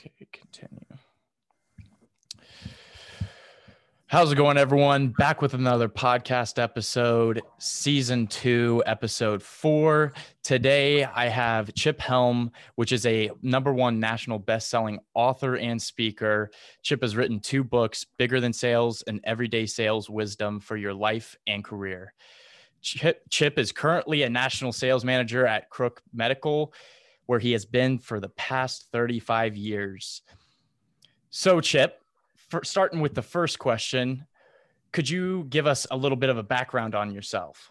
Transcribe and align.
Okay, 0.00 0.12
continue. 0.32 0.80
How's 4.06 4.32
it 4.32 4.36
going, 4.36 4.56
everyone? 4.56 5.08
Back 5.08 5.42
with 5.42 5.52
another 5.52 5.90
podcast 5.90 6.58
episode, 6.58 7.42
season 7.58 8.26
two, 8.26 8.82
episode 8.86 9.42
four. 9.42 10.14
Today, 10.42 11.04
I 11.04 11.28
have 11.28 11.74
Chip 11.74 12.00
Helm, 12.00 12.50
which 12.76 12.92
is 12.92 13.04
a 13.04 13.30
number 13.42 13.74
one 13.74 14.00
national 14.00 14.38
best-selling 14.38 15.00
author 15.12 15.56
and 15.56 15.80
speaker. 15.80 16.50
Chip 16.82 17.02
has 17.02 17.14
written 17.14 17.38
two 17.38 17.62
books, 17.62 18.06
Bigger 18.16 18.40
Than 18.40 18.54
Sales 18.54 19.02
and 19.06 19.20
Everyday 19.24 19.66
Sales 19.66 20.08
Wisdom 20.08 20.60
for 20.60 20.78
Your 20.78 20.94
Life 20.94 21.36
and 21.46 21.62
Career. 21.62 22.14
Chip, 22.80 23.20
Chip 23.28 23.58
is 23.58 23.70
currently 23.70 24.22
a 24.22 24.30
national 24.30 24.72
sales 24.72 25.04
manager 25.04 25.46
at 25.46 25.68
Cook 25.68 26.00
Medical, 26.14 26.72
where 27.30 27.38
he 27.38 27.52
has 27.52 27.64
been 27.64 27.96
for 27.96 28.18
the 28.18 28.28
past 28.30 28.88
35 28.90 29.56
years. 29.56 30.22
So, 31.30 31.60
Chip, 31.60 32.02
for 32.48 32.64
starting 32.64 33.00
with 33.00 33.14
the 33.14 33.22
first 33.22 33.60
question, 33.60 34.26
could 34.90 35.08
you 35.08 35.46
give 35.48 35.64
us 35.64 35.86
a 35.92 35.96
little 35.96 36.16
bit 36.16 36.28
of 36.28 36.38
a 36.38 36.42
background 36.42 36.96
on 36.96 37.12
yourself? 37.12 37.70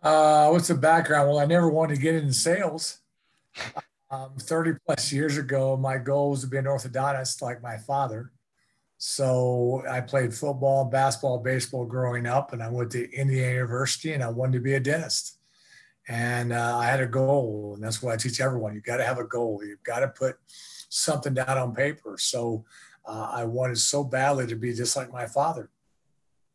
Uh, 0.00 0.50
what's 0.50 0.68
the 0.68 0.76
background? 0.76 1.28
Well, 1.28 1.40
I 1.40 1.46
never 1.46 1.68
wanted 1.68 1.96
to 1.96 2.00
get 2.00 2.14
into 2.14 2.32
sales. 2.32 2.98
Um, 4.10 4.34
30 4.38 4.74
plus 4.86 5.12
years 5.12 5.38
ago, 5.38 5.76
my 5.76 5.98
goal 5.98 6.30
was 6.30 6.42
to 6.42 6.46
be 6.46 6.58
an 6.58 6.66
orthodontist 6.66 7.42
like 7.42 7.60
my 7.60 7.78
father. 7.78 8.30
So 8.98 9.82
I 9.90 10.02
played 10.02 10.32
football, 10.32 10.84
basketball, 10.84 11.40
baseball 11.40 11.84
growing 11.84 12.24
up, 12.26 12.52
and 12.52 12.62
I 12.62 12.68
went 12.68 12.92
to 12.92 13.10
Indiana 13.12 13.54
University 13.54 14.12
and 14.12 14.22
I 14.22 14.28
wanted 14.28 14.52
to 14.52 14.60
be 14.60 14.74
a 14.74 14.78
dentist. 14.78 15.38
And 16.08 16.52
uh, 16.52 16.76
I 16.76 16.86
had 16.86 17.00
a 17.00 17.06
goal, 17.06 17.72
and 17.74 17.82
that's 17.82 18.02
what 18.02 18.12
I 18.12 18.16
teach 18.16 18.40
everyone. 18.40 18.74
You've 18.74 18.84
got 18.84 18.98
to 18.98 19.04
have 19.04 19.18
a 19.18 19.24
goal. 19.24 19.60
You've 19.64 19.82
got 19.82 20.00
to 20.00 20.08
put 20.08 20.36
something 20.90 21.34
down 21.34 21.56
on 21.56 21.74
paper. 21.74 22.16
So 22.18 22.64
uh, 23.06 23.30
I 23.32 23.44
wanted 23.44 23.78
so 23.78 24.04
badly 24.04 24.46
to 24.46 24.56
be 24.56 24.74
just 24.74 24.96
like 24.96 25.12
my 25.12 25.26
father. 25.26 25.70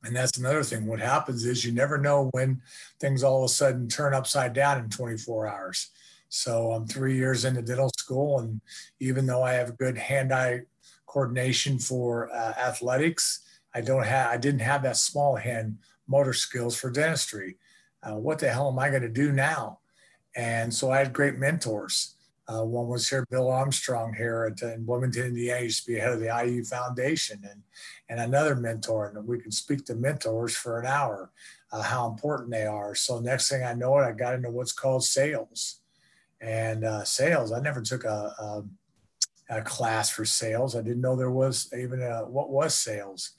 And 0.03 0.16
that's 0.16 0.38
another 0.38 0.64
thing. 0.64 0.86
What 0.86 1.00
happens 1.00 1.45
is 1.45 1.66
you 1.66 1.73
never 1.73 1.97
know 1.97 2.30
when 2.31 2.61
things 3.00 3.23
all 3.23 3.44
of 3.44 3.50
a 3.50 3.53
sudden 3.53 3.88
turn 3.88 4.14
upside 4.14 4.53
down 4.53 4.80
in 4.80 4.89
24 4.89 5.47
hours. 5.47 5.89
So 6.30 6.72
I'm 6.72 6.88
three 6.88 7.16
years 7.17 7.44
into 7.44 7.61
dental 7.61 7.91
school, 7.97 8.39
and 8.39 8.61
even 9.00 9.25
though 9.25 9.41
I 9.41 9.53
have 9.53 9.78
good 9.78 9.97
hand-eye 9.97 10.61
coordination 11.08 11.80
for 11.80 12.31
uh, 12.31 12.53
athletics, 12.58 13.41
I 13.73 13.81
don't 13.81 14.06
have 14.06 14.30
I 14.30 14.38
didn't 14.38 14.61
have 14.61 14.84
that 14.84 14.97
small 14.97 15.36
hand 15.36 15.80
motor 16.08 16.34
skills 16.34 16.75
for 16.75 16.91
dentistry. 16.91 17.58
Uh, 18.02 18.16
what 18.16 18.39
the 18.39 18.50
hell 18.50 18.69
am 18.69 18.80
I 18.80 18.89
going 18.89 19.02
to 19.02 19.09
do 19.09 19.31
now? 19.31 19.80
And 20.36 20.73
so 20.73 20.92
I 20.92 21.00
had 21.00 21.14
great 21.14 21.38
mentors. 21.38 22.16
Uh, 22.50 22.64
one 22.64 22.88
was 22.88 23.08
here, 23.08 23.25
Bill 23.30 23.50
Armstrong 23.50 24.14
here 24.14 24.52
at, 24.52 24.61
in 24.64 24.83
Bloomington, 24.83 25.28
Indiana, 25.28 25.61
used 25.61 25.86
to 25.86 25.91
be 25.91 26.00
head 26.00 26.14
of 26.14 26.19
the 26.19 26.44
IU 26.45 26.64
Foundation, 26.64 27.41
and 27.44 27.61
and 28.09 28.19
another 28.19 28.56
mentor. 28.56 29.14
And 29.16 29.28
we 29.28 29.39
can 29.39 29.52
speak 29.52 29.86
to 29.86 29.95
mentors 29.95 30.56
for 30.56 30.80
an 30.80 30.88
hour, 30.88 31.31
uh, 31.72 31.83
how 31.83 32.09
important 32.09 32.50
they 32.50 32.66
are. 32.66 32.95
So 32.95 33.19
next 33.19 33.50
thing 33.50 33.64
I 33.64 33.73
know 33.73 34.00
it, 34.00 34.03
I 34.03 34.13
got 34.13 34.34
into 34.34 34.50
what's 34.50 34.72
called 34.72 35.03
sales, 35.03 35.81
and 36.41 36.86
uh, 36.86 37.03
sales. 37.03 37.52
I 37.52 37.59
never 37.59 37.81
took 37.81 38.03
a, 38.03 38.34
a, 38.39 39.58
a 39.58 39.61
class 39.61 40.09
for 40.09 40.25
sales. 40.25 40.75
I 40.75 40.81
didn't 40.81 41.02
know 41.02 41.16
there 41.16 41.30
was 41.30 41.72
even 41.78 42.02
a, 42.02 42.25
what 42.25 42.50
was 42.50 42.73
sales, 42.73 43.34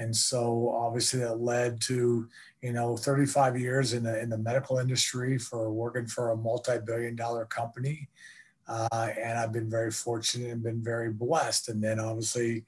and 0.00 0.14
so 0.16 0.70
obviously 0.70 1.20
that 1.20 1.40
led 1.40 1.80
to 1.82 2.28
you 2.62 2.72
know 2.72 2.96
35 2.96 3.58
years 3.58 3.92
in 3.92 4.02
the 4.02 4.20
in 4.20 4.28
the 4.28 4.38
medical 4.38 4.78
industry 4.78 5.38
for 5.38 5.70
working 5.72 6.06
for 6.06 6.30
a 6.30 6.36
multi-billion-dollar 6.36 7.46
company 7.46 8.08
uh, 8.68 9.08
and 9.18 9.38
I've 9.38 9.52
been 9.52 9.70
very 9.70 9.90
fortunate 9.90 10.50
and 10.50 10.62
been 10.62 10.82
very 10.82 11.10
blessed. 11.10 11.70
And 11.70 11.82
then 11.82 11.98
obviously, 11.98 12.64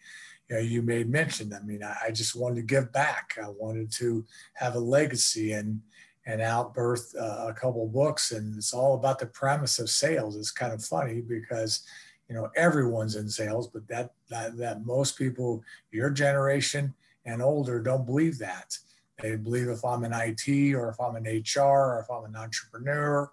you 0.48 0.56
know, 0.56 0.58
you 0.58 0.82
made 0.82 1.10
mention. 1.10 1.52
I 1.52 1.60
mean, 1.60 1.82
I, 1.82 1.96
I 2.06 2.10
just 2.10 2.34
wanted 2.34 2.56
to 2.56 2.62
give 2.62 2.90
back. 2.92 3.38
I 3.42 3.48
wanted 3.48 3.92
to 3.92 4.24
have 4.54 4.74
a 4.74 4.80
legacy 4.80 5.52
and 5.52 5.80
and 6.26 6.42
outbirth 6.42 7.14
uh, 7.18 7.46
a 7.48 7.54
couple 7.54 7.86
books. 7.88 8.32
And 8.32 8.56
it's 8.56 8.74
all 8.74 8.94
about 8.94 9.18
the 9.18 9.26
premise 9.26 9.78
of 9.78 9.90
sales. 9.90 10.36
It's 10.36 10.50
kind 10.50 10.72
of 10.72 10.84
funny 10.84 11.20
because 11.20 11.82
you 12.28 12.34
know 12.34 12.50
everyone's 12.56 13.16
in 13.16 13.28
sales, 13.28 13.68
but 13.68 13.86
that 13.88 14.12
that, 14.30 14.56
that 14.56 14.86
most 14.86 15.18
people 15.18 15.62
your 15.90 16.10
generation 16.10 16.94
and 17.26 17.42
older 17.42 17.80
don't 17.80 18.06
believe 18.06 18.38
that. 18.38 18.76
They 19.22 19.36
believe 19.36 19.68
if 19.68 19.84
I'm 19.84 20.04
in 20.04 20.12
IT 20.12 20.74
or 20.74 20.88
if 20.88 21.00
I'm 21.00 21.16
in 21.16 21.24
HR 21.24 21.60
or 21.60 22.00
if 22.00 22.10
I'm 22.10 22.24
an 22.24 22.36
entrepreneur 22.36 23.30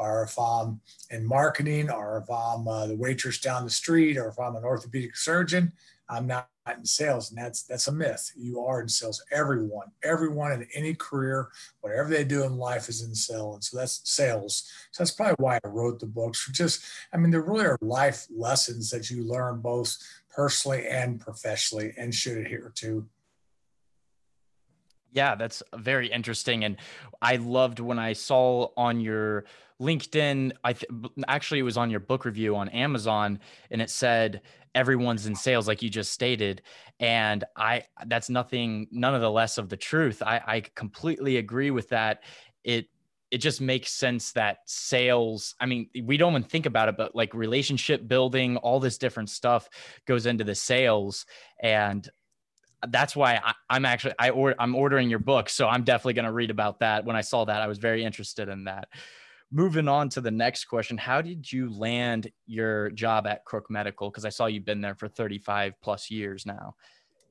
or 0.00 0.22
if 0.22 0.38
I'm 0.38 0.80
in 1.10 1.26
marketing, 1.26 1.90
or 1.90 2.24
if 2.24 2.30
I'm 2.30 2.66
uh, 2.66 2.86
the 2.86 2.96
waitress 2.96 3.38
down 3.38 3.64
the 3.64 3.70
street, 3.70 4.16
or 4.16 4.28
if 4.28 4.38
I'm 4.38 4.56
an 4.56 4.64
orthopedic 4.64 5.14
surgeon, 5.14 5.72
I'm 6.08 6.26
not 6.26 6.48
in 6.66 6.86
sales, 6.86 7.30
and 7.30 7.38
that's 7.38 7.64
that's 7.64 7.86
a 7.86 7.92
myth. 7.92 8.32
You 8.34 8.64
are 8.64 8.80
in 8.80 8.88
sales. 8.88 9.22
Everyone, 9.30 9.88
everyone 10.02 10.52
in 10.52 10.66
any 10.74 10.94
career, 10.94 11.48
whatever 11.82 12.08
they 12.08 12.24
do 12.24 12.44
in 12.44 12.56
life, 12.56 12.88
is 12.88 13.02
in 13.02 13.14
sales, 13.14 13.56
and 13.56 13.64
so 13.64 13.76
that's 13.76 14.00
sales. 14.04 14.70
So 14.90 15.02
that's 15.02 15.10
probably 15.10 15.36
why 15.38 15.60
I 15.62 15.68
wrote 15.68 16.00
the 16.00 16.06
books. 16.06 16.48
Just, 16.50 16.82
I 17.12 17.18
mean, 17.18 17.30
there 17.30 17.42
really 17.42 17.66
are 17.66 17.78
life 17.82 18.26
lessons 18.34 18.88
that 18.90 19.10
you 19.10 19.24
learn 19.24 19.60
both 19.60 19.96
personally 20.34 20.86
and 20.88 21.20
professionally, 21.20 21.92
and 21.98 22.14
should 22.14 22.38
adhere 22.38 22.72
to. 22.76 23.06
Yeah, 25.12 25.34
that's 25.34 25.62
very 25.76 26.08
interesting. 26.08 26.64
And 26.64 26.76
I 27.20 27.36
loved 27.36 27.80
when 27.80 27.98
I 27.98 28.12
saw 28.12 28.68
on 28.76 29.00
your 29.00 29.44
LinkedIn, 29.80 30.52
I 30.62 30.74
th- 30.74 30.90
actually 31.26 31.60
it 31.60 31.64
was 31.64 31.76
on 31.76 31.90
your 31.90 32.00
book 32.00 32.24
review 32.24 32.54
on 32.56 32.68
Amazon 32.68 33.40
and 33.70 33.82
it 33.82 33.90
said 33.90 34.42
everyone's 34.74 35.26
in 35.26 35.34
sales 35.34 35.66
like 35.66 35.82
you 35.82 35.90
just 35.90 36.12
stated 36.12 36.62
and 37.00 37.42
I 37.56 37.82
that's 38.06 38.30
nothing 38.30 38.86
none 38.92 39.16
of 39.16 39.20
the 39.20 39.30
less 39.30 39.58
of 39.58 39.68
the 39.68 39.76
truth. 39.76 40.22
I 40.24 40.40
I 40.46 40.60
completely 40.76 41.38
agree 41.38 41.70
with 41.72 41.88
that. 41.88 42.22
It 42.62 42.86
it 43.30 43.38
just 43.38 43.60
makes 43.60 43.92
sense 43.92 44.32
that 44.32 44.58
sales 44.66 45.54
i 45.60 45.66
mean 45.66 45.88
we 46.02 46.16
don't 46.16 46.32
even 46.32 46.42
think 46.42 46.66
about 46.66 46.88
it 46.88 46.96
but 46.96 47.14
like 47.14 47.32
relationship 47.32 48.08
building 48.08 48.56
all 48.56 48.80
this 48.80 48.98
different 48.98 49.30
stuff 49.30 49.68
goes 50.04 50.26
into 50.26 50.42
the 50.42 50.54
sales 50.54 51.26
and 51.62 52.08
that's 52.88 53.14
why 53.14 53.40
I, 53.68 53.76
am 53.76 53.84
actually 53.84 54.14
I 54.18 54.30
or 54.30 54.54
I'm 54.58 54.74
ordering 54.74 55.10
your 55.10 55.18
book, 55.18 55.48
so 55.48 55.68
I'm 55.68 55.84
definitely 55.84 56.14
going 56.14 56.24
to 56.24 56.32
read 56.32 56.50
about 56.50 56.80
that. 56.80 57.04
When 57.04 57.16
I 57.16 57.20
saw 57.20 57.44
that, 57.44 57.62
I 57.62 57.66
was 57.66 57.78
very 57.78 58.04
interested 58.04 58.48
in 58.48 58.64
that. 58.64 58.88
Moving 59.52 59.88
on 59.88 60.08
to 60.10 60.20
the 60.20 60.30
next 60.30 60.66
question, 60.66 60.96
how 60.96 61.20
did 61.20 61.50
you 61.50 61.70
land 61.76 62.30
your 62.46 62.90
job 62.90 63.26
at 63.26 63.44
Cook 63.44 63.68
Medical? 63.68 64.08
Because 64.08 64.24
I 64.24 64.28
saw 64.28 64.46
you've 64.46 64.64
been 64.64 64.80
there 64.80 64.94
for 64.94 65.08
35 65.08 65.74
plus 65.82 66.10
years 66.10 66.46
now. 66.46 66.76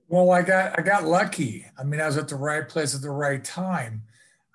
Well, 0.10 0.32
I 0.32 0.42
got 0.42 0.78
I 0.78 0.82
got 0.82 1.06
lucky. 1.06 1.66
I 1.78 1.84
mean, 1.84 2.02
I 2.02 2.08
was 2.08 2.18
at 2.18 2.28
the 2.28 2.36
right 2.36 2.68
place 2.68 2.96
at 2.96 3.02
the 3.02 3.12
right 3.12 3.44
time. 3.44 4.04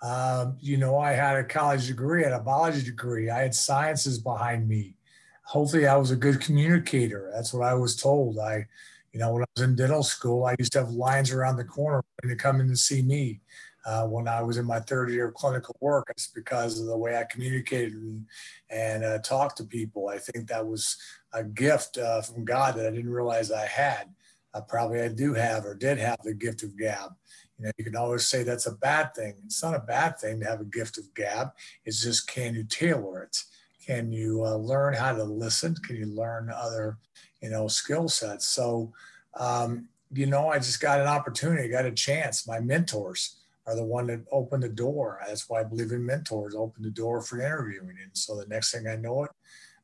Um, 0.03 0.59
you 0.61 0.77
know, 0.77 0.99
I 0.99 1.13
had 1.13 1.37
a 1.37 1.45
college 1.45 1.87
degree, 1.87 2.25
I 2.25 2.31
had 2.31 2.41
a 2.41 2.43
biology 2.43 2.83
degree, 2.83 3.31
I 3.31 3.43
had 3.43 3.55
sciences 3.55 4.19
behind 4.19 4.69
me. 4.69 4.97
Hopefully, 5.45 5.87
I 5.87 5.97
was 5.97 6.11
a 6.11 6.17
good 6.17 6.41
communicator. 6.41 7.31
That's 7.33 7.55
what 7.55 7.67
I 7.67 7.75
was 7.75 7.97
told. 7.97 8.39
I 8.39 8.67
you 9.15 9.21
know, 9.21 9.33
when 9.33 9.43
I 9.43 9.47
was 9.57 9.65
in 9.65 9.77
dental 9.77 10.03
school, 10.03 10.45
I 10.45 10.57
used 10.59 10.73
to 10.73 10.81
have 10.81 10.91
lines 10.91 11.31
around 11.31 11.57
the 11.57 11.65
corner 11.65 12.03
to 12.21 12.35
come 12.35 12.61
in 12.61 12.69
to 12.69 12.77
see 12.77 13.01
me. 13.01 13.41
Uh, 13.87 14.07
when 14.07 14.27
I 14.27 14.43
was 14.43 14.57
in 14.57 14.65
my 14.65 14.81
third 14.81 15.11
year 15.11 15.29
of 15.29 15.35
clinical 15.35 15.77
work, 15.81 16.09
it's 16.11 16.27
because 16.27 16.81
of 16.81 16.87
the 16.87 16.97
way 16.97 17.17
I 17.17 17.25
communicated 17.31 17.93
and, 17.93 18.27
and 18.71 19.05
uh, 19.05 19.19
talked 19.19 19.59
to 19.59 19.65
people. 19.65 20.09
I 20.09 20.19
think 20.19 20.49
that 20.49 20.67
was 20.67 20.97
a 21.33 21.45
gift 21.45 21.97
uh, 21.97 22.23
from 22.23 22.45
God 22.45 22.75
that 22.75 22.87
I 22.87 22.91
didn't 22.91 23.13
realize 23.13 23.53
I 23.53 23.67
had. 23.67 24.13
Uh, 24.53 24.63
probably 24.63 25.01
I 25.01 25.09
do 25.09 25.35
have 25.35 25.65
or 25.65 25.75
did 25.75 25.99
have 25.99 26.19
the 26.25 26.35
gift 26.35 26.63
of 26.63 26.77
gab. 26.77 27.11
You 27.59 27.67
know, 27.67 27.73
you 27.79 27.85
can 27.85 27.97
always 27.97 28.27
say 28.27 28.43
that's 28.43 28.67
a 28.67 28.73
bad 28.73 29.15
thing. 29.15 29.35
It's 29.45 29.63
not 29.63 29.77
a 29.77 29.81
bad 29.81 30.19
thing 30.19 30.41
to 30.41 30.47
have 30.47 30.61
a 30.61 30.65
gift 30.65 30.99
of 30.99 31.13
gab. 31.15 31.51
It's 31.85 32.03
just 32.03 32.27
can 32.27 32.55
you 32.55 32.65
tailor 32.65 33.23
it? 33.23 33.37
Can 33.85 34.11
you 34.11 34.45
uh, 34.45 34.57
learn 34.57 34.95
how 34.95 35.13
to 35.13 35.25
listen? 35.25 35.77
Can 35.85 35.97
you 35.97 36.07
learn 36.07 36.51
other 36.51 36.97
you 37.45 37.51
know, 37.51 37.69
skill 37.69 38.09
sets. 38.09 38.49
So, 38.49 38.91
um, 39.39 39.87
you 40.11 40.25
know, 40.25 40.49
I 40.49 40.57
just 40.57 40.81
got 40.81 40.99
an 40.99 41.07
opportunity, 41.07 41.69
got 41.69 41.85
a 41.85 41.93
chance. 41.93 42.49
My 42.49 42.59
mentors 42.59 43.37
are 43.67 43.77
the 43.77 43.85
one 43.85 44.07
that 44.07 44.25
opened 44.33 44.63
the 44.63 44.71
door. 44.71 45.21
That's 45.27 45.47
why 45.47 45.61
I 45.61 45.65
believe 45.65 45.93
in 45.93 46.07
mentors, 46.07 46.55
opened 46.55 46.87
the 46.87 46.91
door 46.91 47.21
for 47.21 47.43
interviewing. 47.43 47.97
And 48.03 48.11
so 48.15 48.35
the 48.35 48.47
next 48.47 48.73
thing 48.73 48.87
I 48.89 48.97
know 48.97 49.25
it, 49.25 49.31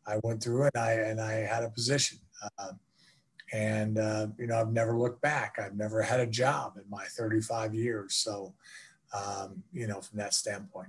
I 0.07 0.17
went 0.23 0.43
through 0.43 0.69
it 0.69 0.73
and 0.75 0.83
I, 0.83 0.93
and 0.93 1.21
I 1.21 1.33
had 1.33 1.63
a 1.63 1.69
position. 1.69 2.19
Uh, 2.59 2.73
and, 3.53 3.99
uh, 3.99 4.29
you 4.39 4.47
know, 4.47 4.59
I've 4.59 4.73
never 4.73 4.99
looked 4.99 5.21
back. 5.21 5.59
I've 5.63 5.77
never 5.77 6.01
had 6.01 6.21
a 6.21 6.27
job 6.27 6.79
in 6.79 6.85
my 6.89 7.05
35 7.05 7.75
years. 7.75 8.15
So, 8.15 8.55
um, 9.13 9.63
you 9.71 9.87
know, 9.87 10.01
from 10.01 10.17
that 10.17 10.33
standpoint. 10.33 10.89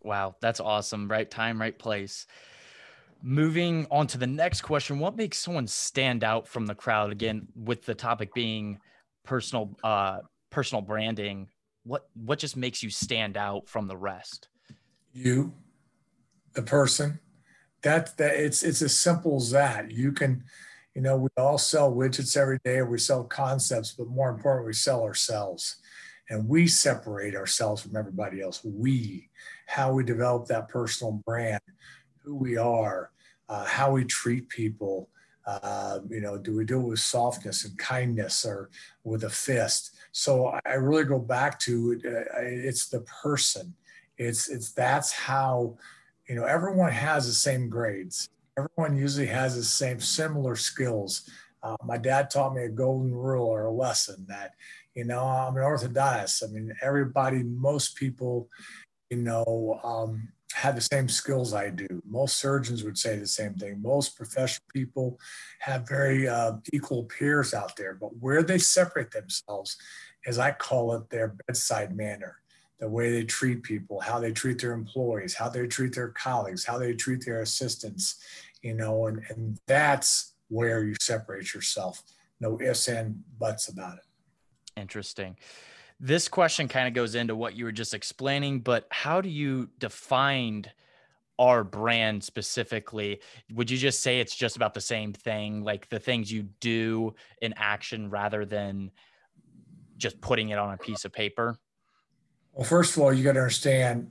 Wow, 0.00 0.36
that's 0.40 0.60
awesome. 0.60 1.10
Right 1.10 1.28
time, 1.28 1.60
right 1.60 1.76
place. 1.76 2.26
Moving 3.24 3.86
on 3.90 4.08
to 4.08 4.18
the 4.18 4.26
next 4.26 4.62
question, 4.62 4.98
what 4.98 5.16
makes 5.16 5.38
someone 5.38 5.68
stand 5.68 6.24
out 6.24 6.48
from 6.48 6.66
the 6.66 6.74
crowd? 6.74 7.12
Again, 7.12 7.46
with 7.54 7.84
the 7.86 7.94
topic 7.94 8.34
being 8.34 8.80
personal, 9.24 9.76
uh, 9.84 10.18
personal 10.50 10.82
branding, 10.82 11.48
what 11.84 12.08
what 12.14 12.40
just 12.40 12.56
makes 12.56 12.82
you 12.82 12.90
stand 12.90 13.36
out 13.36 13.68
from 13.68 13.86
the 13.86 13.96
rest? 13.96 14.48
You, 15.12 15.52
the 16.54 16.62
person, 16.62 17.20
that 17.82 18.16
that 18.16 18.34
it's 18.34 18.64
it's 18.64 18.82
as 18.82 18.98
simple 18.98 19.36
as 19.36 19.52
that. 19.52 19.92
You 19.92 20.10
can, 20.10 20.42
you 20.94 21.02
know, 21.02 21.16
we 21.16 21.28
all 21.36 21.58
sell 21.58 21.92
widgets 21.92 22.36
every 22.36 22.58
day, 22.64 22.78
or 22.78 22.86
we 22.86 22.98
sell 22.98 23.22
concepts, 23.22 23.92
but 23.92 24.08
more 24.08 24.30
importantly, 24.30 24.70
we 24.70 24.74
sell 24.74 25.02
ourselves. 25.04 25.76
And 26.30 26.48
we 26.48 26.66
separate 26.66 27.36
ourselves 27.36 27.82
from 27.82 27.94
everybody 27.94 28.40
else. 28.40 28.64
We, 28.64 29.28
how 29.66 29.92
we 29.92 30.02
develop 30.02 30.46
that 30.46 30.68
personal 30.68 31.20
brand, 31.26 31.60
who 32.24 32.34
we 32.34 32.56
are, 32.56 33.11
uh, 33.52 33.64
how 33.66 33.92
we 33.92 34.02
treat 34.04 34.48
people. 34.48 35.10
Uh, 35.46 35.98
you 36.08 36.20
know, 36.20 36.38
do 36.38 36.56
we 36.56 36.64
do 36.64 36.80
it 36.80 36.88
with 36.88 37.00
softness 37.00 37.64
and 37.64 37.76
kindness 37.76 38.46
or 38.46 38.70
with 39.04 39.24
a 39.24 39.30
fist? 39.30 39.94
So 40.12 40.58
I 40.64 40.74
really 40.74 41.04
go 41.04 41.18
back 41.18 41.58
to 41.60 42.00
uh, 42.06 42.40
it's 42.40 42.88
the 42.88 43.00
person. 43.22 43.74
It's 44.16 44.48
it's 44.48 44.72
that's 44.72 45.12
how 45.12 45.76
you 46.28 46.34
know 46.34 46.44
everyone 46.44 46.92
has 46.92 47.26
the 47.26 47.34
same 47.34 47.68
grades. 47.68 48.30
Everyone 48.56 48.96
usually 48.96 49.26
has 49.26 49.54
the 49.54 49.64
same 49.64 50.00
similar 50.00 50.56
skills. 50.56 51.28
Uh, 51.62 51.76
my 51.84 51.98
dad 51.98 52.30
taught 52.30 52.54
me 52.54 52.64
a 52.64 52.68
golden 52.68 53.14
rule 53.14 53.46
or 53.46 53.66
a 53.66 53.70
lesson 53.70 54.24
that 54.28 54.52
you 54.94 55.04
know 55.04 55.24
I'm 55.24 55.56
an 55.56 55.62
orthodontist. 55.62 56.42
I 56.42 56.46
mean, 56.52 56.72
everybody, 56.80 57.42
most 57.42 57.96
people, 57.96 58.48
you 59.10 59.18
know, 59.18 59.80
um, 59.84 60.28
have 60.54 60.74
the 60.74 60.80
same 60.80 61.08
skills 61.08 61.54
I 61.54 61.70
do. 61.70 62.02
Most 62.06 62.38
surgeons 62.38 62.84
would 62.84 62.98
say 62.98 63.18
the 63.18 63.26
same 63.26 63.54
thing. 63.54 63.80
Most 63.82 64.16
professional 64.16 64.66
people 64.72 65.18
have 65.60 65.88
very 65.88 66.28
uh, 66.28 66.54
equal 66.72 67.04
peers 67.04 67.54
out 67.54 67.76
there, 67.76 67.94
but 67.94 68.16
where 68.18 68.42
they 68.42 68.58
separate 68.58 69.10
themselves 69.10 69.76
is 70.26 70.38
I 70.38 70.52
call 70.52 70.94
it 70.94 71.10
their 71.10 71.34
bedside 71.46 71.96
manner, 71.96 72.38
the 72.78 72.88
way 72.88 73.10
they 73.10 73.24
treat 73.24 73.62
people, 73.62 74.00
how 74.00 74.18
they 74.18 74.32
treat 74.32 74.60
their 74.60 74.72
employees, 74.72 75.34
how 75.34 75.48
they 75.48 75.66
treat 75.66 75.94
their 75.94 76.08
colleagues, 76.08 76.64
how 76.64 76.78
they 76.78 76.94
treat 76.94 77.24
their 77.24 77.42
assistants, 77.42 78.22
you 78.62 78.74
know, 78.74 79.06
and, 79.06 79.22
and 79.28 79.58
that's 79.66 80.34
where 80.48 80.84
you 80.84 80.94
separate 81.00 81.54
yourself. 81.54 82.02
No 82.40 82.60
ifs 82.60 82.88
and 82.88 83.22
buts 83.38 83.68
about 83.68 83.98
it. 83.98 84.04
Interesting. 84.76 85.36
This 86.04 86.26
question 86.26 86.66
kind 86.66 86.88
of 86.88 86.94
goes 86.94 87.14
into 87.14 87.36
what 87.36 87.54
you 87.54 87.64
were 87.64 87.70
just 87.70 87.94
explaining, 87.94 88.58
but 88.58 88.88
how 88.90 89.20
do 89.20 89.28
you 89.28 89.68
define 89.78 90.64
our 91.38 91.62
brand 91.62 92.24
specifically? 92.24 93.20
Would 93.52 93.70
you 93.70 93.78
just 93.78 94.02
say 94.02 94.18
it's 94.18 94.34
just 94.34 94.56
about 94.56 94.74
the 94.74 94.80
same 94.80 95.12
thing, 95.12 95.62
like 95.62 95.88
the 95.90 96.00
things 96.00 96.32
you 96.32 96.48
do 96.58 97.14
in 97.40 97.54
action 97.56 98.10
rather 98.10 98.44
than 98.44 98.90
just 99.96 100.20
putting 100.20 100.48
it 100.48 100.58
on 100.58 100.74
a 100.74 100.76
piece 100.76 101.04
of 101.04 101.12
paper? 101.12 101.56
Well, 102.52 102.66
first 102.66 102.96
of 102.96 103.02
all, 103.04 103.12
you 103.12 103.22
got 103.22 103.34
to 103.34 103.38
understand 103.38 104.10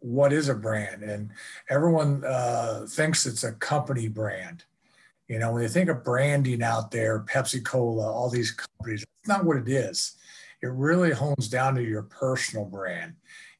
what 0.00 0.30
is 0.30 0.50
a 0.50 0.54
brand, 0.54 1.02
and 1.02 1.30
everyone 1.70 2.22
uh, 2.26 2.84
thinks 2.86 3.24
it's 3.24 3.44
a 3.44 3.52
company 3.52 4.08
brand. 4.08 4.64
You 5.28 5.38
know, 5.38 5.52
when 5.52 5.62
they 5.62 5.68
think 5.68 5.88
of 5.88 6.04
branding 6.04 6.62
out 6.62 6.90
there, 6.90 7.20
Pepsi 7.20 7.64
Cola, 7.64 8.12
all 8.12 8.28
these 8.28 8.50
companies, 8.50 9.02
it's 9.02 9.28
not 9.28 9.46
what 9.46 9.56
it 9.56 9.70
is 9.70 10.16
it 10.64 10.72
really 10.72 11.12
hones 11.12 11.48
down 11.48 11.74
to 11.74 11.82
your 11.82 12.04
personal 12.04 12.64
brand. 12.64 13.12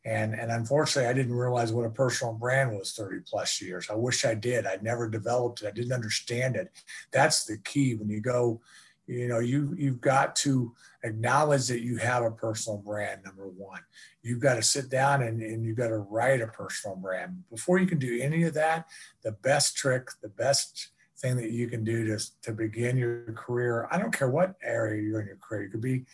And, 0.07 0.35
and 0.35 0.51
unfortunately, 0.51 1.09
I 1.09 1.13
didn't 1.13 1.35
realize 1.35 1.71
what 1.71 1.85
a 1.85 1.91
personal 1.91 2.33
brand 2.33 2.73
was 2.73 2.93
30 2.93 3.21
plus 3.27 3.61
years. 3.61 3.89
I 3.91 3.95
wish 3.95 4.25
I 4.25 4.35
did. 4.35 4.67
I 4.67 4.79
never 4.81 5.09
developed 5.09 5.63
it. 5.63 5.67
I 5.67 5.71
didn't 5.71 5.93
understand 5.93 6.57
it. 6.57 6.71
That's 7.13 7.45
the 7.45 7.59
key 7.59 7.95
when 7.95 8.09
you 8.09 8.23
go, 8.23 8.63
you 9.07 9.29
know, 9.29 9.39
you, 9.39 9.75
you've 9.79 10.01
got 10.01 10.35
to 10.37 10.75
acknowledge 11.03 11.69
that 11.69 11.83
you 11.83 11.99
have 11.99 12.25
a 12.25 12.31
personal 12.31 12.79
brand, 12.79 13.23
number 13.23 13.49
one. 13.49 13.81
You've 14.23 14.41
got 14.41 14.55
to 14.55 14.63
sit 14.63 14.89
down 14.89 15.23
and, 15.23 15.43
and 15.43 15.63
you've 15.63 15.77
got 15.77 15.89
to 15.89 15.99
write 15.99 16.41
a 16.41 16.47
personal 16.47 16.97
brand. 16.97 17.45
Before 17.51 17.79
you 17.79 17.87
can 17.87 17.99
do 17.99 18.19
any 18.19 18.45
of 18.45 18.55
that, 18.55 18.87
the 19.23 19.33
best 19.33 19.77
trick, 19.77 20.09
the 20.23 20.31
best 20.31 20.89
thing 21.19 21.37
that 21.37 21.51
you 21.51 21.69
can 21.69 21.85
do 21.85 22.07
to, 22.07 22.25
to 22.43 22.53
begin 22.53 22.97
your 22.97 23.33
career, 23.35 23.89
I 23.91 23.99
don't 23.99 24.17
care 24.17 24.31
what 24.31 24.55
area 24.63 25.03
you're 25.03 25.21
in 25.21 25.27
your 25.27 25.37
career, 25.37 25.65
it 25.65 25.71
could 25.71 25.83
be 25.83 26.07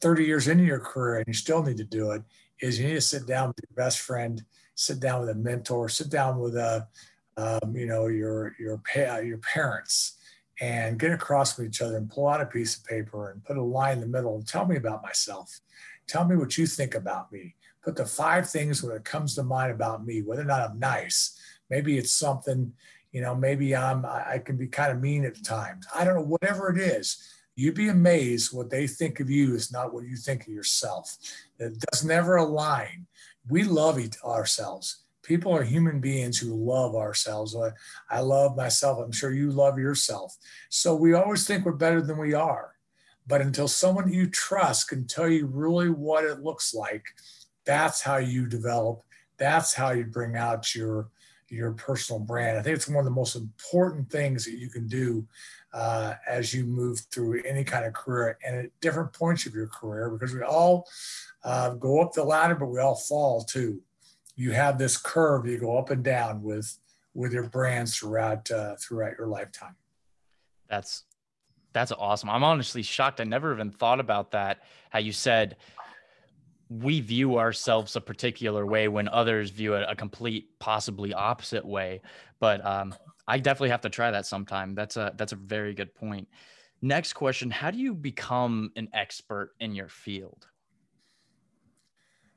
30 0.00 0.24
years 0.24 0.48
into 0.48 0.64
your 0.64 0.80
career 0.80 1.18
and 1.18 1.26
you 1.26 1.34
still 1.34 1.62
need 1.62 1.76
to 1.78 1.84
do 1.84 2.10
it 2.10 2.22
is 2.60 2.78
you 2.78 2.86
need 2.86 2.94
to 2.94 3.00
sit 3.00 3.26
down 3.26 3.48
with 3.48 3.58
your 3.68 3.84
best 3.84 4.00
friend, 4.00 4.42
sit 4.74 5.00
down 5.00 5.20
with 5.20 5.30
a 5.30 5.34
mentor, 5.34 5.88
sit 5.88 6.10
down 6.10 6.38
with 6.38 6.56
a, 6.56 6.86
um, 7.36 7.76
you 7.76 7.86
know, 7.86 8.06
your 8.06 8.54
your 8.58 8.80
your 9.22 9.38
parents, 9.38 10.18
and 10.60 10.98
get 10.98 11.12
across 11.12 11.56
with 11.56 11.66
each 11.66 11.82
other 11.82 11.96
and 11.96 12.10
pull 12.10 12.28
out 12.28 12.40
a 12.40 12.46
piece 12.46 12.76
of 12.76 12.84
paper 12.84 13.30
and 13.30 13.44
put 13.44 13.58
a 13.58 13.62
line 13.62 13.94
in 13.94 14.00
the 14.00 14.06
middle 14.06 14.36
and 14.36 14.46
tell 14.46 14.66
me 14.66 14.76
about 14.76 15.02
myself. 15.02 15.60
Tell 16.06 16.24
me 16.24 16.36
what 16.36 16.56
you 16.56 16.66
think 16.66 16.94
about 16.94 17.30
me. 17.32 17.54
Put 17.82 17.96
the 17.96 18.06
five 18.06 18.48
things 18.48 18.82
when 18.82 18.96
it 18.96 19.04
comes 19.04 19.34
to 19.34 19.42
mind 19.42 19.72
about 19.72 20.06
me, 20.06 20.22
whether 20.22 20.42
or 20.42 20.46
not 20.46 20.70
I'm 20.70 20.78
nice. 20.78 21.38
Maybe 21.68 21.98
it's 21.98 22.12
something, 22.12 22.72
you 23.12 23.20
know, 23.20 23.34
maybe 23.34 23.76
I'm 23.76 24.06
I 24.06 24.40
can 24.44 24.56
be 24.56 24.66
kind 24.66 24.92
of 24.92 25.00
mean 25.00 25.24
at 25.24 25.44
times. 25.44 25.86
I 25.94 26.04
don't 26.04 26.14
know, 26.14 26.22
whatever 26.22 26.70
it 26.70 26.78
is 26.78 27.35
You'd 27.56 27.74
be 27.74 27.88
amazed 27.88 28.52
what 28.52 28.68
they 28.68 28.86
think 28.86 29.18
of 29.18 29.30
you 29.30 29.54
is 29.54 29.72
not 29.72 29.92
what 29.94 30.04
you 30.04 30.14
think 30.14 30.42
of 30.42 30.52
yourself. 30.52 31.16
It 31.58 31.78
does 31.90 32.04
never 32.04 32.36
align. 32.36 33.06
We 33.48 33.64
love 33.64 33.98
ourselves. 34.22 35.04
People 35.22 35.56
are 35.56 35.62
human 35.62 35.98
beings 35.98 36.38
who 36.38 36.54
love 36.54 36.94
ourselves. 36.94 37.56
I 38.10 38.20
love 38.20 38.56
myself. 38.56 38.98
I'm 38.98 39.10
sure 39.10 39.32
you 39.32 39.50
love 39.50 39.78
yourself. 39.78 40.36
So 40.68 40.94
we 40.94 41.14
always 41.14 41.46
think 41.46 41.64
we're 41.64 41.72
better 41.72 42.02
than 42.02 42.18
we 42.18 42.34
are. 42.34 42.74
But 43.26 43.40
until 43.40 43.68
someone 43.68 44.12
you 44.12 44.28
trust 44.28 44.88
can 44.88 45.06
tell 45.06 45.28
you 45.28 45.46
really 45.46 45.88
what 45.88 46.24
it 46.24 46.42
looks 46.42 46.74
like, 46.74 47.06
that's 47.64 48.02
how 48.02 48.18
you 48.18 48.46
develop. 48.46 49.02
That's 49.38 49.72
how 49.72 49.90
you 49.92 50.04
bring 50.04 50.36
out 50.36 50.74
your 50.74 51.08
your 51.48 51.72
personal 51.72 52.18
brand. 52.18 52.58
I 52.58 52.62
think 52.62 52.76
it's 52.76 52.88
one 52.88 52.98
of 52.98 53.04
the 53.04 53.10
most 53.10 53.36
important 53.36 54.10
things 54.10 54.44
that 54.44 54.58
you 54.58 54.68
can 54.68 54.88
do 54.88 55.24
uh, 55.76 56.14
as 56.26 56.54
you 56.54 56.64
move 56.64 57.00
through 57.10 57.42
any 57.44 57.62
kind 57.62 57.84
of 57.84 57.92
career 57.92 58.38
and 58.44 58.56
at 58.56 58.80
different 58.80 59.12
points 59.12 59.44
of 59.44 59.54
your 59.54 59.66
career 59.66 60.08
because 60.08 60.34
we 60.34 60.40
all 60.40 60.88
uh, 61.44 61.70
go 61.74 62.00
up 62.00 62.14
the 62.14 62.24
ladder, 62.24 62.54
but 62.54 62.66
we 62.66 62.80
all 62.80 62.94
fall 62.94 63.44
too. 63.44 63.82
You 64.36 64.52
have 64.52 64.78
this 64.78 64.96
curve 64.96 65.46
you 65.46 65.58
go 65.58 65.76
up 65.76 65.90
and 65.90 66.02
down 66.02 66.42
with 66.42 66.78
with 67.12 67.32
your 67.32 67.48
brands 67.48 67.94
throughout 67.94 68.50
uh, 68.50 68.76
throughout 68.76 69.18
your 69.18 69.28
lifetime. 69.28 69.76
That's 70.66 71.04
that's 71.74 71.92
awesome. 71.92 72.30
I'm 72.30 72.42
honestly 72.42 72.82
shocked. 72.82 73.20
I 73.20 73.24
never 73.24 73.52
even 73.52 73.70
thought 73.70 74.00
about 74.00 74.30
that. 74.30 74.60
How 74.88 74.98
you 74.98 75.12
said 75.12 75.56
we 76.70 77.00
view 77.00 77.38
ourselves 77.38 77.96
a 77.96 78.00
particular 78.00 78.64
way 78.64 78.88
when 78.88 79.08
others 79.08 79.50
view 79.50 79.74
it 79.74 79.86
a 79.88 79.94
complete, 79.94 80.58
possibly 80.58 81.12
opposite 81.12 81.64
way. 81.64 82.00
But 82.40 82.64
um, 82.64 82.94
I 83.28 83.38
definitely 83.38 83.70
have 83.70 83.80
to 83.82 83.90
try 83.90 84.10
that 84.10 84.26
sometime. 84.26 84.74
That's 84.74 84.96
a 84.96 85.12
that's 85.16 85.32
a 85.32 85.36
very 85.36 85.74
good 85.74 85.94
point. 85.94 86.28
Next 86.82 87.14
question, 87.14 87.50
how 87.50 87.70
do 87.70 87.78
you 87.78 87.94
become 87.94 88.70
an 88.76 88.88
expert 88.92 89.52
in 89.60 89.74
your 89.74 89.88
field? 89.88 90.46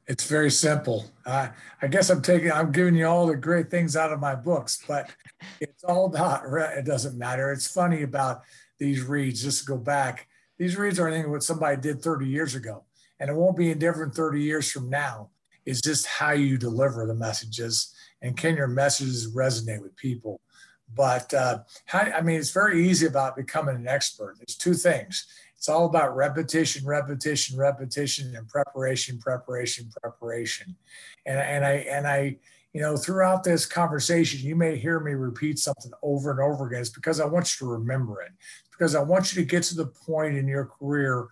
It's 0.07 0.25
very 0.25 0.49
simple. 0.49 1.05
Uh, 1.25 1.49
I 1.81 1.87
guess 1.87 2.09
I'm 2.09 2.21
taking, 2.23 2.51
I'm 2.51 2.71
giving 2.71 2.95
you 2.95 3.05
all 3.05 3.27
the 3.27 3.35
great 3.35 3.69
things 3.69 3.95
out 3.95 4.11
of 4.11 4.19
my 4.19 4.33
books, 4.33 4.83
but 4.87 5.11
it's 5.59 5.83
all 5.83 6.05
about, 6.05 6.45
it 6.75 6.85
doesn't 6.85 7.17
matter. 7.17 7.51
It's 7.51 7.67
funny 7.67 8.01
about 8.01 8.41
these 8.79 9.03
reads, 9.03 9.43
just 9.43 9.59
to 9.59 9.65
go 9.67 9.77
back. 9.77 10.27
These 10.57 10.77
reads 10.77 10.99
are 10.99 11.07
anything 11.07 11.29
what 11.29 11.43
somebody 11.43 11.77
did 11.79 12.01
30 12.01 12.25
years 12.25 12.55
ago, 12.55 12.85
and 13.19 13.29
it 13.29 13.35
won't 13.35 13.57
be 13.57 13.71
different 13.75 14.15
30 14.15 14.41
years 14.41 14.71
from 14.71 14.89
now. 14.89 15.29
It's 15.65 15.81
just 15.81 16.07
how 16.07 16.31
you 16.31 16.57
deliver 16.57 17.05
the 17.05 17.13
messages 17.13 17.93
and 18.21 18.35
can 18.35 18.55
your 18.55 18.67
messages 18.67 19.33
resonate 19.33 19.81
with 19.81 19.95
people? 19.95 20.41
But 20.95 21.33
uh, 21.33 21.59
how, 21.85 21.99
I 21.99 22.21
mean, 22.21 22.39
it's 22.39 22.51
very 22.51 22.87
easy 22.87 23.05
about 23.05 23.35
becoming 23.35 23.75
an 23.75 23.87
expert. 23.87 24.37
There's 24.37 24.55
two 24.55 24.73
things. 24.73 25.27
It's 25.55 25.69
all 25.69 25.85
about 25.85 26.15
repetition, 26.15 26.85
repetition, 26.85 27.57
repetition, 27.57 28.35
and 28.35 28.47
preparation, 28.47 29.19
preparation, 29.19 29.89
preparation. 30.01 30.75
And, 31.25 31.37
and 31.37 31.65
I 31.65 31.71
and 31.71 32.07
I, 32.07 32.37
you 32.73 32.81
know, 32.81 32.95
throughout 32.95 33.43
this 33.43 33.65
conversation, 33.65 34.39
you 34.39 34.55
may 34.55 34.77
hear 34.77 35.01
me 35.01 35.13
repeat 35.13 35.59
something 35.59 35.91
over 36.01 36.31
and 36.31 36.39
over 36.39 36.67
again. 36.67 36.79
It's 36.79 36.89
because 36.89 37.19
I 37.19 37.25
want 37.25 37.59
you 37.59 37.67
to 37.67 37.73
remember 37.73 38.21
it. 38.21 38.31
Because 38.71 38.95
I 38.95 39.03
want 39.03 39.35
you 39.35 39.41
to 39.41 39.47
get 39.47 39.63
to 39.63 39.75
the 39.75 39.87
point 39.87 40.37
in 40.37 40.47
your 40.47 40.65
career 40.65 41.27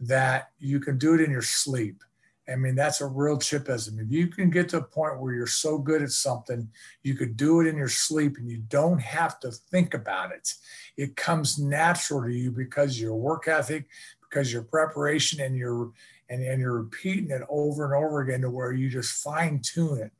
that 0.00 0.50
you 0.58 0.78
can 0.78 0.98
do 0.98 1.14
it 1.14 1.22
in 1.22 1.30
your 1.30 1.40
sleep 1.40 2.02
I 2.50 2.56
mean, 2.56 2.74
that's 2.74 3.00
a 3.00 3.06
real 3.06 3.36
chipism. 3.36 4.00
If 4.00 4.10
you 4.10 4.26
can 4.26 4.50
get 4.50 4.68
to 4.70 4.78
a 4.78 4.82
point 4.82 5.20
where 5.20 5.34
you're 5.34 5.46
so 5.46 5.78
good 5.78 6.02
at 6.02 6.10
something, 6.10 6.68
you 7.02 7.14
could 7.14 7.36
do 7.36 7.60
it 7.60 7.66
in 7.66 7.76
your 7.76 7.88
sleep 7.88 8.36
and 8.38 8.48
you 8.48 8.58
don't 8.68 9.00
have 9.00 9.38
to 9.40 9.50
think 9.50 9.94
about 9.94 10.32
it. 10.32 10.52
It 10.96 11.16
comes 11.16 11.58
natural 11.58 12.22
to 12.22 12.32
you 12.32 12.50
because 12.50 13.00
your 13.00 13.14
work 13.14 13.46
ethic, 13.46 13.86
because 14.28 14.52
your 14.52 14.62
preparation 14.62 15.40
and 15.40 15.56
your 15.56 15.92
and, 16.28 16.42
and 16.44 16.60
you're 16.60 16.80
repeating 16.80 17.30
it 17.30 17.42
over 17.48 17.84
and 17.84 17.94
over 17.94 18.20
again 18.20 18.42
to 18.42 18.50
where 18.50 18.72
you 18.72 18.88
just 18.88 19.22
fine 19.22 19.60
tune 19.60 19.98
it. 19.98 20.12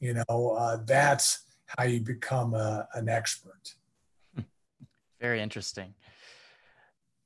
You 0.00 0.14
know, 0.14 0.56
uh, 0.58 0.78
that's 0.84 1.44
how 1.66 1.84
you 1.84 2.00
become 2.00 2.54
a, 2.54 2.88
an 2.94 3.08
expert. 3.08 3.74
Very 5.20 5.40
interesting. 5.40 5.94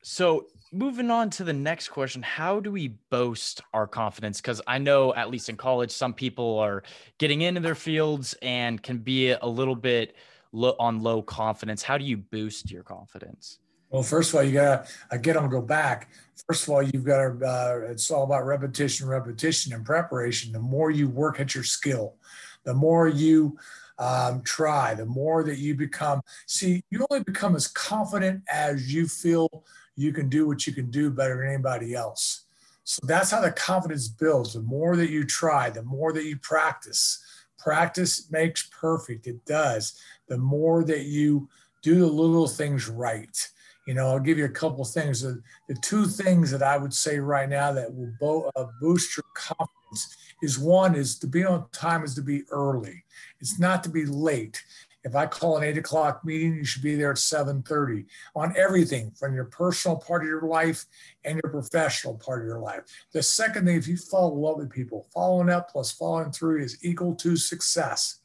So 0.03 0.47
moving 0.73 1.11
on 1.11 1.31
to 1.31 1.45
the 1.45 1.53
next 1.53 1.89
question 1.89 2.23
how 2.23 2.61
do 2.61 2.71
we 2.71 2.89
boast 3.11 3.63
our 3.73 3.87
confidence 3.87 4.39
because 4.41 4.61
i 4.67 4.77
know 4.77 5.15
at 5.15 5.31
least 5.31 5.49
in 5.49 5.57
college 5.57 5.91
some 5.91 6.13
people 6.13 6.59
are 6.59 6.83
getting 7.17 7.41
into 7.41 7.61
their 7.61 7.75
fields 7.75 8.35
and 8.43 8.83
can 8.83 8.99
be 8.99 9.31
a 9.31 9.47
little 9.47 9.75
bit 9.75 10.15
on 10.53 11.03
low 11.03 11.23
confidence? 11.23 11.83
How 11.83 11.99
do 11.99 12.05
you 12.05 12.17
boost 12.17 12.71
your 12.71 12.83
confidence? 12.83 13.59
Well, 13.91 14.03
first 14.03 14.31
of 14.31 14.37
all, 14.37 14.43
you 14.43 14.53
gotta 14.53 14.87
again. 15.11 15.37
I'm 15.37 15.45
gonna 15.45 15.61
go 15.61 15.67
back. 15.67 16.11
First 16.47 16.65
of 16.65 16.71
all, 16.71 16.83
you've 16.83 17.05
got 17.05 17.17
to. 17.17 17.47
Uh, 17.47 17.91
it's 17.91 18.11
all 18.11 18.25
about 18.25 18.45
repetition, 18.45 19.09
repetition, 19.09 19.73
and 19.73 19.85
preparation. 19.85 20.53
The 20.53 20.59
more 20.59 20.91
you 20.91 21.09
work 21.09 21.41
at 21.41 21.55
your 21.55 21.65
skill, 21.65 22.17
the 22.65 22.75
more 22.75 23.09
you 23.09 23.57
um, 23.99 24.43
try, 24.43 24.95
the 24.95 25.07
more 25.07 25.43
that 25.43 25.59
you 25.59 25.75
become. 25.75 26.21
See, 26.47 26.83
you 26.91 27.07
only 27.11 27.25
become 27.25 27.57
as 27.57 27.67
confident 27.67 28.43
as 28.53 28.93
you 28.93 29.09
feel 29.09 29.65
you 29.99 30.13
can 30.13 30.29
do 30.29 30.47
what 30.47 30.67
you 30.67 30.73
can 30.73 30.91
do 30.91 31.11
better 31.11 31.37
than 31.39 31.49
anybody 31.49 31.95
else. 31.95 32.45
So 32.85 33.01
that's 33.05 33.33
how 33.33 33.41
the 33.41 33.51
confidence 33.51 34.09
builds. 34.09 34.55
The 34.55 34.63
more 34.63 34.97
that 34.97 35.11
you 35.11 35.25
try, 35.25 35.69
the 35.71 35.83
more 35.83 36.13
that 36.13 36.25
you 36.25 36.39
practice. 36.39 37.23
Practice 37.59 38.31
makes 38.31 38.71
perfect. 38.81 39.27
It 39.27 39.45
does. 39.45 40.01
The 40.29 40.39
more 40.39 40.85
that 40.85 41.07
you 41.07 41.49
do 41.83 41.97
the 41.97 42.07
little 42.07 42.47
things 42.47 42.89
right. 42.89 43.37
You 43.87 43.95
know, 43.95 44.09
I'll 44.09 44.21
give 44.21 44.39
you 44.39 44.45
a 44.45 44.51
couple 44.51 44.85
things. 44.85 45.23
The, 45.23 45.43
the 45.69 45.75
two 45.83 46.07
things 46.07 46.51
that 46.53 46.63
I 46.63 46.77
would 46.77 46.95
say 46.95 47.19
right 47.19 47.49
now 47.49 47.73
that 47.73 47.93
will 47.93 48.13
bo- 48.21 48.51
uh, 48.55 48.67
boost 48.81 49.17
your 49.17 49.25
confidence 49.35 50.17
is 50.43 50.59
one 50.59 50.95
is 50.95 51.19
to 51.19 51.27
be 51.27 51.45
on 51.45 51.69
time 51.73 52.05
is 52.05 52.15
to 52.15 52.23
be 52.23 52.45
early. 52.51 53.03
It's 53.41 53.59
not 53.59 53.83
to 53.85 53.91
be 53.91 54.05
late. 54.05 54.63
If 55.05 55.15
I 55.15 55.27
call 55.27 55.57
an 55.57 55.65
eight 55.65 55.79
o'clock 55.79 56.25
meeting, 56.25 56.55
you 56.57 56.65
should 56.65 56.83
be 56.83 56.97
there 56.97 57.13
at 57.13 57.19
7:30 57.19 58.07
on 58.35 58.57
everything 58.57 59.13
from 59.13 59.35
your 59.35 59.45
personal 59.45 59.97
part 59.97 60.23
of 60.23 60.29
your 60.29 60.43
life 60.43 60.87
and 61.25 61.41
your 61.43 61.53
professional 61.53 62.15
part 62.15 62.43
of 62.43 62.47
your 62.47 62.59
life. 62.59 62.83
The 63.13 63.23
second 63.23 63.67
thing, 63.67 63.77
if 63.77 63.87
you 63.87 63.97
follow 63.97 64.45
up 64.47 64.59
with 64.59 64.71
people, 64.71 65.09
following 65.15 65.51
up 65.51 65.71
plus 65.71 65.93
following 65.93 66.33
through 66.33 66.63
is 66.63 66.85
equal 66.85 67.15
to 67.17 67.37
success. 67.37 68.21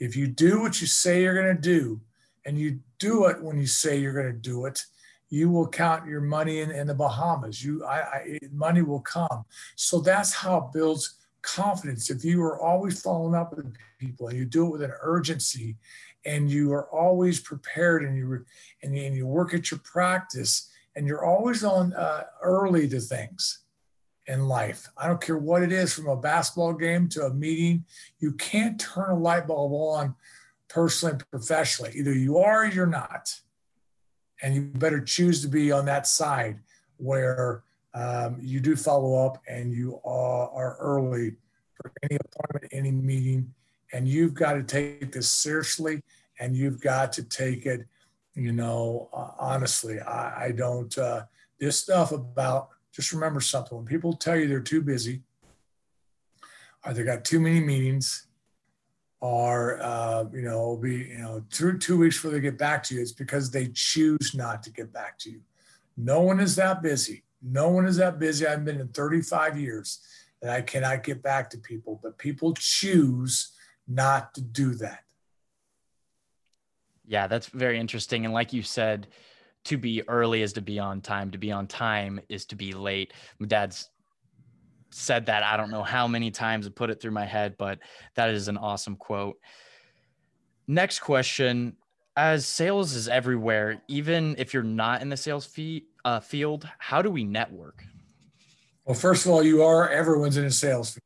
If 0.00 0.16
you 0.16 0.26
do 0.26 0.60
what 0.60 0.80
you 0.80 0.86
say 0.86 1.22
you're 1.22 1.40
going 1.40 1.54
to 1.54 1.62
do, 1.62 2.00
and 2.44 2.58
you 2.58 2.80
do 2.98 3.26
it 3.26 3.42
when 3.42 3.58
you 3.58 3.66
say 3.66 3.98
you're 3.98 4.12
going 4.12 4.32
to 4.32 4.32
do 4.32 4.66
it, 4.66 4.84
you 5.30 5.48
will 5.48 5.68
count 5.68 6.06
your 6.06 6.20
money 6.20 6.60
in, 6.60 6.70
in 6.70 6.86
the 6.86 6.94
Bahamas. 6.94 7.64
You, 7.64 7.84
I, 7.84 8.00
I, 8.00 8.38
money 8.52 8.82
will 8.82 9.00
come. 9.00 9.44
So 9.76 10.00
that's 10.00 10.32
how 10.32 10.58
it 10.58 10.72
builds 10.72 11.14
confidence. 11.42 12.10
If 12.10 12.24
you 12.24 12.42
are 12.42 12.60
always 12.60 13.00
following 13.00 13.34
up 13.34 13.54
with 13.54 13.74
people 13.98 14.28
and 14.28 14.38
you 14.38 14.44
do 14.44 14.66
it 14.66 14.70
with 14.70 14.82
an 14.82 14.92
urgency, 15.00 15.76
and 16.24 16.50
you 16.50 16.72
are 16.72 16.88
always 16.88 17.40
prepared, 17.40 18.04
and 18.04 18.16
you 18.16 18.44
and 18.82 18.96
you, 18.96 19.04
and 19.04 19.16
you 19.16 19.26
work 19.26 19.54
at 19.54 19.70
your 19.70 19.80
practice, 19.80 20.70
and 20.94 21.06
you're 21.06 21.24
always 21.24 21.64
on 21.64 21.92
uh, 21.94 22.24
early 22.42 22.88
to 22.88 23.00
things 23.00 23.60
in 24.26 24.46
life. 24.46 24.88
I 24.96 25.08
don't 25.08 25.20
care 25.20 25.38
what 25.38 25.62
it 25.62 25.72
is, 25.72 25.92
from 25.92 26.06
a 26.06 26.16
basketball 26.16 26.74
game 26.74 27.08
to 27.10 27.26
a 27.26 27.34
meeting. 27.34 27.84
You 28.20 28.32
can't 28.32 28.80
turn 28.80 29.10
a 29.10 29.18
light 29.18 29.48
bulb 29.48 29.72
on 29.72 30.14
personally 30.68 31.14
and 31.14 31.30
professionally. 31.30 31.92
Either 31.96 32.12
you 32.12 32.38
are 32.38 32.64
or 32.64 32.66
you're 32.66 32.86
not. 32.86 33.34
And 34.42 34.54
you 34.54 34.62
better 34.62 35.00
choose 35.00 35.42
to 35.42 35.48
be 35.48 35.70
on 35.72 35.84
that 35.86 36.06
side 36.06 36.60
where 36.96 37.62
um, 37.94 38.38
you 38.40 38.60
do 38.60 38.76
follow 38.76 39.26
up 39.26 39.38
and 39.48 39.72
you 39.72 40.00
are, 40.04 40.48
are 40.50 40.76
early 40.78 41.36
for 41.74 41.92
any 42.02 42.16
appointment, 42.16 42.72
any 42.72 42.90
meeting. 42.90 43.52
And 43.92 44.08
you've 44.08 44.34
got 44.34 44.54
to 44.54 44.62
take 44.62 45.12
this 45.12 45.28
seriously 45.28 46.02
and 46.40 46.56
you've 46.56 46.80
got 46.80 47.12
to 47.14 47.22
take 47.22 47.66
it, 47.66 47.86
you 48.34 48.52
know, 48.52 49.10
uh, 49.12 49.30
honestly. 49.38 50.00
I, 50.00 50.46
I 50.46 50.52
don't, 50.52 50.96
uh, 50.96 51.24
this 51.60 51.78
stuff 51.78 52.12
about, 52.12 52.70
just 52.92 53.12
remember 53.12 53.40
something 53.40 53.76
when 53.76 53.86
people 53.86 54.14
tell 54.14 54.36
you 54.36 54.48
they're 54.48 54.60
too 54.60 54.82
busy 54.82 55.22
or 56.84 56.92
they 56.92 57.02
got 57.04 57.24
too 57.24 57.40
many 57.40 57.60
meetings 57.60 58.26
or 59.20 59.80
uh, 59.80 60.24
you 60.32 60.42
know 60.42 60.76
be 60.76 60.96
you 60.96 61.18
know 61.18 61.42
two 61.50 61.78
two 61.78 61.96
weeks 61.96 62.16
before 62.16 62.32
they 62.32 62.40
get 62.40 62.58
back 62.58 62.82
to 62.82 62.94
you 62.94 63.00
it's 63.00 63.12
because 63.12 63.50
they 63.50 63.68
choose 63.72 64.34
not 64.34 64.62
to 64.62 64.70
get 64.70 64.92
back 64.92 65.16
to 65.16 65.30
you 65.30 65.40
no 65.96 66.20
one 66.20 66.40
is 66.40 66.56
that 66.56 66.82
busy 66.82 67.22
no 67.42 67.68
one 67.68 67.86
is 67.86 67.96
that 67.96 68.18
busy. 68.18 68.46
I've 68.46 68.64
been 68.64 68.80
in 68.80 68.88
35 68.88 69.58
years 69.58 70.00
and 70.40 70.50
i 70.50 70.60
cannot 70.60 71.04
get 71.04 71.22
back 71.22 71.48
to 71.50 71.58
people 71.58 72.00
but 72.02 72.18
people 72.18 72.54
choose 72.54 73.52
not 73.88 74.34
to 74.34 74.40
do 74.40 74.74
that. 74.74 75.00
Yeah 77.04 77.26
that's 77.26 77.48
very 77.48 77.78
interesting. 77.78 78.24
And 78.24 78.34
like 78.34 78.52
you 78.52 78.62
said 78.62 79.08
to 79.64 79.76
be 79.76 80.06
early 80.08 80.42
is 80.42 80.52
to 80.54 80.60
be 80.60 80.78
on 80.78 81.00
time. 81.00 81.30
To 81.30 81.38
be 81.38 81.52
on 81.52 81.66
time 81.66 82.20
is 82.28 82.46
to 82.46 82.56
be 82.56 82.72
late. 82.72 83.12
My 83.38 83.46
dad's 83.46 83.88
said 84.90 85.26
that. 85.26 85.42
I 85.42 85.56
don't 85.56 85.70
know 85.70 85.82
how 85.82 86.06
many 86.06 86.30
times 86.30 86.66
and 86.66 86.74
put 86.74 86.90
it 86.90 87.00
through 87.00 87.12
my 87.12 87.24
head, 87.24 87.54
but 87.58 87.78
that 88.16 88.30
is 88.30 88.48
an 88.48 88.56
awesome 88.56 88.96
quote. 88.96 89.38
Next 90.66 91.00
question 91.00 91.76
as 92.16 92.46
sales 92.46 92.94
is 92.94 93.08
everywhere, 93.08 93.82
even 93.88 94.34
if 94.38 94.52
you're 94.52 94.62
not 94.62 95.02
in 95.02 95.08
the 95.08 95.16
sales 95.16 95.46
fee, 95.46 95.86
uh, 96.04 96.20
field, 96.20 96.68
how 96.78 97.00
do 97.02 97.10
we 97.10 97.24
network? 97.24 97.84
Well, 98.84 98.94
first 98.94 99.24
of 99.24 99.32
all, 99.32 99.42
you 99.42 99.62
are 99.62 99.88
everyone's 99.88 100.36
in 100.36 100.44
a 100.44 100.50
sales 100.50 100.90
field. 100.90 101.02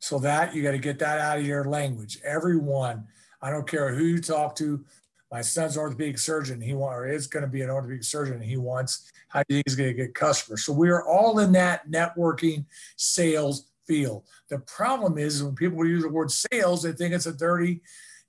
So 0.00 0.18
that 0.18 0.54
you 0.54 0.62
got 0.62 0.72
to 0.72 0.78
get 0.78 0.98
that 0.98 1.20
out 1.20 1.38
of 1.38 1.46
your 1.46 1.64
language. 1.64 2.18
Everyone, 2.24 3.06
I 3.40 3.50
don't 3.50 3.68
care 3.68 3.94
who 3.94 4.04
you 4.04 4.20
talk 4.20 4.56
to, 4.56 4.84
my 5.30 5.40
son's 5.40 5.78
orthopedic 5.78 6.18
surgeon. 6.18 6.60
He 6.60 6.74
want, 6.74 6.94
or 6.94 7.08
is 7.08 7.26
going 7.26 7.44
to 7.44 7.48
be 7.48 7.62
an 7.62 7.70
orthopedic 7.70 8.04
surgeon. 8.04 8.40
he 8.40 8.56
wants 8.56 9.10
how 9.28 9.42
he's 9.48 9.74
going 9.74 9.88
to 9.88 9.94
get 9.94 10.14
customers. 10.14 10.64
So 10.64 10.72
we 10.72 10.90
are 10.90 11.06
all 11.06 11.38
in 11.38 11.52
that 11.52 11.90
networking 11.90 12.66
sales 12.96 13.70
field. 13.86 14.24
The 14.50 14.58
problem 14.58 15.16
is 15.16 15.42
when 15.42 15.54
people 15.54 15.86
use 15.86 16.02
the 16.02 16.10
word 16.10 16.30
sales, 16.30 16.82
they 16.82 16.92
think 16.92 17.14
it's 17.14 17.26
a 17.26 17.32
dirty 17.32 17.80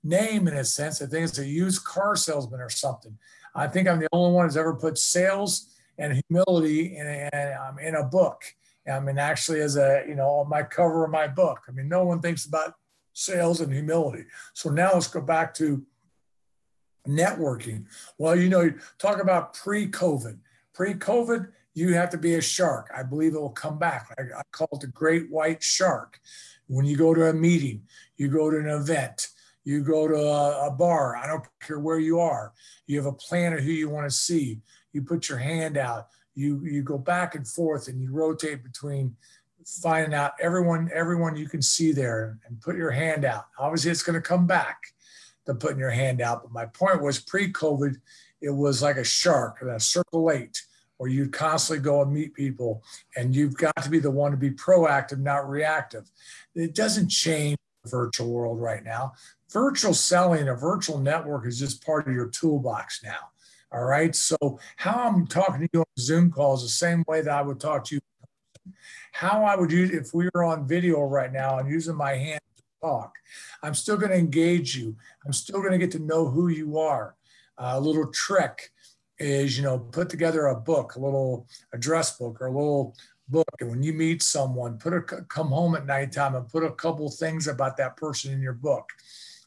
name 0.04 0.46
in 0.46 0.54
a 0.54 0.64
sense. 0.64 0.98
They 0.98 1.06
think 1.06 1.28
it's 1.28 1.38
a 1.38 1.46
used 1.46 1.82
car 1.84 2.14
salesman 2.14 2.60
or 2.60 2.70
something. 2.70 3.18
I 3.54 3.66
think 3.66 3.88
I'm 3.88 3.98
the 3.98 4.08
only 4.12 4.34
one 4.34 4.44
who's 4.44 4.56
ever 4.56 4.74
put 4.74 4.98
sales 4.98 5.74
and 5.98 6.20
humility 6.28 6.96
in 6.96 7.06
a, 7.06 7.54
um, 7.54 7.78
in 7.78 7.94
a 7.94 8.04
book. 8.04 8.42
I 8.90 9.00
mean, 9.00 9.18
actually, 9.18 9.60
as 9.60 9.76
a 9.76 10.04
you 10.06 10.14
know, 10.14 10.28
on 10.28 10.48
my 10.48 10.62
cover 10.62 11.04
of 11.04 11.10
my 11.10 11.26
book. 11.26 11.60
I 11.68 11.72
mean, 11.72 11.88
no 11.88 12.04
one 12.04 12.20
thinks 12.20 12.44
about 12.44 12.74
sales 13.14 13.60
and 13.60 13.72
humility. 13.72 14.24
So 14.52 14.68
now 14.70 14.92
let's 14.92 15.06
go 15.06 15.22
back 15.22 15.54
to 15.54 15.82
networking. 17.08 17.86
Well, 18.18 18.36
you 18.36 18.48
know, 18.48 18.72
talk 18.98 19.22
about 19.22 19.54
pre-COVID. 19.54 20.38
Pre-COVID, 20.74 21.48
you 21.74 21.94
have 21.94 22.10
to 22.10 22.18
be 22.18 22.34
a 22.34 22.42
shark. 22.42 22.90
I 22.94 23.02
believe 23.02 23.34
it 23.34 23.40
will 23.40 23.50
come 23.50 23.78
back. 23.78 24.14
I, 24.18 24.22
I 24.22 24.42
call 24.52 24.68
it 24.72 24.80
the 24.80 24.88
great 24.88 25.30
white 25.30 25.62
shark. 25.62 26.20
When 26.66 26.86
you 26.86 26.96
go 26.96 27.14
to 27.14 27.28
a 27.28 27.32
meeting, 27.32 27.82
you 28.16 28.28
go 28.28 28.50
to 28.50 28.58
an 28.58 28.68
event, 28.68 29.28
you 29.64 29.82
go 29.82 30.06
to 30.06 30.16
a, 30.16 30.68
a 30.68 30.70
bar, 30.70 31.16
I 31.16 31.26
don't 31.26 31.44
care 31.60 31.80
where 31.80 31.98
you 31.98 32.20
are, 32.20 32.52
you 32.86 32.96
have 32.98 33.06
a 33.06 33.12
plan 33.12 33.52
of 33.54 33.60
who 33.60 33.72
you 33.72 33.88
want 33.88 34.08
to 34.08 34.14
see. 34.14 34.60
You 34.92 35.02
put 35.02 35.28
your 35.28 35.38
hand 35.38 35.76
out, 35.76 36.08
you 36.34 36.64
you 36.64 36.82
go 36.82 36.98
back 36.98 37.34
and 37.34 37.46
forth 37.46 37.88
and 37.88 38.00
you 38.00 38.12
rotate 38.12 38.62
between 38.62 39.16
finding 39.82 40.14
out 40.14 40.32
everyone 40.40 40.90
everyone 40.92 41.36
you 41.36 41.48
can 41.48 41.62
see 41.62 41.92
there 41.92 42.38
and 42.46 42.60
put 42.60 42.76
your 42.76 42.90
hand 42.90 43.24
out. 43.24 43.46
Obviously, 43.58 43.90
it's 43.90 44.02
going 44.02 44.20
to 44.20 44.28
come 44.28 44.46
back 44.46 44.78
to 45.46 45.54
putting 45.54 45.78
your 45.78 45.90
hand 45.90 46.20
out. 46.20 46.42
But 46.42 46.52
my 46.52 46.66
point 46.66 47.02
was 47.02 47.20
pre-COVID, 47.20 47.96
it 48.40 48.50
was 48.50 48.82
like 48.82 48.96
a 48.96 49.04
shark, 49.04 49.62
a 49.62 49.80
circle 49.80 50.30
eight, 50.30 50.62
where 50.96 51.10
you'd 51.10 51.32
constantly 51.32 51.82
go 51.82 52.02
and 52.02 52.12
meet 52.12 52.34
people, 52.34 52.82
and 53.16 53.34
you've 53.34 53.56
got 53.56 53.76
to 53.82 53.90
be 53.90 53.98
the 53.98 54.10
one 54.10 54.30
to 54.30 54.36
be 54.36 54.50
proactive, 54.50 55.18
not 55.18 55.48
reactive. 55.48 56.10
It 56.54 56.74
doesn't 56.74 57.08
change 57.08 57.56
the 57.82 57.90
virtual 57.90 58.32
world 58.32 58.60
right 58.60 58.84
now. 58.84 59.12
Virtual 59.54 59.94
selling, 59.94 60.48
a 60.48 60.54
virtual 60.56 60.98
network 60.98 61.46
is 61.46 61.60
just 61.60 61.86
part 61.86 62.08
of 62.08 62.12
your 62.12 62.26
toolbox 62.26 63.04
now. 63.04 63.30
All 63.72 63.84
right. 63.84 64.14
So 64.14 64.36
how 64.76 64.94
I'm 64.94 65.28
talking 65.28 65.60
to 65.60 65.68
you 65.72 65.80
on 65.80 65.86
Zoom 65.96 66.32
calls 66.32 66.62
the 66.62 66.68
same 66.68 67.04
way 67.06 67.20
that 67.22 67.32
I 67.32 67.40
would 67.40 67.60
talk 67.60 67.84
to 67.84 67.94
you. 67.94 68.00
How 69.12 69.44
I 69.44 69.54
would 69.54 69.70
use 69.70 69.90
if 69.90 70.12
we 70.12 70.28
were 70.34 70.42
on 70.42 70.66
video 70.66 71.02
right 71.02 71.32
now 71.32 71.58
and 71.58 71.70
using 71.70 71.94
my 71.94 72.14
hand 72.14 72.40
to 72.56 72.62
talk. 72.82 73.14
I'm 73.62 73.74
still 73.74 73.96
going 73.96 74.10
to 74.10 74.18
engage 74.18 74.76
you. 74.76 74.96
I'm 75.24 75.32
still 75.32 75.60
going 75.60 75.70
to 75.70 75.78
get 75.78 75.92
to 75.92 76.00
know 76.00 76.28
who 76.28 76.48
you 76.48 76.78
are. 76.78 77.14
Uh, 77.56 77.74
a 77.74 77.80
little 77.80 78.10
trick 78.10 78.72
is, 79.20 79.56
you 79.56 79.62
know, 79.62 79.78
put 79.78 80.08
together 80.08 80.46
a 80.46 80.56
book, 80.56 80.96
a 80.96 81.00
little 81.00 81.46
address 81.72 82.18
book 82.18 82.40
or 82.40 82.46
a 82.46 82.52
little 82.52 82.96
book. 83.28 83.46
And 83.60 83.70
when 83.70 83.84
you 83.84 83.92
meet 83.92 84.20
someone, 84.20 84.78
put 84.78 84.94
a 84.94 85.00
come 85.00 85.48
home 85.48 85.76
at 85.76 85.86
nighttime 85.86 86.34
and 86.34 86.48
put 86.48 86.64
a 86.64 86.72
couple 86.72 87.08
things 87.08 87.46
about 87.46 87.76
that 87.76 87.96
person 87.96 88.32
in 88.32 88.40
your 88.40 88.52
book. 88.52 88.90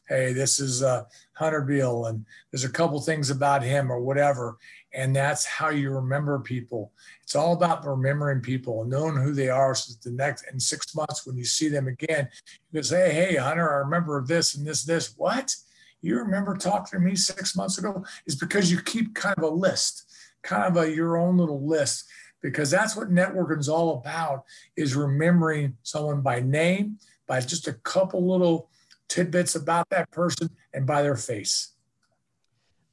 Hey, 0.08 0.32
this 0.32 0.58
is 0.58 0.82
uh, 0.82 1.04
Hunter 1.34 1.60
Beal, 1.60 2.06
and 2.06 2.24
there's 2.50 2.64
a 2.64 2.70
couple 2.70 2.98
things 2.98 3.28
about 3.28 3.62
him 3.62 3.92
or 3.92 4.00
whatever. 4.00 4.56
And 4.94 5.14
that's 5.14 5.44
how 5.44 5.68
you 5.68 5.90
remember 5.90 6.38
people. 6.38 6.92
It's 7.22 7.36
all 7.36 7.52
about 7.52 7.86
remembering 7.86 8.40
people 8.40 8.80
and 8.80 8.90
knowing 8.90 9.16
who 9.16 9.34
they 9.34 9.50
are. 9.50 9.74
So 9.74 9.92
the 10.02 10.16
next 10.16 10.46
in 10.50 10.58
six 10.58 10.94
months, 10.94 11.26
when 11.26 11.36
you 11.36 11.44
see 11.44 11.68
them 11.68 11.88
again, 11.88 12.26
you 12.72 12.78
can 12.78 12.84
say, 12.84 13.12
Hey, 13.12 13.36
Hunter, 13.36 13.70
I 13.70 13.78
remember 13.80 14.24
this 14.24 14.54
and 14.54 14.66
this, 14.66 14.82
this. 14.82 15.14
What? 15.18 15.54
You 16.00 16.16
remember 16.16 16.56
talking 16.56 16.98
to 16.98 17.04
me 17.04 17.14
six 17.14 17.54
months 17.54 17.76
ago? 17.76 18.02
Is 18.26 18.34
because 18.34 18.72
you 18.72 18.80
keep 18.80 19.14
kind 19.14 19.36
of 19.36 19.44
a 19.44 19.54
list, 19.54 20.10
kind 20.42 20.64
of 20.64 20.82
a 20.82 20.90
your 20.90 21.18
own 21.18 21.36
little 21.36 21.66
list, 21.66 22.06
because 22.40 22.70
that's 22.70 22.96
what 22.96 23.12
networking 23.12 23.60
is 23.60 23.68
all 23.68 23.98
about, 23.98 24.44
is 24.74 24.96
remembering 24.96 25.76
someone 25.82 26.22
by 26.22 26.40
name, 26.40 26.98
by 27.26 27.40
just 27.40 27.68
a 27.68 27.74
couple 27.74 28.26
little 28.26 28.70
tidbits 29.08 29.54
about 29.54 29.88
that 29.90 30.10
person 30.10 30.50
and 30.72 30.86
by 30.86 31.02
their 31.02 31.16
face. 31.16 31.72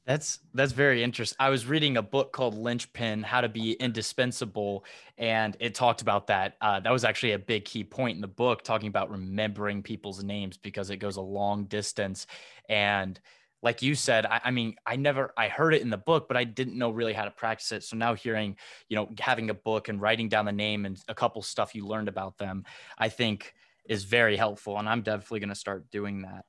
That's 0.06 0.38
that's 0.54 0.70
very 0.70 1.02
interesting. 1.02 1.36
I 1.40 1.50
was 1.50 1.66
reading 1.66 1.96
a 1.96 2.02
book 2.02 2.32
called 2.32 2.54
Linchpin: 2.54 3.24
How 3.24 3.40
to 3.40 3.48
Be 3.48 3.72
Indispensable, 3.72 4.84
and 5.18 5.56
it 5.58 5.74
talked 5.74 6.00
about 6.00 6.28
that. 6.28 6.56
Uh, 6.60 6.78
that 6.78 6.92
was 6.92 7.04
actually 7.04 7.32
a 7.32 7.40
big 7.40 7.64
key 7.64 7.82
point 7.82 8.14
in 8.14 8.20
the 8.20 8.28
book, 8.28 8.62
talking 8.62 8.86
about 8.86 9.10
remembering 9.10 9.82
people's 9.82 10.22
names 10.22 10.56
because 10.56 10.90
it 10.90 10.98
goes 10.98 11.16
a 11.16 11.20
long 11.20 11.64
distance. 11.64 12.28
And 12.68 13.18
like 13.62 13.82
you 13.82 13.96
said, 13.96 14.26
I, 14.26 14.40
I 14.44 14.50
mean, 14.52 14.76
I 14.86 14.94
never 14.94 15.32
I 15.36 15.48
heard 15.48 15.74
it 15.74 15.82
in 15.82 15.90
the 15.90 15.96
book, 15.96 16.28
but 16.28 16.36
I 16.36 16.44
didn't 16.44 16.78
know 16.78 16.90
really 16.90 17.12
how 17.12 17.24
to 17.24 17.32
practice 17.32 17.72
it. 17.72 17.82
So 17.82 17.96
now 17.96 18.14
hearing, 18.14 18.56
you 18.88 18.94
know, 18.94 19.08
having 19.18 19.50
a 19.50 19.54
book 19.54 19.88
and 19.88 20.00
writing 20.00 20.28
down 20.28 20.44
the 20.44 20.52
name 20.52 20.86
and 20.86 21.02
a 21.08 21.14
couple 21.14 21.42
stuff 21.42 21.74
you 21.74 21.84
learned 21.84 22.06
about 22.06 22.38
them, 22.38 22.64
I 22.96 23.08
think 23.08 23.54
is 23.88 24.04
very 24.04 24.36
helpful, 24.36 24.78
and 24.78 24.88
I'm 24.88 25.02
definitely 25.02 25.40
going 25.40 25.50
to 25.50 25.54
start 25.54 25.90
doing 25.90 26.22
that. 26.22 26.44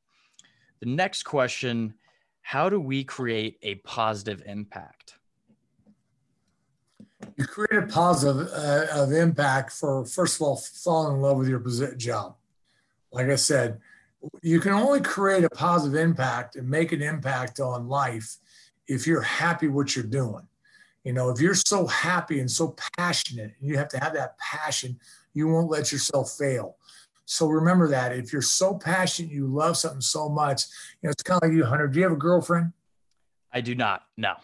The 0.79 0.87
next 0.87 1.23
question 1.23 1.93
how 2.41 2.69
do 2.69 2.79
we 2.79 3.03
create 3.03 3.57
a 3.61 3.75
positive 3.75 4.41
impact? 4.45 5.15
You 7.35 7.45
create 7.45 7.83
a 7.83 7.87
positive 7.87 8.47
uh, 8.53 8.85
of 8.93 9.11
impact 9.11 9.73
for 9.73 10.05
first 10.05 10.37
of 10.37 10.43
all 10.43 10.55
falling 10.55 11.17
in 11.17 11.21
love 11.21 11.39
with 11.39 11.49
your 11.49 11.59
job. 11.95 12.37
Like 13.11 13.27
I 13.27 13.35
said, 13.35 13.81
you 14.41 14.61
can 14.61 14.71
only 14.71 15.01
create 15.01 15.43
a 15.43 15.49
positive 15.49 15.99
impact 15.99 16.55
and 16.55 16.69
make 16.69 16.93
an 16.93 17.01
impact 17.01 17.59
on 17.59 17.89
life 17.89 18.37
if 18.87 19.05
you're 19.05 19.21
happy 19.21 19.67
what 19.67 19.93
you're 19.93 20.05
doing. 20.05 20.47
You 21.03 21.13
know, 21.13 21.29
if 21.29 21.41
you're 21.41 21.53
so 21.53 21.85
happy 21.87 22.39
and 22.39 22.49
so 22.49 22.75
passionate, 22.97 23.55
and 23.59 23.69
you 23.69 23.77
have 23.77 23.89
to 23.89 23.99
have 23.99 24.13
that 24.13 24.37
passion, 24.37 24.99
you 25.33 25.47
won't 25.47 25.69
let 25.69 25.91
yourself 25.91 26.31
fail. 26.37 26.77
So 27.29 27.47
remember 27.47 27.89
that 27.89 28.13
if 28.13 28.31
you're 28.31 28.41
so 28.41 28.75
passionate, 28.75 29.31
you 29.31 29.47
love 29.47 29.75
something 29.75 29.99
so 29.99 30.29
much, 30.29 30.63
you 31.01 31.07
know, 31.07 31.11
it's 31.11 31.21
kind 31.21 31.43
of 31.43 31.49
like 31.49 31.57
you, 31.57 31.65
Hunter. 31.65 31.89
Do 31.89 31.99
you 31.99 32.03
have 32.03 32.13
a 32.13 32.15
girlfriend? 32.15 32.71
I 33.51 33.59
do 33.59 33.75
not. 33.75 34.03
No. 34.15 34.35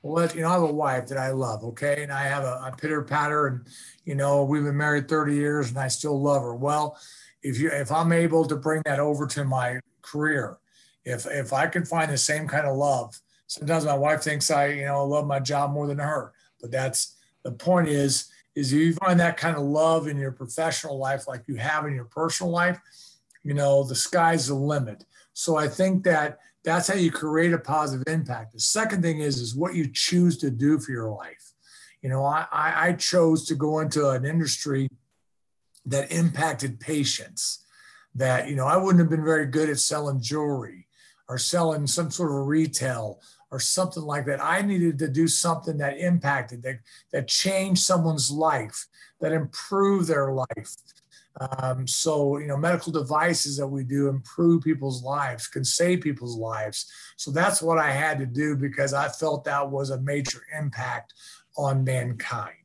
Well, 0.00 0.28
you 0.32 0.42
know, 0.42 0.50
I 0.50 0.52
have 0.52 0.62
a 0.62 0.72
wife 0.72 1.08
that 1.08 1.18
I 1.18 1.32
love. 1.32 1.64
Okay. 1.64 2.04
And 2.04 2.12
I 2.12 2.22
have 2.22 2.44
a, 2.44 2.62
a 2.64 2.74
pitter 2.80 3.02
patter 3.02 3.48
and, 3.48 3.66
you 4.04 4.14
know, 4.14 4.44
we've 4.44 4.62
been 4.62 4.76
married 4.76 5.08
30 5.08 5.34
years 5.34 5.70
and 5.70 5.78
I 5.78 5.88
still 5.88 6.20
love 6.22 6.42
her. 6.42 6.54
Well, 6.54 6.96
if 7.42 7.58
you, 7.58 7.70
if 7.70 7.90
I'm 7.90 8.12
able 8.12 8.44
to 8.46 8.54
bring 8.54 8.82
that 8.84 9.00
over 9.00 9.26
to 9.26 9.44
my 9.44 9.80
career, 10.00 10.58
if, 11.04 11.26
if 11.26 11.52
I 11.52 11.66
can 11.66 11.84
find 11.84 12.08
the 12.08 12.18
same 12.18 12.46
kind 12.46 12.68
of 12.68 12.76
love, 12.76 13.18
sometimes 13.48 13.84
my 13.84 13.94
wife 13.94 14.22
thinks 14.22 14.48
I, 14.48 14.68
you 14.68 14.84
know, 14.84 15.04
love 15.04 15.26
my 15.26 15.40
job 15.40 15.72
more 15.72 15.88
than 15.88 15.98
her, 15.98 16.34
but 16.60 16.70
that's 16.70 17.16
the 17.42 17.50
point 17.50 17.88
is, 17.88 18.30
is 18.54 18.72
if 18.72 18.78
you 18.78 18.94
find 18.94 19.20
that 19.20 19.36
kind 19.36 19.56
of 19.56 19.62
love 19.62 20.08
in 20.08 20.18
your 20.18 20.32
professional 20.32 20.98
life 20.98 21.28
like 21.28 21.42
you 21.46 21.56
have 21.56 21.86
in 21.86 21.94
your 21.94 22.06
personal 22.06 22.52
life, 22.52 22.80
you 23.44 23.54
know, 23.54 23.84
the 23.84 23.94
sky's 23.94 24.48
the 24.48 24.54
limit. 24.54 25.04
So 25.32 25.56
I 25.56 25.68
think 25.68 26.04
that 26.04 26.38
that's 26.64 26.88
how 26.88 26.94
you 26.94 27.10
create 27.10 27.52
a 27.52 27.58
positive 27.58 28.12
impact. 28.12 28.52
The 28.52 28.60
second 28.60 29.02
thing 29.02 29.20
is 29.20 29.38
is 29.38 29.54
what 29.54 29.74
you 29.74 29.88
choose 29.92 30.36
to 30.38 30.50
do 30.50 30.78
for 30.78 30.92
your 30.92 31.10
life. 31.10 31.52
You 32.02 32.08
know, 32.08 32.24
I, 32.24 32.46
I 32.52 32.92
chose 32.94 33.46
to 33.46 33.54
go 33.54 33.80
into 33.80 34.10
an 34.10 34.24
industry 34.24 34.88
that 35.86 36.12
impacted 36.12 36.80
patients. 36.80 37.64
That 38.14 38.48
you 38.48 38.56
know, 38.56 38.66
I 38.66 38.76
wouldn't 38.76 39.00
have 39.00 39.10
been 39.10 39.24
very 39.24 39.46
good 39.46 39.70
at 39.70 39.78
selling 39.78 40.20
jewelry 40.20 40.86
or 41.28 41.38
selling 41.38 41.86
some 41.86 42.10
sort 42.10 42.32
of 42.32 42.48
retail 42.48 43.20
or 43.50 43.60
something 43.60 44.02
like 44.02 44.26
that. 44.26 44.42
I 44.42 44.62
needed 44.62 44.98
to 45.00 45.08
do 45.08 45.26
something 45.26 45.78
that 45.78 45.98
impacted, 45.98 46.62
that, 46.62 46.80
that 47.12 47.28
changed 47.28 47.82
someone's 47.82 48.30
life, 48.30 48.86
that 49.20 49.32
improved 49.32 50.08
their 50.08 50.32
life. 50.32 50.76
Um, 51.40 51.86
so, 51.86 52.38
you 52.38 52.46
know, 52.46 52.56
medical 52.56 52.92
devices 52.92 53.56
that 53.56 53.66
we 53.66 53.84
do 53.84 54.08
improve 54.08 54.62
people's 54.62 55.02
lives, 55.02 55.46
can 55.46 55.64
save 55.64 56.00
people's 56.00 56.36
lives. 56.36 56.90
So 57.16 57.30
that's 57.30 57.62
what 57.62 57.78
I 57.78 57.90
had 57.90 58.18
to 58.18 58.26
do 58.26 58.56
because 58.56 58.92
I 58.92 59.08
felt 59.08 59.44
that 59.44 59.70
was 59.70 59.90
a 59.90 60.00
major 60.00 60.42
impact 60.58 61.14
on 61.56 61.84
mankind. 61.84 62.56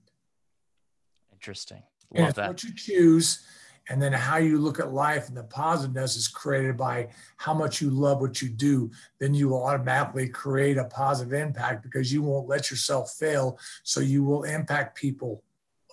Interesting. 1.31 1.83
Love 2.13 2.33
that. 2.35 2.47
What 2.47 2.63
you 2.63 2.73
choose 2.73 3.45
and 3.89 4.01
then 4.01 4.11
how 4.11 4.37
you 4.37 4.57
look 4.57 4.79
at 4.79 4.93
life 4.93 5.27
and 5.27 5.37
the 5.37 5.43
positiveness 5.43 6.15
is 6.15 6.27
created 6.27 6.75
by 6.75 7.09
how 7.37 7.53
much 7.53 7.81
you 7.81 7.89
love 7.89 8.19
what 8.19 8.41
you 8.41 8.49
do. 8.49 8.89
Then 9.19 9.33
you 9.33 9.49
will 9.49 9.63
automatically 9.63 10.27
create 10.27 10.77
a 10.77 10.85
positive 10.85 11.33
impact 11.33 11.83
because 11.83 12.11
you 12.11 12.23
won't 12.23 12.47
let 12.47 12.71
yourself 12.71 13.13
fail. 13.13 13.59
So 13.83 13.99
you 13.99 14.23
will 14.23 14.43
impact 14.43 14.97
people 14.97 15.43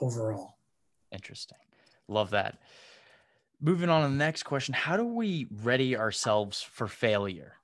overall. 0.01 0.57
Interesting. 1.11 1.59
Love 2.09 2.31
that. 2.31 2.59
Moving 3.61 3.91
on 3.91 4.03
to 4.03 4.09
the 4.09 4.15
next 4.17 4.45
question. 4.45 4.75
How 4.75 4.97
do 4.97 5.05
we 5.05 5.47
ready 5.63 5.97
ourselves 5.97 6.63
for 6.63 6.89
failure? 6.89 7.55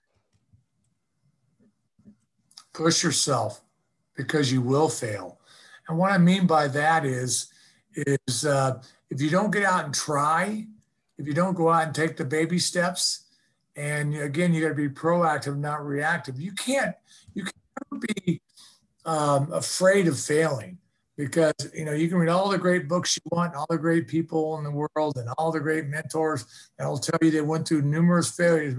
Push 2.75 3.03
yourself 3.03 3.63
because 4.15 4.53
you 4.53 4.61
will 4.61 4.89
fail. 4.89 5.41
And 5.89 5.97
what 5.97 6.13
i 6.13 6.19
mean 6.19 6.47
by 6.47 6.69
that 6.69 7.07
is 7.07 7.51
is 7.97 8.45
uh, 8.45 8.81
if 9.11 9.21
you 9.21 9.31
don't 9.31 9.51
get 9.51 9.65
out 9.65 9.85
and 9.85 9.95
try, 9.95 10.67
if 11.17 11.27
you 11.27 11.35
don't 11.35 11.55
go 11.55 11.71
out 11.71 11.87
and 11.87 11.95
take 11.95 12.17
the 12.17 12.25
baby 12.25 12.59
steps, 12.59 13.25
and 13.77 14.15
again, 14.17 14.53
you 14.53 14.61
got 14.61 14.69
to 14.69 14.75
be 14.75 14.89
proactive, 14.89 15.57
not 15.57 15.87
reactive. 15.87 16.41
You 16.41 16.53
can't 16.53 16.95
you 17.35 17.45
can't 17.45 18.17
be 18.25 18.43
um, 19.05 19.53
afraid 19.53 20.09
of 20.09 20.19
failing 20.19 20.79
because 21.17 21.55
you 21.75 21.85
know 21.85 21.93
you 21.93 22.09
can 22.09 22.19
read 22.19 22.29
all 22.29 22.49
the 22.49 22.59
great 22.59 22.89
books 22.89 23.17
you 23.17 23.23
want, 23.31 23.55
all 23.55 23.67
the 23.71 23.79
great 23.79 24.09
people 24.09 24.59
in 24.59 24.65
the 24.65 24.71
world, 24.71 25.17
and 25.17 25.29
all 25.39 25.53
the 25.53 25.61
great 25.61 25.87
mentors 25.87 26.45
that 26.77 26.89
will 26.89 26.99
tell 26.99 27.19
you 27.23 27.31
they 27.31 27.41
went 27.41 27.69
through 27.69 27.83
numerous 27.83 28.31
failures 28.31 28.75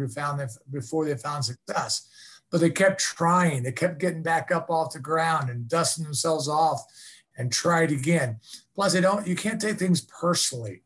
before 0.71 1.05
they 1.05 1.15
found 1.15 1.45
success. 1.45 2.07
But 2.51 2.61
they 2.61 2.71
kept 2.71 2.99
trying. 2.99 3.63
They 3.63 3.71
kept 3.71 3.99
getting 3.99 4.23
back 4.23 4.51
up 4.51 4.69
off 4.69 4.93
the 4.93 4.99
ground 4.99 5.49
and 5.49 5.67
dusting 5.67 6.03
themselves 6.03 6.49
off 6.49 6.83
and 7.39 7.51
tried 7.51 7.91
again. 7.91 8.39
Plus, 8.75 8.95
I 8.95 8.99
don't, 8.99 9.25
you 9.25 9.35
can't 9.35 9.59
take 9.59 9.79
things 9.79 10.01
personally. 10.01 10.83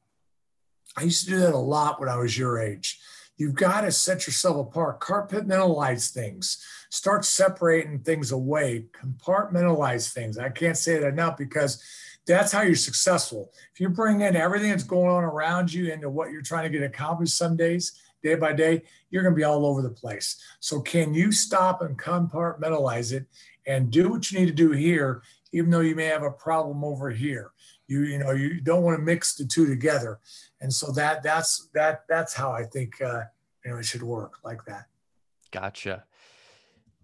I 0.95 1.03
used 1.03 1.25
to 1.25 1.31
do 1.31 1.39
that 1.39 1.55
a 1.55 1.57
lot 1.57 1.99
when 1.99 2.07
I 2.07 2.17
was 2.17 2.37
your 2.37 2.59
age. 2.59 2.99
You've 3.35 3.55
got 3.55 3.81
to 3.81 3.91
set 3.91 4.27
yourself 4.27 4.67
apart, 4.67 5.01
compartmentalize 5.01 6.13
things, 6.13 6.63
start 6.91 7.25
separating 7.25 7.99
things 7.99 8.31
away, 8.31 8.85
compartmentalize 8.93 10.13
things. 10.13 10.37
I 10.37 10.49
can't 10.49 10.77
say 10.77 10.93
it 10.93 11.03
enough 11.03 11.35
because 11.35 11.83
that's 12.27 12.51
how 12.51 12.61
you're 12.61 12.75
successful. 12.75 13.51
If 13.73 13.79
you 13.79 13.89
bring 13.89 14.21
in 14.21 14.35
everything 14.35 14.69
that's 14.69 14.83
going 14.83 15.09
on 15.09 15.23
around 15.23 15.73
you 15.73 15.91
into 15.91 16.11
what 16.11 16.31
you're 16.31 16.43
trying 16.43 16.71
to 16.71 16.77
get 16.77 16.85
accomplished 16.85 17.35
some 17.35 17.57
days, 17.57 17.99
day 18.23 18.35
by 18.35 18.53
day, 18.53 18.83
you're 19.09 19.23
going 19.23 19.35
to 19.35 19.39
be 19.39 19.43
all 19.43 19.65
over 19.65 19.81
the 19.81 19.89
place. 19.89 20.41
So, 20.59 20.81
can 20.81 21.13
you 21.13 21.31
stop 21.31 21.81
and 21.81 21.97
compartmentalize 21.97 23.11
it 23.11 23.25
and 23.67 23.91
do 23.91 24.09
what 24.09 24.31
you 24.31 24.39
need 24.39 24.47
to 24.47 24.53
do 24.53 24.71
here, 24.71 25.21
even 25.51 25.69
though 25.69 25.81
you 25.81 25.95
may 25.95 26.05
have 26.05 26.23
a 26.23 26.31
problem 26.31 26.83
over 26.83 27.09
here? 27.09 27.51
you 27.87 28.03
you 28.03 28.17
know 28.17 28.31
you 28.31 28.61
don't 28.61 28.83
want 28.83 28.97
to 28.97 29.03
mix 29.03 29.35
the 29.35 29.45
two 29.45 29.67
together. 29.67 30.19
And 30.61 30.73
so 30.73 30.91
that 30.93 31.23
that's 31.23 31.69
that 31.73 32.03
that's 32.07 32.33
how 32.33 32.51
i 32.51 32.63
think 32.63 33.01
uh, 33.01 33.23
you 33.63 33.71
know 33.71 33.77
it 33.77 33.85
should 33.85 34.03
work 34.03 34.39
like 34.43 34.63
that. 34.65 34.85
Gotcha. 35.51 36.03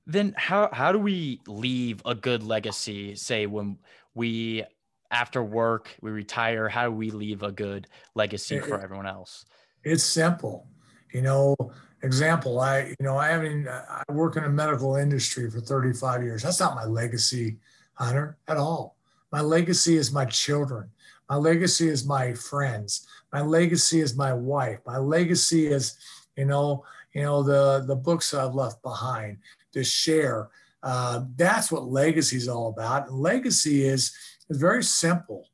Then 0.06 0.34
how 0.38 0.70
how 0.72 0.92
do 0.92 1.00
we 1.00 1.42
leave 1.48 2.02
a 2.06 2.16
good 2.16 2.44
legacy? 2.44 3.16
Say 3.16 3.46
when 3.46 3.78
we 4.16 4.64
after 5.12 5.44
work 5.44 5.96
we 6.02 6.12
retire 6.12 6.70
how 6.70 6.86
do 6.86 6.92
we 6.92 7.10
leave 7.10 7.42
a 7.42 7.52
good 7.52 7.88
legacy 8.16 8.56
it, 8.58 8.66
for 8.66 8.80
everyone 8.80 9.08
else? 9.08 9.46
It's 9.84 10.04
simple 10.04 10.68
you 11.12 11.22
know 11.22 11.56
example 12.04 12.60
i 12.60 12.84
you 12.84 12.95
know 13.02 13.17
i 13.17 13.28
haven't 13.28 13.67
i 13.67 14.04
work 14.10 14.38
in 14.38 14.43
a 14.43 14.50
medical 14.50 14.95
industry 14.95 15.50
for 15.50 15.60
35 15.60 16.24
years 16.24 16.43
that's 16.43 16.60
not 16.60 16.76
my 16.76 16.86
legacy 16.86 17.58
hunter 17.95 18.38
at 18.48 18.58
all 18.58 18.95
my 19.32 19.41
legacy 19.41 19.95
is 19.95 20.12
my 20.12 20.26
children. 20.26 20.89
My 21.30 21.36
legacy 21.36 21.88
is 21.88 22.06
my 22.06 22.34
friends. 22.34 23.08
My 23.32 23.41
legacy 23.41 24.00
is 24.00 24.17
my 24.17 24.34
wife. 24.34 24.80
My 24.86 24.98
legacy 24.98 25.67
is, 25.67 25.98
you 26.36 26.45
know, 26.45 26.84
you 27.13 27.24
know 27.24 27.43
the 27.43 27.84
the 27.86 27.95
books 27.95 28.34
I've 28.34 28.56
left 28.56 28.82
behind 28.82 29.38
to 29.74 29.84
share. 29.84 30.50
Uh, 30.82 31.26
that's 31.36 31.72
what 31.72 31.86
legacy 31.86 32.38
is 32.38 32.48
all 32.48 32.69
about. 32.69 33.10
And 33.10 33.19
legacy 33.19 33.84
is 33.84 34.13
is 34.50 34.58
very 34.58 34.84
simple. 34.84 35.48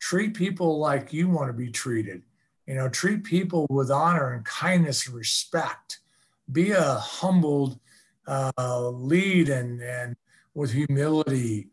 Treat 0.00 0.34
people 0.34 0.78
like 0.78 1.12
you 1.12 1.28
want 1.28 1.48
to 1.48 1.52
be 1.52 1.70
treated. 1.70 2.22
You 2.70 2.76
know, 2.76 2.88
treat 2.88 3.24
people 3.24 3.66
with 3.68 3.90
honor 3.90 4.32
and 4.32 4.44
kindness 4.44 5.08
and 5.08 5.16
respect. 5.16 5.98
Be 6.52 6.70
a 6.70 6.94
humbled 6.94 7.80
uh, 8.28 8.90
lead 8.90 9.48
and 9.48 9.82
and 9.82 10.14
with 10.54 10.70
humility 10.70 11.66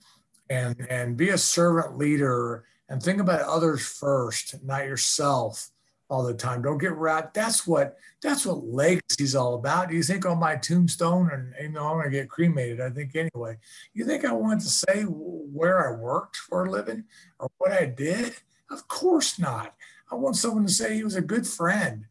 and 0.49 0.75
and 0.89 1.15
be 1.15 1.29
a 1.29 1.37
servant 1.37 1.99
leader 1.99 2.65
and 2.89 2.99
think 2.99 3.21
about 3.21 3.41
others 3.41 3.85
first, 3.85 4.55
not 4.63 4.85
yourself 4.85 5.69
all 6.09 6.23
the 6.23 6.33
time. 6.33 6.63
Don't 6.63 6.79
get 6.79 6.95
wrapped. 6.95 7.35
That's 7.35 7.67
what 7.67 7.97
that's 8.23 8.47
what 8.47 8.65
legacy's 8.65 9.35
all 9.35 9.53
about. 9.53 9.89
Do 9.89 9.95
you 9.95 10.01
think 10.01 10.25
on 10.25 10.39
my 10.39 10.55
tombstone, 10.55 11.29
and 11.31 11.53
you 11.61 11.69
know 11.69 11.85
I'm 11.85 11.97
gonna 11.97 12.09
get 12.09 12.27
cremated? 12.27 12.81
I 12.81 12.89
think 12.89 13.15
anyway. 13.15 13.57
You 13.93 14.03
think 14.03 14.25
I 14.25 14.31
want 14.31 14.61
to 14.61 14.67
say 14.67 15.03
where 15.03 15.87
I 15.87 15.95
worked 15.95 16.37
for 16.37 16.65
a 16.65 16.71
living 16.71 17.03
or 17.39 17.51
what 17.59 17.71
I 17.71 17.85
did? 17.85 18.33
Of 18.71 18.87
course 18.87 19.37
not. 19.37 19.75
I 20.11 20.15
want 20.15 20.35
someone 20.35 20.65
to 20.65 20.71
say 20.71 20.95
he 20.95 21.03
was 21.03 21.15
a 21.15 21.21
good 21.21 21.47
friend. 21.47 22.05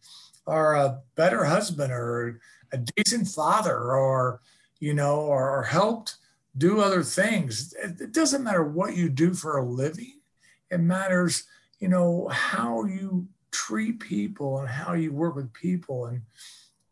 or 0.47 0.75
a 0.75 1.01
better 1.17 1.45
husband 1.45 1.93
or 1.93 2.41
a 2.73 2.79
decent 2.79 3.27
father 3.29 3.77
or 3.77 4.41
you 4.79 4.95
know 4.95 5.17
or, 5.21 5.51
or 5.59 5.63
helped 5.65 6.17
do 6.57 6.81
other 6.81 7.03
things. 7.03 7.75
It, 7.75 8.01
it 8.01 8.13
doesn't 8.13 8.45
matter 8.45 8.65
what 8.65 8.97
you 8.97 9.09
do 9.09 9.35
for 9.35 9.59
a 9.59 9.65
living. 9.65 10.21
It 10.71 10.79
matters 10.81 11.45
you 11.81 11.89
know 11.89 12.29
how 12.29 12.85
you 12.85 13.27
treat 13.51 14.01
people 14.01 14.61
and 14.61 14.69
how 14.69 14.95
you 14.95 15.13
work 15.13 15.37
with 15.37 15.53
people. 15.53 16.07
And 16.07 16.23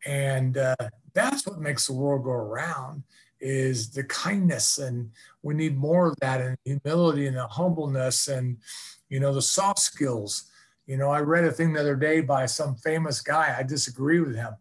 and 0.05 0.57
uh, 0.57 0.75
that's 1.13 1.45
what 1.47 1.59
makes 1.59 1.87
the 1.87 1.93
world 1.93 2.23
go 2.23 2.31
around 2.31 3.03
is 3.39 3.89
the 3.91 4.03
kindness. 4.03 4.77
And 4.77 5.11
we 5.43 5.53
need 5.53 5.77
more 5.77 6.07
of 6.09 6.15
that 6.21 6.41
and 6.41 6.57
humility 6.65 7.27
and 7.27 7.37
the 7.37 7.47
humbleness 7.47 8.27
and 8.27 8.57
you 9.09 9.19
know 9.19 9.33
the 9.33 9.41
soft 9.41 9.79
skills 9.79 10.51
you 10.85 10.97
know 10.97 11.09
i 11.09 11.19
read 11.19 11.43
a 11.43 11.51
thing 11.51 11.73
the 11.73 11.79
other 11.79 11.95
day 11.95 12.21
by 12.21 12.45
some 12.45 12.75
famous 12.75 13.21
guy 13.21 13.55
i 13.57 13.63
disagree 13.63 14.19
with 14.19 14.35
him 14.35 14.53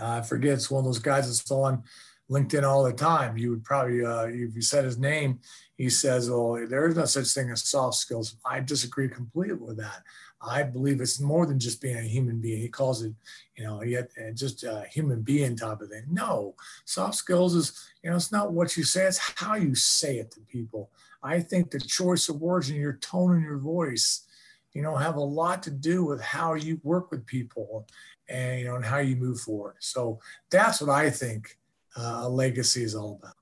uh, 0.00 0.18
i 0.18 0.20
forget 0.20 0.54
it's 0.54 0.70
one 0.70 0.80
of 0.80 0.84
those 0.84 0.98
guys 0.98 1.26
that's 1.26 1.50
on 1.50 1.82
linkedin 2.30 2.64
all 2.64 2.82
the 2.84 2.92
time 2.92 3.36
you 3.36 3.50
would 3.50 3.64
probably 3.64 4.04
uh, 4.04 4.24
if 4.24 4.54
you 4.54 4.62
said 4.62 4.84
his 4.84 4.98
name 4.98 5.38
he 5.76 5.88
says 5.88 6.30
well 6.30 6.64
there 6.68 6.86
is 6.86 6.96
no 6.96 7.04
such 7.04 7.28
thing 7.28 7.50
as 7.50 7.64
soft 7.64 7.96
skills 7.96 8.36
i 8.44 8.60
disagree 8.60 9.08
completely 9.08 9.54
with 9.54 9.76
that 9.76 10.02
I 10.44 10.64
believe 10.64 11.00
it's 11.00 11.20
more 11.20 11.46
than 11.46 11.58
just 11.58 11.80
being 11.80 11.96
a 11.96 12.02
human 12.02 12.40
being. 12.40 12.60
He 12.60 12.68
calls 12.68 13.02
it, 13.02 13.14
you 13.56 13.64
know, 13.64 13.82
yet 13.82 14.10
uh, 14.18 14.32
just 14.32 14.64
a 14.64 14.84
human 14.90 15.22
being 15.22 15.56
type 15.56 15.80
of 15.80 15.88
thing. 15.88 16.04
No, 16.10 16.56
soft 16.84 17.14
skills 17.14 17.54
is, 17.54 17.88
you 18.02 18.10
know, 18.10 18.16
it's 18.16 18.32
not 18.32 18.52
what 18.52 18.76
you 18.76 18.82
say, 18.82 19.06
it's 19.06 19.20
how 19.36 19.54
you 19.54 19.74
say 19.74 20.18
it 20.18 20.32
to 20.32 20.40
people. 20.40 20.90
I 21.22 21.40
think 21.40 21.70
the 21.70 21.78
choice 21.78 22.28
of 22.28 22.40
words 22.40 22.68
and 22.68 22.78
your 22.78 22.94
tone 22.94 23.36
and 23.36 23.44
your 23.44 23.58
voice, 23.58 24.26
you 24.74 24.82
know, 24.82 24.96
have 24.96 25.16
a 25.16 25.20
lot 25.20 25.62
to 25.64 25.70
do 25.70 26.04
with 26.04 26.20
how 26.20 26.54
you 26.54 26.80
work 26.82 27.10
with 27.10 27.26
people 27.26 27.86
and, 28.28 28.60
you 28.60 28.66
know, 28.66 28.76
and 28.76 28.84
how 28.84 28.98
you 28.98 29.16
move 29.16 29.40
forward. 29.40 29.76
So 29.80 30.20
that's 30.50 30.80
what 30.80 30.90
I 30.90 31.10
think 31.10 31.58
uh, 31.96 32.20
a 32.22 32.28
legacy 32.28 32.82
is 32.82 32.94
all 32.94 33.18
about. 33.20 33.34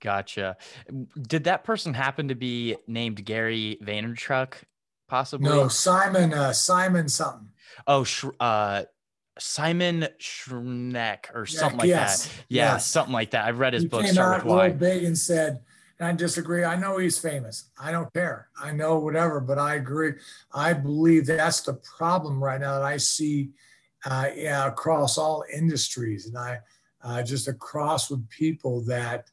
Gotcha. 0.00 0.56
Did 1.20 1.44
that 1.44 1.64
person 1.64 1.94
happen 1.94 2.28
to 2.28 2.34
be 2.34 2.76
named 2.86 3.24
Gary 3.24 3.78
Vaynerchuk 3.82 4.54
possibly? 5.08 5.48
No, 5.48 5.68
Simon. 5.68 6.34
Uh, 6.34 6.52
Simon 6.52 7.08
something. 7.08 7.48
Oh, 7.86 8.04
sh- 8.04 8.26
uh, 8.38 8.82
Simon 9.38 10.06
Schneck 10.20 11.34
or 11.34 11.46
something 11.46 11.78
like 11.78 11.88
yes, 11.88 12.26
that. 12.26 12.44
Yeah, 12.48 12.72
yes. 12.74 12.86
something 12.86 13.12
like 13.12 13.30
that. 13.30 13.46
I've 13.46 13.58
read 13.58 13.72
his 13.72 13.84
he 13.84 13.88
book. 13.88 14.04
Came 14.04 14.18
out 14.18 14.44
real 14.44 14.70
big 14.74 15.04
and 15.04 15.16
said, 15.16 15.60
and 15.98 16.08
I 16.08 16.12
disagree. 16.12 16.64
I 16.64 16.76
know 16.76 16.98
he's 16.98 17.18
famous. 17.18 17.70
I 17.80 17.92
don't 17.92 18.12
care. 18.12 18.48
I 18.60 18.72
know 18.72 18.98
whatever, 18.98 19.40
but 19.40 19.58
I 19.58 19.76
agree. 19.76 20.14
I 20.52 20.72
believe 20.72 21.26
that's 21.26 21.60
the 21.60 21.74
problem 21.74 22.42
right 22.42 22.60
now 22.60 22.74
that 22.74 22.84
I 22.84 22.96
see 22.96 23.50
uh, 24.04 24.28
yeah, 24.34 24.66
across 24.66 25.16
all 25.16 25.44
industries, 25.52 26.26
and 26.26 26.36
I 26.36 26.58
uh, 27.02 27.22
just 27.22 27.48
across 27.48 28.10
with 28.10 28.28
people 28.28 28.82
that 28.82 29.30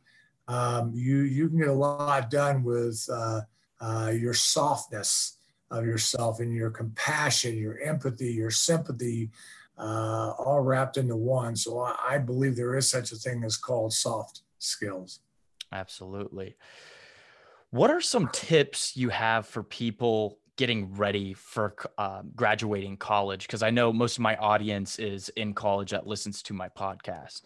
um, 0.47 0.91
you 0.93 1.19
you 1.19 1.49
can 1.49 1.59
get 1.59 1.67
a 1.67 1.73
lot 1.73 2.29
done 2.29 2.63
with 2.63 3.05
uh, 3.11 3.41
uh 3.79 4.11
your 4.15 4.33
softness 4.33 5.37
of 5.71 5.85
yourself 5.85 6.39
and 6.39 6.53
your 6.53 6.69
compassion, 6.69 7.57
your 7.57 7.79
empathy, 7.79 8.33
your 8.33 8.51
sympathy, 8.51 9.31
uh, 9.77 10.33
all 10.37 10.61
wrapped 10.61 10.97
into 10.97 11.15
one. 11.15 11.55
So 11.55 11.79
I, 11.79 11.95
I 12.11 12.17
believe 12.17 12.55
there 12.55 12.75
is 12.75 12.89
such 12.89 13.11
a 13.11 13.15
thing 13.15 13.43
as 13.43 13.57
called 13.57 13.93
soft 13.93 14.41
skills. 14.59 15.21
Absolutely. 15.71 16.55
What 17.69 17.89
are 17.89 18.01
some 18.01 18.27
tips 18.33 18.97
you 18.97 19.09
have 19.09 19.47
for 19.47 19.63
people 19.63 20.39
getting 20.57 20.93
ready 20.95 21.33
for 21.33 21.75
uh, 21.97 22.23
graduating 22.35 22.97
college? 22.97 23.47
Because 23.47 23.63
I 23.63 23.69
know 23.69 23.93
most 23.93 24.17
of 24.17 24.21
my 24.21 24.35
audience 24.35 24.99
is 24.99 25.29
in 25.29 25.53
college 25.53 25.91
that 25.91 26.05
listens 26.05 26.43
to 26.43 26.53
my 26.53 26.67
podcast. 26.67 27.43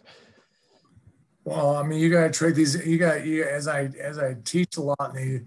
Well, 1.44 1.76
I 1.76 1.84
mean, 1.84 2.00
you 2.00 2.10
got 2.10 2.24
to 2.24 2.30
trade 2.30 2.56
these. 2.56 2.84
You 2.84 2.98
got 2.98 3.24
you 3.24 3.44
as 3.44 3.68
I 3.68 3.84
as 4.00 4.18
I 4.18 4.34
teach 4.44 4.76
a 4.78 4.82
lot 4.82 5.14
in 5.14 5.14
the 5.14 5.44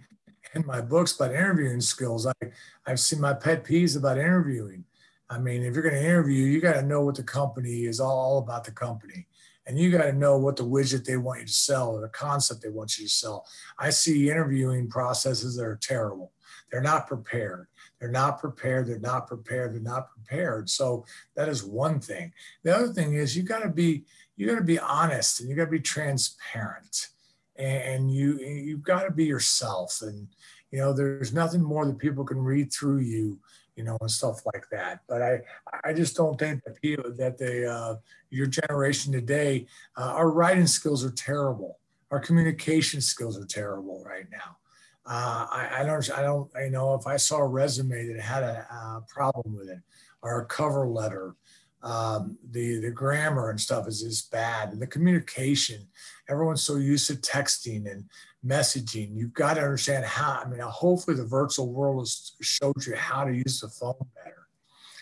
in 0.55 0.65
my 0.65 0.79
books 0.79 1.15
about 1.15 1.31
interviewing 1.31 1.81
skills. 1.81 2.25
I, 2.25 2.33
I've 2.85 3.01
seen 3.01 3.19
my 3.19 3.33
pet 3.33 3.65
peeves 3.65 3.97
about 3.97 4.17
interviewing. 4.17 4.85
I 5.29 5.37
mean, 5.37 5.61
if 5.61 5.73
you're 5.73 5.83
going 5.83 5.95
to 5.95 6.03
interview, 6.03 6.45
you 6.45 6.59
got 6.59 6.73
to 6.73 6.81
know 6.81 7.01
what 7.01 7.15
the 7.15 7.23
company 7.23 7.83
is 7.83 7.99
all 7.99 8.39
about 8.39 8.63
the 8.63 8.71
company. 8.71 9.27
And 9.69 9.77
you 9.77 9.91
got 9.91 10.05
to 10.05 10.13
know 10.13 10.35
what 10.35 10.55
the 10.55 10.65
widget 10.65 11.05
they 11.05 11.15
want 11.15 11.41
you 11.41 11.45
to 11.45 11.53
sell 11.53 11.91
or 11.91 12.01
the 12.01 12.09
concept 12.09 12.63
they 12.63 12.69
want 12.69 12.97
you 12.97 13.05
to 13.05 13.09
sell. 13.09 13.45
I 13.77 13.91
see 13.91 14.31
interviewing 14.31 14.89
processes 14.89 15.55
that 15.55 15.63
are 15.63 15.77
terrible. 15.79 16.31
They're 16.71 16.81
not 16.81 17.05
prepared. 17.05 17.67
They're 17.99 18.09
not 18.09 18.39
prepared. 18.39 18.87
They're 18.87 18.97
not 18.97 19.27
prepared. 19.27 19.75
They're 19.75 19.81
not 19.81 20.09
prepared. 20.09 20.71
So 20.71 21.05
that 21.35 21.49
is 21.49 21.63
one 21.63 21.99
thing. 21.99 22.33
The 22.63 22.75
other 22.75 22.87
thing 22.87 23.13
is 23.13 23.37
you 23.37 23.43
got 23.43 23.61
to 23.61 23.69
be 23.69 24.05
you 24.37 24.47
got 24.47 24.55
to 24.55 24.63
be 24.63 24.79
honest 24.79 25.39
and 25.39 25.49
you 25.49 25.55
got 25.55 25.65
to 25.65 25.71
be 25.71 25.79
transparent 25.79 27.09
and 27.55 28.11
you 28.11 28.39
you've 28.39 28.83
got 28.83 29.03
to 29.03 29.11
be 29.11 29.25
yourself 29.25 29.99
and 30.01 30.29
you 30.71 30.79
know 30.79 30.93
there's 30.93 31.33
nothing 31.33 31.61
more 31.61 31.85
that 31.85 31.99
people 31.99 32.23
can 32.23 32.39
read 32.39 32.73
through 32.73 32.99
you 32.99 33.37
you 33.79 33.85
know 33.85 33.97
and 34.01 34.11
stuff 34.11 34.45
like 34.45 34.65
that. 34.71 34.99
But 35.07 35.21
i 35.21 35.39
i 35.85 35.93
just 35.93 36.15
don't 36.17 36.37
think 36.37 36.61
that 36.65 36.81
people 36.81 37.11
that 37.17 37.37
they 37.37 37.65
uh, 37.65 37.95
your 38.29 38.47
generation 38.47 39.13
today 39.13 39.65
uh, 39.97 40.11
our 40.19 40.29
writing 40.29 40.67
skills 40.67 41.03
are 41.05 41.11
terrible. 41.11 41.79
Our 42.11 42.19
communication 42.19 42.99
skills 42.99 43.39
are 43.39 43.45
terrible 43.45 44.03
right 44.03 44.25
now. 44.29 44.57
Uh, 45.05 45.47
I, 45.49 45.69
I, 45.79 45.83
don't 45.85 46.11
i 46.11 46.21
don't 46.21 46.51
you 46.65 46.69
know 46.69 46.93
if 46.93 47.07
i 47.07 47.17
saw 47.17 47.37
a 47.37 47.47
resume 47.47 48.07
that 48.09 48.21
had 48.21 48.43
a, 48.43 48.67
a 48.71 49.03
problem 49.07 49.55
with 49.55 49.69
it 49.69 49.79
or 50.21 50.41
a 50.41 50.45
cover 50.45 50.85
letter 50.87 51.35
um, 51.81 52.37
the 52.51 52.79
the 52.81 52.91
grammar 52.91 53.49
and 53.49 53.59
stuff 53.59 53.87
is 53.87 54.01
is 54.01 54.21
bad. 54.23 54.73
And 54.73 54.81
the 54.81 54.87
communication 54.87 55.87
everyone's 56.27 56.63
so 56.63 56.75
used 56.75 57.07
to 57.07 57.15
texting 57.15 57.89
and 57.89 58.03
messaging 58.45 59.15
you've 59.15 59.33
got 59.33 59.55
to 59.55 59.61
understand 59.61 60.05
how 60.05 60.41
i 60.43 60.47
mean 60.47 60.59
hopefully 60.61 61.15
the 61.15 61.25
virtual 61.25 61.71
world 61.71 61.99
has 61.99 62.33
showed 62.41 62.85
you 62.85 62.95
how 62.95 63.23
to 63.23 63.33
use 63.33 63.59
the 63.59 63.67
phone 63.67 63.93
better 64.15 64.47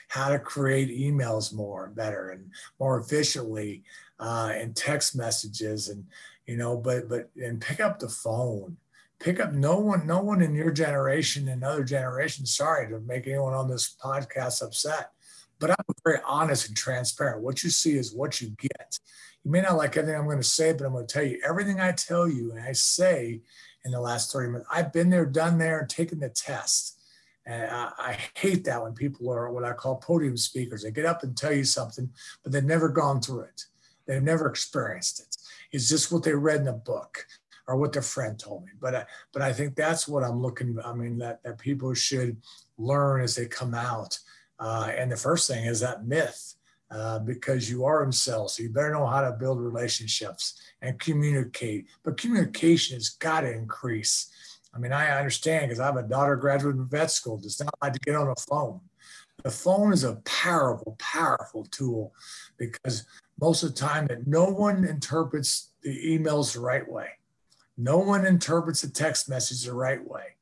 how 0.10 0.30
to 0.30 0.40
create 0.40 0.90
emails 0.90 1.54
more 1.54 1.92
better 1.96 2.30
and 2.30 2.50
more 2.80 3.00
efficiently 3.00 3.84
uh, 4.20 4.52
and 4.56 4.76
text 4.76 5.16
messages 5.16 5.90
and 5.90 6.04
you 6.48 6.58
know 6.58 6.76
but 6.76 7.08
but 7.08 7.30
and 7.36 7.62
pick 7.62 7.80
up 7.80 8.00
the 8.00 8.10
phone 8.10 8.76
pick 9.20 9.40
up 9.40 9.54
no 9.54 9.78
one 9.78 10.08
no 10.08 10.22
one 10.22 10.42
in 10.42 10.56
your 10.56 10.72
generation 10.72 11.48
and 11.50 11.64
other 11.64 11.84
generations 11.84 12.56
sorry 12.56 12.90
to 12.90 13.00
make 13.02 13.28
anyone 13.28 13.54
on 13.54 13.68
this 13.68 13.96
podcast 14.02 14.64
upset 14.64 15.12
but 15.60 15.72
I'm 15.72 15.86
very 16.04 16.20
honest 16.26 16.68
and 16.68 16.78
transparent. 16.78 17.42
What 17.42 17.64
you 17.64 17.70
see 17.70 17.98
is 17.98 18.14
what 18.14 18.42
you 18.42 18.52
get. 18.60 19.00
You 19.48 19.54
may 19.54 19.62
not 19.62 19.78
like 19.78 19.96
everything 19.96 20.20
I'm 20.20 20.26
going 20.26 20.40
to 20.40 20.44
say, 20.44 20.74
but 20.74 20.86
I'm 20.86 20.92
going 20.92 21.08
to 21.08 21.14
tell 21.14 21.24
you 21.24 21.40
everything 21.42 21.80
I 21.80 21.94
tell 21.94 22.28
you 22.28 22.52
and 22.52 22.60
I 22.60 22.74
say 22.74 23.40
in 23.86 23.92
the 23.92 24.02
last 24.02 24.34
30 24.34 24.50
minutes. 24.50 24.68
I've 24.70 24.92
been 24.92 25.10
there, 25.10 25.26
done 25.26 25.58
there, 25.58 25.80
and 25.80 25.90
taken 25.90 26.20
the 26.20 26.28
test. 26.28 27.00
And 27.46 27.72
I, 27.72 27.92
I 27.98 28.18
hate 28.34 28.66
that 28.66 28.84
when 28.84 28.92
people 28.92 29.32
are 29.32 29.50
what 29.50 29.64
I 29.64 29.72
call 29.72 29.96
podium 29.96 30.36
speakers. 30.36 30.84
They 30.84 30.92
get 30.92 31.06
up 31.06 31.24
and 31.24 31.38
tell 31.38 31.54
you 31.54 31.64
something, 31.64 32.10
but 32.44 32.52
they've 32.52 32.62
never 32.62 32.90
gone 32.90 33.22
through 33.22 33.44
it. 33.44 33.64
They've 34.06 34.22
never 34.22 34.50
experienced 34.50 35.22
it. 35.22 35.38
It's 35.72 35.88
just 35.88 36.12
what 36.12 36.24
they 36.24 36.34
read 36.34 36.60
in 36.60 36.68
a 36.68 36.74
book 36.74 37.26
or 37.70 37.78
what 37.78 37.94
their 37.94 38.02
friend 38.02 38.38
told 38.38 38.66
me. 38.66 38.74
But 38.82 38.96
I, 38.96 39.06
but 39.32 39.44
I 39.44 39.54
think 39.54 39.78
that's 39.78 40.10
what 40.10 40.26
I'm 40.26 40.42
looking. 40.42 40.78
I 40.84 40.92
mean 40.92 41.20
that 41.20 41.42
that 41.44 41.58
people 41.58 41.94
should 41.94 42.36
learn 42.78 43.22
as 43.22 43.36
they 43.38 43.46
come 43.46 43.74
out 43.74 44.20
uh, 44.60 44.92
and 44.96 45.12
the 45.12 45.18
first 45.18 45.48
thing 45.48 45.66
is 45.66 45.80
that 45.82 46.06
myth, 46.06 46.56
uh, 46.90 47.20
because 47.20 47.70
you 47.70 47.84
are 47.86 48.10
sales, 48.12 48.56
so 48.56 48.64
you 48.64 48.70
better 48.70 48.94
know 48.94 49.06
how 49.06 49.22
to 49.22 49.32
build 49.32 49.60
relationships 49.60 50.62
and 50.82 51.00
communicate. 51.00 51.88
But 52.04 52.18
communication 52.18 52.96
has 52.96 53.10
got 53.10 53.42
to 53.42 53.52
increase. 53.52 54.32
I 54.74 54.80
mean, 54.80 54.94
I 54.94 55.18
understand 55.18 55.68
because 55.68 55.80
I 55.80 55.86
have 55.86 55.98
a 55.98 56.04
daughter 56.04 56.36
graduating 56.36 56.80
from 56.82 56.90
vet 56.90 57.12
school, 57.12 57.38
does 57.38 57.60
not 57.60 57.74
like 57.82 57.94
to 57.94 58.00
get 58.00 58.16
on 58.16 58.30
a 58.30 58.36
phone. 58.50 58.80
The 59.44 59.52
phone 59.52 59.94
is 59.94 60.04
a 60.04 60.16
powerful, 60.26 60.96
powerful 61.00 61.66
tool 61.66 62.14
because 62.58 63.06
most 63.40 63.64
of 63.64 63.74
the 63.74 63.80
time 63.80 64.08
that 64.08 64.28
no 64.28 64.46
one 64.46 64.86
interprets 64.86 65.72
the 65.84 66.18
emails 66.18 66.54
the 66.54 66.60
right 66.60 66.90
way. 66.90 67.10
No 67.78 68.00
one 68.00 68.26
interprets 68.26 68.82
the 68.82 68.90
text 68.90 69.30
message 69.30 69.64
the 69.64 69.74
right 69.74 70.04
way. 70.06 70.36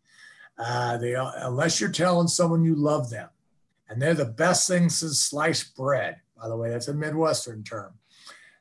Uh, 0.58 0.98
they, 0.98 1.16
unless 1.16 1.82
you're 1.82 1.92
telling 1.92 2.28
someone 2.28 2.64
you 2.64 2.76
love 2.76 3.10
them, 3.10 3.30
and 3.90 4.02
they're 4.02 4.14
the 4.14 4.26
best 4.26 4.68
things 4.68 4.98
since 4.98 5.20
sliced 5.20 5.76
bread. 5.76 6.22
By 6.46 6.50
the 6.50 6.58
way, 6.58 6.70
that's 6.70 6.90
a 6.90 6.94
Midwestern 6.94 7.64
term. 7.64 7.96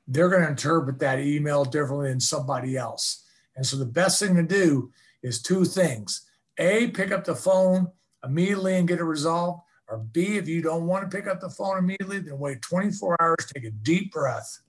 They're 0.08 0.30
going 0.30 0.40
to 0.40 0.48
interpret 0.48 0.98
that 1.00 1.20
email 1.20 1.66
differently 1.66 2.08
than 2.08 2.18
somebody 2.18 2.78
else. 2.78 3.26
And 3.56 3.66
so 3.66 3.76
the 3.76 3.84
best 3.84 4.18
thing 4.18 4.36
to 4.36 4.42
do 4.42 4.90
is 5.22 5.42
two 5.42 5.66
things. 5.66 6.26
A, 6.56 6.86
pick 6.92 7.12
up 7.12 7.24
the 7.24 7.34
phone 7.34 7.88
immediately 8.24 8.76
and 8.76 8.88
get 8.88 9.00
it 9.00 9.04
resolved. 9.04 9.64
Or 9.86 9.98
B, 9.98 10.38
if 10.38 10.48
you 10.48 10.62
don't 10.62 10.86
want 10.86 11.10
to 11.10 11.14
pick 11.14 11.26
up 11.26 11.42
the 11.42 11.50
phone 11.50 11.76
immediately, 11.76 12.20
then 12.20 12.38
wait 12.38 12.62
24 12.62 13.18
hours, 13.20 13.44
take 13.54 13.64
a 13.64 13.70
deep 13.70 14.12
breath 14.12 14.62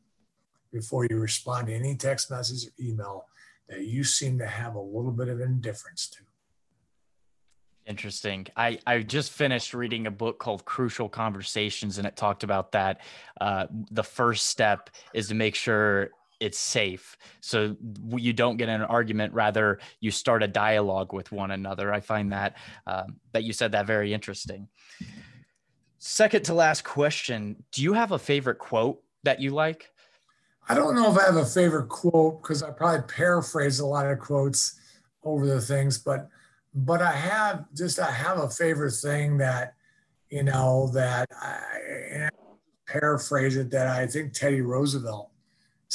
before 0.73 1.08
you 1.10 1.17
respond 1.17 1.67
to 1.67 1.73
any 1.73 1.95
text 1.95 2.30
message 2.30 2.67
or 2.67 2.71
email 2.86 3.28
that 3.69 3.86
you 3.86 4.04
seem 4.04 4.39
to 4.39 4.45
have 4.45 4.75
a 4.75 4.82
little 4.82 5.13
bit 5.13 5.30
of 5.30 5.39
indifference 5.39 6.10
to. 6.10 6.19
Interesting. 7.86 8.48
I, 8.56 8.80
I 8.88 9.00
just 9.00 9.32
finished 9.32 9.76
reading 9.76 10.08
a 10.08 10.12
book 10.12 10.39
called 10.39 10.65
Crucial 10.65 11.08
Conversations, 11.08 12.00
and 12.00 12.08
it 12.08 12.15
talked 12.15 12.43
about 12.43 12.71
that. 12.71 13.02
Uh, 13.39 13.67
the 13.91 14.04
first 14.04 14.48
step 14.48 14.89
is 15.13 15.28
to 15.28 15.36
make 15.36 15.54
sure 15.54 16.10
it's 16.39 16.60
safe 16.60 17.17
so 17.39 17.76
you 18.17 18.34
don't 18.34 18.58
get 18.58 18.67
in 18.67 18.82
an 18.82 18.88
argument 18.88 19.34
rather 19.34 19.80
you 20.02 20.12
start 20.12 20.43
a 20.43 20.48
dialogue 20.48 21.13
with 21.13 21.32
one 21.32 21.52
another 21.52 21.93
i 21.93 22.00
find 22.02 22.34
that 22.34 22.58
um, 22.88 23.15
that 23.32 23.43
you 23.43 23.54
said 23.54 23.71
that 23.71 23.88
very 23.88 24.13
interesting 24.13 24.67
second 25.98 26.43
to 26.43 26.54
last 26.54 26.84
question 26.84 27.56
do 27.71 27.82
you 27.82 27.93
have 27.93 28.12
a 28.12 28.19
favorite 28.19 28.60
quote 28.60 29.02
that 29.24 29.39
you 29.39 29.52
like 29.52 29.89
i 30.67 30.76
don't 30.76 30.93
know 30.93 31.10
if 31.10 31.17
i 31.17 31.24
have 31.24 31.38
a 31.38 31.45
favorite 31.45 31.88
quote 31.88 32.41
because 32.41 32.62
i 32.62 32.69
probably 32.69 33.02
paraphrase 33.08 33.80
a 33.80 33.86
lot 33.86 34.06
of 34.06 34.19
quotes 34.19 34.78
over 35.24 35.48
the 35.48 35.62
things 35.62 35.98
but 35.98 36.28
but 36.75 37.01
i 37.01 37.11
have 37.11 37.65
just 37.73 37.99
i 37.99 38.11
have 38.11 38.38
a 38.38 38.49
favorite 38.49 38.91
thing 38.91 39.38
that 39.38 39.73
you 40.29 40.43
know 40.43 40.91
that 40.93 41.27
i 41.41 42.29
paraphrase 42.88 43.55
it 43.55 43.71
that 43.71 43.88
i 43.88 44.05
think 44.05 44.33
teddy 44.33 44.61
roosevelt 44.61 45.31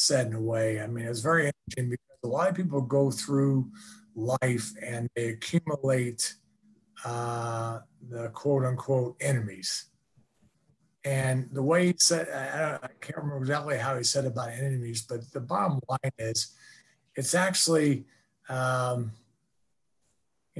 said 0.00 0.28
in 0.28 0.34
a 0.34 0.40
way. 0.40 0.80
I 0.80 0.86
mean, 0.86 1.06
it's 1.06 1.20
very 1.20 1.50
interesting 1.50 1.90
because 1.90 2.18
a 2.24 2.28
lot 2.28 2.48
of 2.48 2.54
people 2.54 2.80
go 2.80 3.10
through 3.10 3.70
life 4.14 4.72
and 4.82 5.08
they 5.14 5.28
accumulate 5.28 6.34
uh, 7.04 7.80
the 8.08 8.28
quote 8.30 8.64
unquote 8.64 9.16
enemies. 9.20 9.86
And 11.04 11.48
the 11.52 11.62
way 11.62 11.86
he 11.86 11.94
said, 11.96 12.28
I, 12.28 12.74
I, 12.84 12.88
can't 13.00 13.16
remember 13.16 13.38
exactly 13.38 13.78
how 13.78 13.96
he 13.96 14.04
said 14.04 14.26
about 14.26 14.50
enemies, 14.50 15.06
but 15.08 15.32
the 15.32 15.40
bottom 15.40 15.80
line 15.88 16.12
is 16.18 16.54
it's 17.16 17.34
actually, 17.34 18.04
um, 18.50 19.12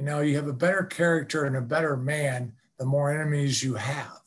you 0.01 0.07
know, 0.07 0.21
you 0.21 0.35
have 0.35 0.47
a 0.47 0.53
better 0.53 0.81
character 0.81 1.45
and 1.45 1.55
a 1.55 1.61
better 1.61 1.95
man 1.95 2.53
the 2.79 2.85
more 2.87 3.13
enemies 3.13 3.63
you 3.63 3.75
have. 3.75 4.19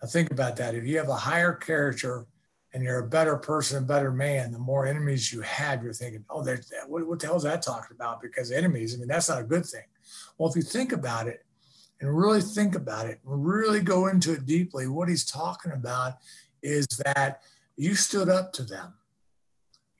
Now, 0.00 0.08
think 0.08 0.30
about 0.30 0.56
that. 0.56 0.74
If 0.74 0.86
you 0.86 0.96
have 0.96 1.10
a 1.10 1.14
higher 1.14 1.52
character 1.52 2.24
and 2.72 2.82
you're 2.82 3.00
a 3.00 3.06
better 3.06 3.36
person, 3.36 3.76
a 3.76 3.86
better 3.86 4.10
man, 4.10 4.52
the 4.52 4.58
more 4.58 4.86
enemies 4.86 5.30
you 5.30 5.42
have, 5.42 5.82
you're 5.82 5.92
thinking, 5.92 6.24
oh, 6.30 6.42
there's 6.42 6.72
what, 6.86 7.06
what 7.06 7.18
the 7.18 7.26
hell 7.26 7.36
is 7.36 7.42
that 7.42 7.60
talking 7.60 7.94
about? 7.94 8.22
Because 8.22 8.50
enemies, 8.50 8.94
I 8.94 8.98
mean, 8.98 9.08
that's 9.08 9.28
not 9.28 9.42
a 9.42 9.44
good 9.44 9.66
thing. 9.66 9.84
Well, 10.38 10.48
if 10.48 10.56
you 10.56 10.62
think 10.62 10.92
about 10.92 11.28
it 11.28 11.44
and 12.00 12.16
really 12.16 12.40
think 12.40 12.74
about 12.74 13.08
it, 13.08 13.20
really 13.24 13.82
go 13.82 14.06
into 14.06 14.32
it 14.32 14.46
deeply, 14.46 14.88
what 14.88 15.10
he's 15.10 15.26
talking 15.26 15.72
about 15.72 16.14
is 16.62 16.86
that 17.04 17.42
you 17.76 17.94
stood 17.94 18.30
up 18.30 18.54
to 18.54 18.62
them. 18.62 18.94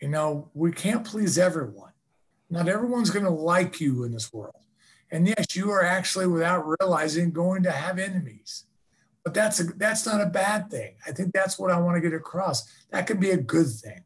You 0.00 0.08
know, 0.08 0.50
we 0.54 0.72
can't 0.72 1.04
please 1.04 1.36
everyone. 1.36 1.92
Not 2.48 2.68
everyone's 2.68 3.10
going 3.10 3.24
to 3.24 3.30
like 3.30 3.80
you 3.80 4.04
in 4.04 4.12
this 4.12 4.32
world. 4.32 4.62
And 5.10 5.26
yes, 5.26 5.54
you 5.54 5.70
are 5.70 5.84
actually, 5.84 6.26
without 6.26 6.66
realizing, 6.80 7.30
going 7.30 7.62
to 7.64 7.72
have 7.72 7.98
enemies. 7.98 8.64
But 9.24 9.34
that's 9.34 9.60
a, 9.60 9.64
that's 9.64 10.06
not 10.06 10.20
a 10.20 10.26
bad 10.26 10.70
thing. 10.70 10.94
I 11.06 11.12
think 11.12 11.32
that's 11.32 11.58
what 11.58 11.70
I 11.70 11.80
want 11.80 11.96
to 11.96 12.00
get 12.00 12.14
across. 12.14 12.64
That 12.90 13.06
could 13.06 13.20
be 13.20 13.30
a 13.30 13.36
good 13.36 13.68
thing. 13.68 14.04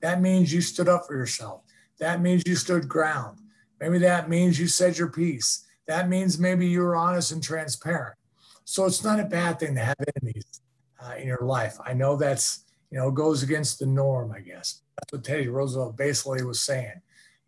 That 0.00 0.20
means 0.20 0.52
you 0.52 0.60
stood 0.60 0.88
up 0.88 1.06
for 1.06 1.14
yourself. 1.14 1.62
That 1.98 2.20
means 2.20 2.42
you 2.46 2.56
stood 2.56 2.88
ground. 2.88 3.38
Maybe 3.80 3.98
that 3.98 4.28
means 4.28 4.58
you 4.58 4.66
said 4.66 4.98
your 4.98 5.08
piece. 5.08 5.64
That 5.86 6.08
means 6.08 6.38
maybe 6.38 6.66
you 6.66 6.80
were 6.80 6.96
honest 6.96 7.32
and 7.32 7.42
transparent. 7.42 8.16
So 8.64 8.86
it's 8.86 9.04
not 9.04 9.20
a 9.20 9.24
bad 9.24 9.58
thing 9.58 9.74
to 9.74 9.84
have 9.84 9.96
enemies 10.16 10.62
uh, 11.02 11.14
in 11.16 11.26
your 11.26 11.42
life. 11.42 11.76
I 11.84 11.92
know 11.92 12.16
that's 12.16 12.64
you 12.90 12.98
know 12.98 13.10
goes 13.10 13.42
against 13.42 13.78
the 13.78 13.86
norm. 13.86 14.32
I 14.32 14.40
guess 14.40 14.82
that's 14.96 15.12
what 15.12 15.24
Teddy 15.24 15.48
Roosevelt 15.48 15.96
basically 15.96 16.44
was 16.44 16.60
saying. 16.60 17.00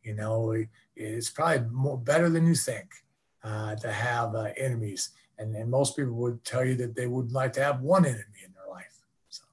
You 0.04 0.14
know, 0.14 0.64
it's 0.94 1.30
probably 1.30 1.66
more 1.70 1.98
better 1.98 2.30
than 2.30 2.46
you 2.46 2.54
think 2.54 2.94
uh, 3.42 3.74
to 3.76 3.90
have 3.90 4.34
uh, 4.34 4.50
enemies 4.56 5.10
and, 5.38 5.54
and 5.54 5.70
most 5.70 5.96
people 5.96 6.12
would 6.14 6.44
tell 6.44 6.64
you 6.64 6.74
that 6.76 6.94
they 6.94 7.06
would 7.06 7.32
like 7.32 7.52
to 7.54 7.62
have 7.62 7.80
one 7.80 8.04
enemy 8.04 8.42
in 8.44 8.52
their 8.52 8.68
life. 8.70 9.02
So. 9.28 9.44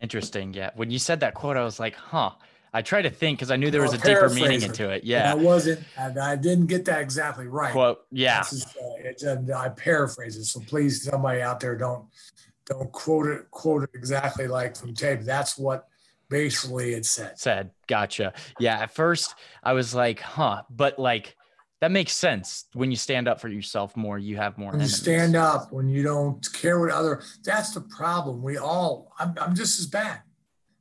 Interesting. 0.00 0.54
Yeah. 0.54 0.70
When 0.74 0.90
you 0.90 0.98
said 0.98 1.20
that 1.20 1.34
quote, 1.34 1.56
I 1.56 1.64
was 1.64 1.78
like, 1.80 1.94
huh. 1.94 2.30
I 2.74 2.80
tried 2.80 3.02
to 3.02 3.10
think 3.10 3.38
because 3.38 3.50
I 3.50 3.56
knew 3.56 3.70
there 3.70 3.82
was 3.82 3.92
a 3.92 3.98
deeper 3.98 4.30
meaning 4.30 4.62
into 4.62 4.88
it. 4.88 5.04
Yeah, 5.04 5.30
I 5.30 5.34
wasn't. 5.34 5.80
I 5.98 6.36
didn't 6.36 6.68
get 6.68 6.86
that 6.86 7.02
exactly 7.02 7.46
right. 7.46 7.70
Quote. 7.70 8.06
Yeah. 8.10 8.40
Is, 8.40 8.66
uh, 9.22 9.36
uh, 9.52 9.58
I 9.58 9.68
paraphrase 9.68 10.38
it, 10.38 10.44
so 10.44 10.60
please, 10.60 11.04
somebody 11.04 11.42
out 11.42 11.60
there, 11.60 11.76
don't 11.76 12.06
don't 12.64 12.90
quote 12.90 13.26
it 13.26 13.50
quote 13.50 13.82
it 13.82 13.90
exactly 13.92 14.48
like 14.48 14.74
from 14.74 14.94
tape. 14.94 15.20
That's 15.20 15.58
what 15.58 15.86
basically 16.32 16.94
it 16.94 17.06
said. 17.06 17.38
Said. 17.38 17.70
Gotcha. 17.86 18.32
Yeah. 18.58 18.80
At 18.80 18.94
first, 18.94 19.34
I 19.62 19.74
was 19.74 19.94
like, 19.94 20.18
huh, 20.18 20.62
but 20.68 20.98
like 20.98 21.36
that 21.80 21.90
makes 21.90 22.12
sense. 22.12 22.64
When 22.72 22.90
you 22.90 22.96
stand 22.96 23.28
up 23.28 23.40
for 23.40 23.48
yourself 23.48 23.96
more, 23.96 24.18
you 24.18 24.36
have 24.36 24.56
more. 24.56 24.70
When 24.72 24.80
you 24.80 24.86
stand 24.88 25.36
up, 25.36 25.72
when 25.72 25.88
you 25.88 26.02
don't 26.02 26.40
care 26.52 26.80
what 26.80 26.90
other, 26.90 27.22
that's 27.44 27.74
the 27.74 27.80
problem. 27.82 28.42
We 28.42 28.56
all, 28.56 29.12
I'm, 29.18 29.34
I'm 29.40 29.54
just 29.54 29.78
as 29.78 29.86
bad. 29.86 30.22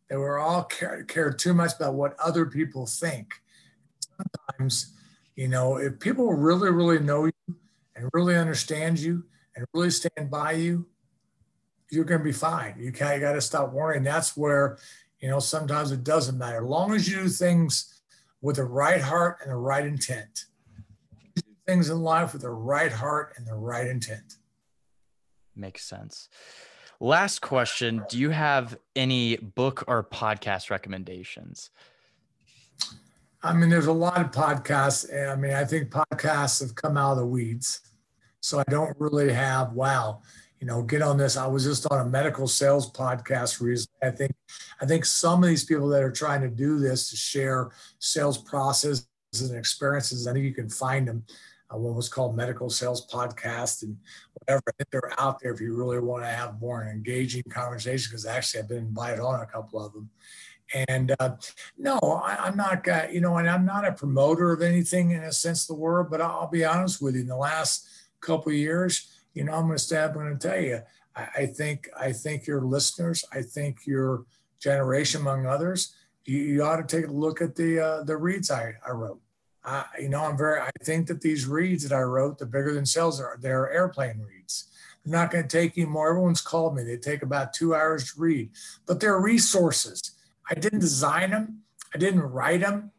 That 0.09 0.19
we're 0.19 0.39
all 0.39 0.63
care, 0.63 1.03
care 1.03 1.31
too 1.33 1.53
much 1.53 1.71
about 1.75 1.95
what 1.95 2.19
other 2.19 2.45
people 2.45 2.85
think. 2.85 3.33
Sometimes, 4.17 4.93
you 5.35 5.47
know, 5.47 5.77
if 5.77 5.99
people 5.99 6.33
really, 6.33 6.69
really 6.69 6.99
know 6.99 7.25
you 7.25 7.55
and 7.95 8.09
really 8.13 8.35
understand 8.35 8.99
you 8.99 9.23
and 9.55 9.65
really 9.73 9.89
stand 9.89 10.29
by 10.29 10.51
you, 10.51 10.85
you're 11.89 12.05
going 12.05 12.19
to 12.19 12.25
be 12.25 12.31
fine. 12.31 12.75
You, 12.77 12.85
you 12.85 12.91
got 12.91 13.33
to 13.33 13.41
stop 13.41 13.73
worrying. 13.73 14.03
That's 14.03 14.37
where, 14.37 14.77
you 15.21 15.29
know, 15.29 15.39
sometimes 15.39 15.91
it 15.91 16.03
doesn't 16.03 16.37
matter. 16.37 16.63
As 16.63 16.69
long 16.69 16.93
as 16.93 17.07
you 17.07 17.23
do 17.23 17.29
things 17.29 18.01
with 18.41 18.55
the 18.57 18.63
right 18.63 19.01
heart 19.01 19.37
and 19.41 19.51
the 19.51 19.55
right 19.55 19.85
intent 19.85 20.45
things 21.71 21.89
in 21.89 22.01
life 22.01 22.33
with 22.33 22.41
the 22.41 22.49
right 22.49 22.91
heart 22.91 23.33
and 23.37 23.47
the 23.47 23.55
right 23.55 23.87
intent. 23.87 24.35
Makes 25.55 25.85
sense. 25.85 26.27
Last 26.99 27.39
question 27.41 28.03
Do 28.09 28.17
you 28.17 28.29
have 28.29 28.77
any 28.95 29.37
book 29.37 29.83
or 29.87 30.03
podcast 30.03 30.69
recommendations? 30.69 31.69
I 33.43 33.53
mean, 33.53 33.69
there's 33.69 33.87
a 33.87 33.93
lot 33.93 34.19
of 34.19 34.31
podcasts. 34.31 35.05
I 35.11 35.35
mean, 35.35 35.53
I 35.53 35.65
think 35.65 35.89
podcasts 35.89 36.61
have 36.61 36.75
come 36.75 36.97
out 36.97 37.13
of 37.13 37.17
the 37.19 37.25
weeds. 37.25 37.81
So 38.39 38.59
I 38.59 38.63
don't 38.69 38.95
really 38.99 39.31
have, 39.31 39.73
wow, 39.73 40.21
you 40.61 40.67
know, 40.67 40.81
get 40.83 41.01
on 41.01 41.17
this. 41.17 41.35
I 41.35 41.47
was 41.47 41.65
just 41.65 41.85
on 41.91 41.99
a 41.99 42.09
medical 42.09 42.47
sales 42.47 42.89
podcast 42.91 43.59
recently. 43.59 44.07
I 44.07 44.11
think, 44.11 44.33
I 44.79 44.85
think 44.85 45.03
some 45.03 45.43
of 45.43 45.49
these 45.49 45.65
people 45.65 45.89
that 45.89 46.03
are 46.03 46.11
trying 46.11 46.41
to 46.41 46.49
do 46.49 46.79
this 46.79 47.09
to 47.09 47.17
share 47.17 47.71
sales 47.99 48.37
processes 48.37 49.07
and 49.41 49.57
experiences, 49.57 50.27
I 50.27 50.33
think 50.33 50.45
you 50.45 50.53
can 50.53 50.69
find 50.69 51.07
them 51.07 51.25
uh, 51.71 51.77
one 51.77 51.95
was 51.95 52.09
called 52.09 52.35
Medical 52.35 52.69
Sales 52.69 53.07
Podcast 53.07 53.83
and 53.83 53.97
whatever. 54.33 54.61
I 54.67 54.71
think 54.77 54.89
they're 54.91 55.19
out 55.19 55.39
there 55.39 55.53
if 55.53 55.61
you 55.61 55.75
really 55.75 55.99
want 55.99 56.23
to 56.23 56.29
have 56.29 56.59
more 56.59 56.83
engaging 56.83 57.43
conversation. 57.49 58.09
Because 58.09 58.25
actually, 58.25 58.61
I've 58.61 58.69
been 58.69 58.79
invited 58.79 59.21
on 59.21 59.39
a 59.39 59.45
couple 59.45 59.83
of 59.83 59.93
them. 59.93 60.09
And 60.87 61.13
uh, 61.19 61.35
no, 61.77 61.99
I, 62.01 62.47
am 62.47 62.55
not, 62.55 62.87
uh, 62.87 63.07
you 63.11 63.19
know, 63.19 63.37
and 63.37 63.49
I'm 63.49 63.65
not 63.65 63.85
a 63.85 63.91
promoter 63.91 64.53
of 64.53 64.61
anything 64.61 65.11
in 65.11 65.23
a 65.23 65.31
sense 65.31 65.63
of 65.63 65.75
the 65.75 65.81
word. 65.81 66.09
But 66.09 66.21
I'll 66.21 66.49
be 66.49 66.65
honest 66.65 67.01
with 67.01 67.15
you. 67.15 67.21
In 67.21 67.27
the 67.27 67.37
last 67.37 67.87
couple 68.19 68.51
of 68.51 68.57
years, 68.57 69.20
you 69.33 69.43
know, 69.43 69.53
I'm 69.53 69.67
going 69.67 69.77
to 69.77 70.11
in 70.15 70.27
and 70.27 70.41
tell 70.41 70.59
you, 70.59 70.81
I, 71.15 71.27
I 71.37 71.45
think, 71.45 71.89
I 71.99 72.11
think 72.11 72.47
your 72.47 72.61
listeners, 72.61 73.25
I 73.31 73.41
think 73.41 73.85
your 73.85 74.25
generation, 74.59 75.21
among 75.21 75.45
others, 75.45 75.95
you, 76.25 76.37
you 76.37 76.63
ought 76.63 76.77
to 76.77 76.95
take 76.95 77.09
a 77.09 77.13
look 77.13 77.41
at 77.41 77.55
the 77.55 77.79
uh, 77.79 78.03
the 78.03 78.15
reads 78.15 78.51
I, 78.51 78.75
I 78.85 78.91
wrote 78.91 79.19
I, 79.63 79.85
you 79.99 80.09
know, 80.09 80.23
I'm 80.23 80.37
very, 80.37 80.59
I 80.59 80.71
think 80.83 81.07
that 81.07 81.21
these 81.21 81.45
reads 81.45 81.87
that 81.87 81.95
I 81.95 82.01
wrote, 82.01 82.37
the 82.37 82.45
bigger 82.45 82.73
than 82.73 82.85
sales 82.85 83.19
are, 83.19 83.37
they're 83.39 83.71
airplane 83.71 84.19
reads. 84.19 84.67
They're 85.03 85.19
not 85.19 85.31
going 85.31 85.47
to 85.47 85.49
take 85.49 85.77
you 85.77 85.87
more. 85.87 86.09
Everyone's 86.09 86.41
called 86.41 86.75
me. 86.75 86.83
They 86.83 86.97
take 86.97 87.21
about 87.21 87.53
two 87.53 87.75
hours 87.75 88.13
to 88.13 88.19
read, 88.19 88.51
but 88.85 88.99
they're 88.99 89.19
resources. 89.19 90.01
I 90.49 90.55
didn't 90.55 90.79
design 90.79 91.31
them. 91.31 91.61
I 91.93 91.97
didn't 91.97 92.21
write 92.21 92.61
them 92.61 92.91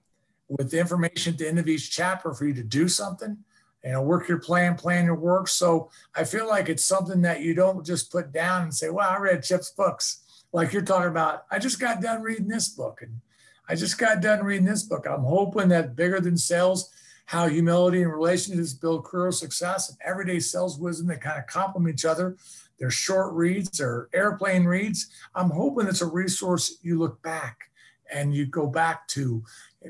with 0.49 0.71
the 0.71 0.79
information 0.79 1.33
at 1.33 1.39
the 1.39 1.49
end 1.49 1.59
of 1.59 1.69
each 1.69 1.91
chapter 1.91 2.33
for 2.33 2.47
you 2.47 2.55
to 2.55 2.63
do 2.63 2.89
something. 2.89 3.39
You 3.85 3.93
know, 3.93 4.03
work 4.03 4.29
your 4.29 4.39
plan, 4.39 4.77
plan 4.77 5.07
your 5.07 5.17
work. 5.17 5.49
So 5.49 5.91
I 6.15 6.25
feel 6.25 6.49
like 6.49 6.69
it's 6.69 6.85
something 6.85 7.23
that 7.23 7.41
you 7.41 7.55
don't 7.55 7.85
just 7.85 8.13
put 8.13 8.33
down 8.33 8.63
and 8.63 8.75
say, 8.75 8.91
well, 8.91 9.09
I 9.09 9.19
read 9.19 9.43
Chip's 9.43 9.71
books. 9.71 10.21
Like 10.53 10.73
you're 10.73 10.83
talking 10.83 11.09
about, 11.09 11.45
I 11.51 11.59
just 11.59 11.81
got 11.81 12.01
done 12.01 12.23
reading 12.23 12.49
this 12.49 12.69
book. 12.69 13.01
And 13.03 13.21
I 13.69 13.75
just 13.75 13.99
got 13.99 14.21
done 14.21 14.45
reading 14.45 14.67
this 14.67 14.85
book. 14.85 15.07
I'm 15.09 15.25
hoping 15.25 15.69
that 15.69 15.97
bigger 15.97 16.21
than 16.21 16.37
sales, 16.37 16.91
how 17.27 17.49
humility 17.49 18.03
and 18.03 18.13
relationships 18.13 18.75
build 18.75 19.05
career 19.05 19.33
success 19.33 19.89
and 19.89 19.99
everyday 20.05 20.39
sales 20.39 20.79
wisdom 20.79 21.09
that 21.09 21.21
kind 21.21 21.39
of 21.39 21.47
complement 21.47 21.95
each 21.95 22.05
other. 22.05 22.37
They're 22.79 22.91
short 22.91 23.33
reads, 23.35 23.79
they're 23.79 24.09
airplane 24.13 24.65
reads. 24.65 25.09
I'm 25.35 25.51
hoping 25.51 25.87
it's 25.87 26.03
a 26.03 26.07
resource 26.07 26.79
you 26.83 26.99
look 26.99 27.23
back 27.23 27.72
and 28.13 28.35
you 28.35 28.47
go 28.47 28.67
back 28.67 29.09
to, 29.09 29.43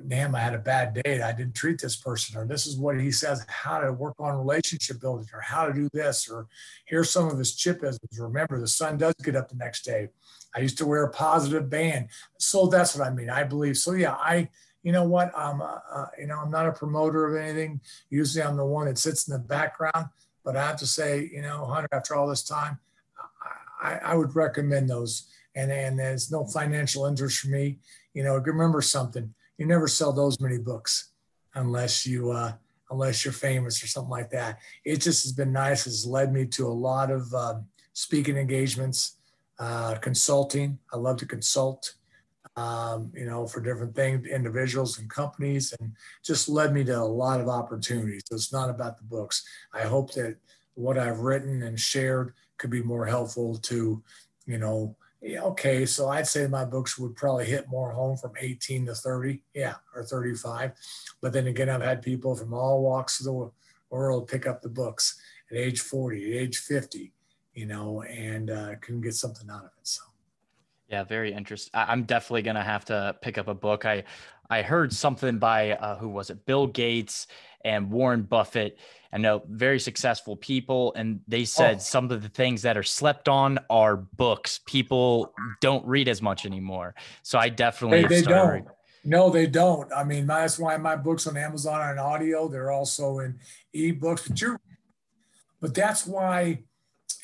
damn, 0.08 0.34
I 0.34 0.40
had 0.40 0.54
a 0.54 0.58
bad 0.58 0.94
day. 0.94 1.20
I 1.20 1.32
didn't 1.32 1.54
treat 1.54 1.80
this 1.80 1.96
person, 1.96 2.38
or 2.38 2.46
this 2.46 2.66
is 2.66 2.76
what 2.76 3.00
he 3.00 3.10
says 3.10 3.44
how 3.48 3.80
to 3.80 3.92
work 3.92 4.14
on 4.18 4.36
relationship 4.36 5.00
building, 5.00 5.26
or 5.34 5.40
how 5.40 5.66
to 5.66 5.72
do 5.72 5.88
this, 5.92 6.28
or 6.30 6.46
here's 6.86 7.10
some 7.10 7.28
of 7.28 7.38
his 7.38 7.54
chipisms. 7.54 7.98
Remember, 8.18 8.58
the 8.58 8.68
sun 8.68 8.96
does 8.96 9.14
get 9.22 9.36
up 9.36 9.48
the 9.48 9.56
next 9.56 9.84
day. 9.84 10.08
I 10.54 10.60
used 10.60 10.78
to 10.78 10.86
wear 10.86 11.04
a 11.04 11.10
positive 11.10 11.68
band. 11.68 12.08
So 12.38 12.66
that's 12.66 12.96
what 12.96 13.06
I 13.06 13.10
mean. 13.10 13.30
I 13.30 13.42
believe. 13.42 13.76
So 13.76 13.92
yeah, 13.92 14.12
I, 14.12 14.48
you 14.82 14.92
know 14.92 15.04
what? 15.04 15.32
I'm, 15.36 15.62
uh, 15.62 15.78
uh, 15.90 16.06
you 16.18 16.26
know, 16.26 16.38
I'm 16.38 16.50
not 16.50 16.68
a 16.68 16.72
promoter 16.72 17.26
of 17.26 17.42
anything. 17.42 17.80
Usually, 18.10 18.44
I'm 18.44 18.56
the 18.56 18.64
one 18.64 18.86
that 18.86 18.98
sits 18.98 19.28
in 19.28 19.32
the 19.32 19.38
background. 19.38 20.06
But 20.44 20.56
I 20.56 20.66
have 20.66 20.78
to 20.78 20.86
say, 20.86 21.30
you 21.32 21.40
know, 21.40 21.64
Hunter, 21.66 21.88
after 21.92 22.16
all 22.16 22.26
this 22.26 22.42
time, 22.42 22.78
I, 23.80 23.98
I 23.98 24.14
would 24.14 24.34
recommend 24.34 24.90
those. 24.90 25.28
And 25.54 25.70
and 25.70 25.98
there's 25.98 26.32
no 26.32 26.46
financial 26.46 27.06
interest 27.06 27.40
for 27.40 27.48
me. 27.48 27.78
You 28.14 28.22
know, 28.22 28.36
remember 28.36 28.82
something. 28.82 29.34
You 29.58 29.66
never 29.66 29.88
sell 29.88 30.12
those 30.12 30.40
many 30.40 30.58
books 30.58 31.10
unless 31.54 32.06
you 32.06 32.30
uh, 32.30 32.52
unless 32.90 33.24
you're 33.24 33.32
famous 33.32 33.82
or 33.82 33.86
something 33.86 34.10
like 34.10 34.30
that. 34.30 34.58
It 34.84 35.00
just 35.00 35.24
has 35.24 35.32
been 35.32 35.52
nice. 35.52 35.86
It's 35.86 36.06
led 36.06 36.32
me 36.32 36.46
to 36.46 36.66
a 36.66 36.68
lot 36.68 37.10
of 37.10 37.32
um, 37.34 37.66
speaking 37.94 38.36
engagements, 38.36 39.16
uh, 39.58 39.94
consulting. 39.96 40.78
I 40.92 40.98
love 40.98 41.16
to 41.18 41.26
consult, 41.26 41.94
um, 42.56 43.10
you 43.14 43.24
know, 43.24 43.46
for 43.46 43.60
different 43.60 43.94
things, 43.94 44.26
individuals 44.26 44.98
and 44.98 45.08
companies, 45.08 45.74
and 45.80 45.92
just 46.22 46.48
led 46.48 46.72
me 46.72 46.84
to 46.84 46.98
a 46.98 47.04
lot 47.04 47.40
of 47.40 47.48
opportunities. 47.48 48.22
So 48.26 48.34
it's 48.34 48.52
not 48.52 48.70
about 48.70 48.98
the 48.98 49.04
books. 49.04 49.42
I 49.72 49.82
hope 49.82 50.12
that 50.14 50.36
what 50.74 50.98
I've 50.98 51.20
written 51.20 51.62
and 51.62 51.78
shared 51.78 52.34
could 52.58 52.70
be 52.70 52.82
more 52.82 53.06
helpful 53.06 53.56
to, 53.56 54.02
you 54.46 54.58
know, 54.58 54.96
yeah, 55.22 55.42
okay, 55.42 55.86
so 55.86 56.08
I'd 56.08 56.26
say 56.26 56.48
my 56.48 56.64
books 56.64 56.98
would 56.98 57.14
probably 57.14 57.44
hit 57.44 57.68
more 57.68 57.92
home 57.92 58.16
from 58.16 58.32
18 58.38 58.86
to 58.86 58.94
30, 58.94 59.40
yeah, 59.54 59.74
or 59.94 60.02
35. 60.02 60.72
But 61.20 61.32
then 61.32 61.46
again, 61.46 61.68
I've 61.70 61.82
had 61.82 62.02
people 62.02 62.34
from 62.34 62.52
all 62.52 62.82
walks 62.82 63.20
of 63.20 63.26
the 63.26 63.50
world 63.90 64.26
pick 64.26 64.48
up 64.48 64.62
the 64.62 64.68
books 64.68 65.20
at 65.50 65.56
age 65.56 65.80
40, 65.80 66.36
at 66.36 66.42
age 66.42 66.58
50, 66.58 67.12
you 67.54 67.66
know, 67.66 68.02
and 68.02 68.50
uh, 68.50 68.74
can 68.80 69.00
get 69.00 69.14
something 69.14 69.48
out 69.48 69.64
of 69.64 69.70
it. 69.78 69.86
So. 69.86 70.02
Yeah, 70.88 71.04
very 71.04 71.32
interesting. 71.32 71.70
I'm 71.72 72.02
definitely 72.02 72.42
gonna 72.42 72.62
have 72.62 72.84
to 72.86 73.16
pick 73.22 73.38
up 73.38 73.48
a 73.48 73.54
book. 73.54 73.86
I 73.86 74.04
I 74.50 74.60
heard 74.60 74.92
something 74.92 75.38
by 75.38 75.70
uh, 75.72 75.96
who 75.96 76.08
was 76.08 76.28
it? 76.28 76.44
Bill 76.44 76.66
Gates 76.66 77.28
and 77.64 77.90
Warren 77.90 78.22
Buffett. 78.22 78.78
I 79.12 79.18
know 79.18 79.42
very 79.46 79.78
successful 79.78 80.36
people, 80.36 80.94
and 80.94 81.20
they 81.28 81.42
oh. 81.42 81.44
said 81.44 81.76
oh. 81.76 81.80
some 81.80 82.10
of 82.10 82.22
the 82.22 82.28
things 82.28 82.62
that 82.62 82.76
are 82.76 82.82
slept 82.82 83.28
on 83.28 83.58
are 83.68 83.96
books. 83.96 84.60
People 84.66 85.34
don't 85.60 85.84
read 85.86 86.08
as 86.08 86.22
much 86.22 86.46
anymore. 86.46 86.94
So 87.22 87.38
I 87.38 87.48
definitely 87.48 88.02
they, 88.02 88.20
they 88.20 88.22
don't. 88.22 88.66
No, 89.04 89.30
they 89.30 89.46
don't. 89.46 89.92
I 89.92 90.04
mean, 90.04 90.26
that's 90.26 90.58
why 90.58 90.76
my 90.76 90.94
books 90.94 91.26
on 91.26 91.36
Amazon 91.36 91.80
are 91.80 91.92
in 91.92 91.98
audio. 91.98 92.48
They're 92.48 92.70
also 92.70 93.18
in 93.18 93.38
ebooks. 93.74 94.28
But 94.28 94.40
you're, 94.40 94.60
but 95.60 95.74
that's 95.74 96.06
why. 96.06 96.62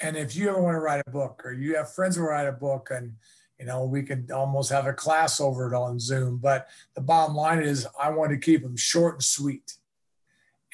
And 0.01 0.17
if 0.17 0.37
you 0.37 0.49
ever 0.49 0.61
want 0.61 0.75
to 0.75 0.81
write 0.81 1.03
a 1.07 1.11
book, 1.11 1.43
or 1.45 1.53
you 1.53 1.77
have 1.77 1.93
friends 1.93 2.17
who 2.17 2.23
write 2.23 2.47
a 2.47 2.53
book, 2.53 2.91
and 2.91 3.15
you 3.59 3.67
know, 3.67 3.85
we 3.85 4.03
could 4.03 4.31
almost 4.31 4.71
have 4.71 4.87
a 4.87 4.93
class 4.93 5.41
over 5.41 5.73
it 5.73 5.77
on 5.77 5.99
Zoom. 5.99 6.39
But 6.39 6.69
the 6.95 7.01
bottom 7.01 7.35
line 7.35 7.63
is, 7.63 7.87
I 7.99 8.11
want 8.11 8.31
to 8.31 8.39
keep 8.39 8.63
them 8.63 8.77
short 8.77 9.15
and 9.15 9.23
sweet. 9.23 9.75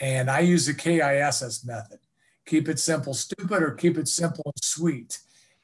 And 0.01 0.31
I 0.31 0.41
use 0.41 0.67
the 0.67 0.75
KISS 0.75 1.65
method 1.65 2.01
keep 2.47 2.69
it 2.69 2.79
simple, 2.79 3.15
stupid, 3.15 3.63
or 3.63 3.71
keep 3.71 3.97
it 3.97 4.09
simple 4.09 4.43
and 4.45 4.63
sweet. 4.63 5.21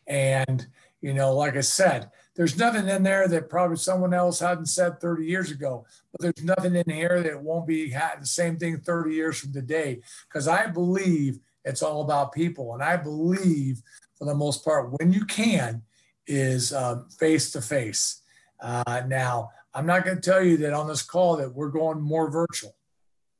And, 0.07 0.67
you 1.01 1.13
know, 1.13 1.35
like 1.35 1.57
I 1.57 1.61
said, 1.61 2.11
there's 2.35 2.59
nothing 2.59 2.89
in 2.89 3.03
there 3.03 3.29
that 3.29 3.51
probably 3.51 3.77
someone 3.77 4.15
else 4.15 4.41
hadn't 4.41 4.67
said 4.67 5.01
30 5.01 5.27
years 5.27 5.51
ago, 5.51 5.85
but 6.11 6.21
there's 6.21 6.45
nothing 6.45 6.75
in 6.75 6.89
here 6.89 7.23
that 7.23 7.43
won't 7.43 7.67
be 7.67 7.91
the 7.91 8.21
same 8.23 8.57
thing 8.57 8.79
30 8.79 9.15
years 9.15 9.39
from 9.39 9.53
today. 9.53 10.01
Because 10.29 10.49
I 10.49 10.67
believe 10.67 11.39
it's 11.65 11.83
all 11.83 12.03
about 12.03 12.33
people. 12.33 12.73
And 12.73 12.83
I 12.83 12.97
believe, 12.97 13.83
for 14.17 14.25
the 14.25 14.35
most 14.35 14.65
part, 14.65 14.91
when 14.99 15.13
you 15.13 15.27
can, 15.27 15.83
is 16.27 16.73
face 17.19 17.51
to 17.53 17.61
face. 17.61 18.23
Now, 18.63 19.51
I'm 19.75 19.87
not 19.87 20.05
going 20.05 20.17
to 20.17 20.23
tell 20.23 20.43
you 20.43 20.57
that 20.59 20.73
on 20.73 20.89
this 20.89 21.03
call 21.03 21.37
that 21.37 21.55
we're 21.55 21.69
going 21.69 22.01
more 22.01 22.31
virtual. 22.31 22.75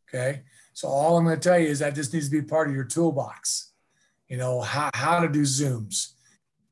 Okay. 0.09 0.43
So 0.81 0.89
all 0.89 1.19
I'm 1.19 1.25
going 1.25 1.39
to 1.39 1.47
tell 1.47 1.59
you 1.59 1.69
is 1.69 1.81
that 1.81 1.95
this 1.95 2.11
needs 2.11 2.31
to 2.31 2.41
be 2.41 2.49
part 2.49 2.71
of 2.71 2.75
your 2.75 2.85
toolbox. 2.85 3.73
You 4.31 4.39
know, 4.39 4.63
how, 4.63 4.89
how 4.95 5.21
to 5.21 5.29
do 5.29 5.43
Zooms, 5.43 6.15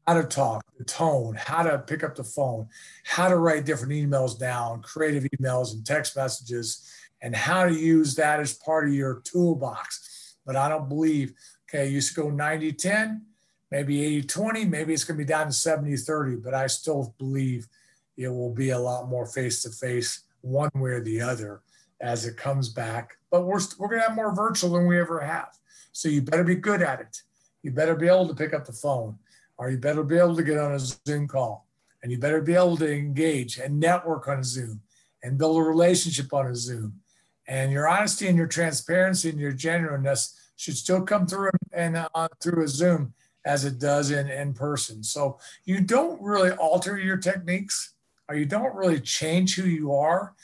how 0.07 0.15
to 0.15 0.27
talk, 0.27 0.65
the 0.79 0.85
tone, 0.85 1.35
how 1.39 1.63
to 1.63 1.77
pick 1.81 2.03
up 2.03 2.15
the 2.15 2.25
phone, 2.25 2.69
how 3.05 3.29
to 3.29 3.37
write 3.37 3.67
different 3.67 3.93
emails 3.93 4.39
down, 4.39 4.81
creative 4.81 5.25
emails 5.39 5.75
and 5.75 5.85
text 5.85 6.17
messages, 6.17 6.91
and 7.21 7.37
how 7.37 7.67
to 7.67 7.75
use 7.75 8.15
that 8.15 8.41
as 8.41 8.55
part 8.55 8.89
of 8.89 8.95
your 8.95 9.21
toolbox. 9.25 10.37
But 10.47 10.57
I 10.57 10.71
don't 10.71 10.89
believe, 10.89 11.35
okay, 11.69 11.89
you 11.89 11.97
used 11.97 12.15
to 12.15 12.23
go 12.23 12.31
90 12.31 12.73
10, 12.73 13.27
maybe 13.71 14.03
80 14.03 14.23
20, 14.23 14.65
maybe 14.65 14.95
it's 14.95 15.05
going 15.05 15.19
to 15.19 15.23
be 15.23 15.29
down 15.29 15.49
to 15.49 15.53
70 15.53 15.95
30, 15.99 16.37
but 16.37 16.55
I 16.55 16.67
still 16.67 17.15
believe 17.19 17.69
it 18.17 18.29
will 18.29 18.55
be 18.55 18.71
a 18.71 18.79
lot 18.79 19.11
more 19.11 19.27
face 19.27 19.61
to 19.65 19.69
face, 19.69 20.23
one 20.41 20.71
way 20.77 20.93
or 20.93 21.03
the 21.03 21.21
other, 21.21 21.61
as 22.01 22.25
it 22.25 22.39
comes 22.39 22.71
back. 22.71 23.18
But 23.31 23.43
we're, 23.45 23.61
we're 23.79 23.89
going 23.89 24.01
to 24.01 24.09
have 24.09 24.17
more 24.17 24.35
virtual 24.35 24.73
than 24.73 24.87
we 24.87 24.99
ever 24.99 25.21
have. 25.21 25.51
So 25.93 26.09
you 26.09 26.23
better 26.23 26.45
be 26.45 26.55
good 26.55 26.83
at 26.83 27.01
it. 27.01 27.23
You 27.63 27.73
better 27.73 27.95
be 27.95 28.07
able 28.07 28.29
to 28.29 28.35
pick 28.35 28.55
up 28.55 28.65
the 28.65 28.73
phone, 28.73 29.19
or 29.57 29.71
you 29.71 29.79
better 29.79 30.03
be 30.03 30.17
able 30.17 30.37
to 30.37 30.43
get 30.43 30.59
on 30.59 30.75
a 30.75 30.79
Zoom 30.79 31.27
call, 31.27 31.67
and 32.03 32.13
you 32.13 32.19
better 32.19 32.41
be 32.41 32.55
able 32.55 32.77
to 32.77 32.91
engage 32.91 33.59
and 33.59 33.81
network 33.81 34.29
on 34.29 34.39
a 34.39 34.45
Zoom 34.45 34.81
and 35.23 35.39
build 35.39 35.59
a 35.59 35.63
relationship 35.63 36.33
on 36.33 36.47
a 36.47 36.55
Zoom. 36.55 37.01
And 37.47 37.73
your 37.73 37.89
honesty 37.89 38.29
and 38.29 38.37
your 38.37 38.47
transparency 38.47 39.31
and 39.31 39.41
your 39.41 39.53
genuineness 39.53 40.39
should 40.57 40.77
still 40.77 41.03
come 41.03 41.27
through 41.27 41.51
and 41.73 41.97
uh, 41.97 42.29
through 42.41 42.65
a 42.65 42.69
Zoom 42.69 43.15
as 43.45 43.65
it 43.65 43.79
does 43.79 44.11
in, 44.11 44.29
in 44.29 44.53
person. 44.53 45.03
So 45.03 45.39
you 45.65 45.81
don't 45.81 46.21
really 46.21 46.51
alter 46.51 46.99
your 46.99 47.17
techniques 47.17 47.95
or 48.29 48.37
you 48.37 48.45
don't 48.45 48.75
really 48.75 49.01
change 49.01 49.57
who 49.57 49.67
you 49.67 49.95
are 49.95 50.35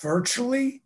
virtually. 0.00 0.82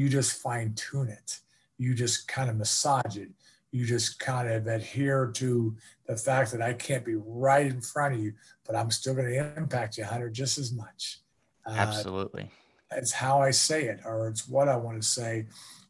You 0.00 0.08
just 0.08 0.40
fine 0.40 0.72
tune 0.76 1.10
it. 1.10 1.40
You 1.76 1.92
just 1.92 2.26
kind 2.26 2.48
of 2.48 2.56
massage 2.56 3.18
it. 3.18 3.28
You 3.70 3.84
just 3.84 4.18
kind 4.18 4.50
of 4.50 4.66
adhere 4.66 5.30
to 5.34 5.76
the 6.06 6.16
fact 6.16 6.52
that 6.52 6.62
I 6.62 6.72
can't 6.72 7.04
be 7.04 7.16
right 7.16 7.66
in 7.66 7.82
front 7.82 8.14
of 8.14 8.20
you, 8.22 8.32
but 8.66 8.74
I'm 8.74 8.90
still 8.90 9.12
going 9.12 9.30
to 9.30 9.52
impact 9.58 9.98
you, 9.98 10.04
Hunter, 10.04 10.30
just 10.30 10.56
as 10.56 10.72
much. 10.72 11.20
Uh, 11.66 11.72
Absolutely. 11.76 12.44
Uh, 12.90 12.96
it's 12.96 13.12
how 13.12 13.42
I 13.42 13.50
say 13.50 13.88
it, 13.88 14.00
or 14.06 14.26
it's 14.28 14.48
what 14.48 14.70
I 14.70 14.76
want 14.76 15.02
to 15.02 15.06
say, 15.06 15.48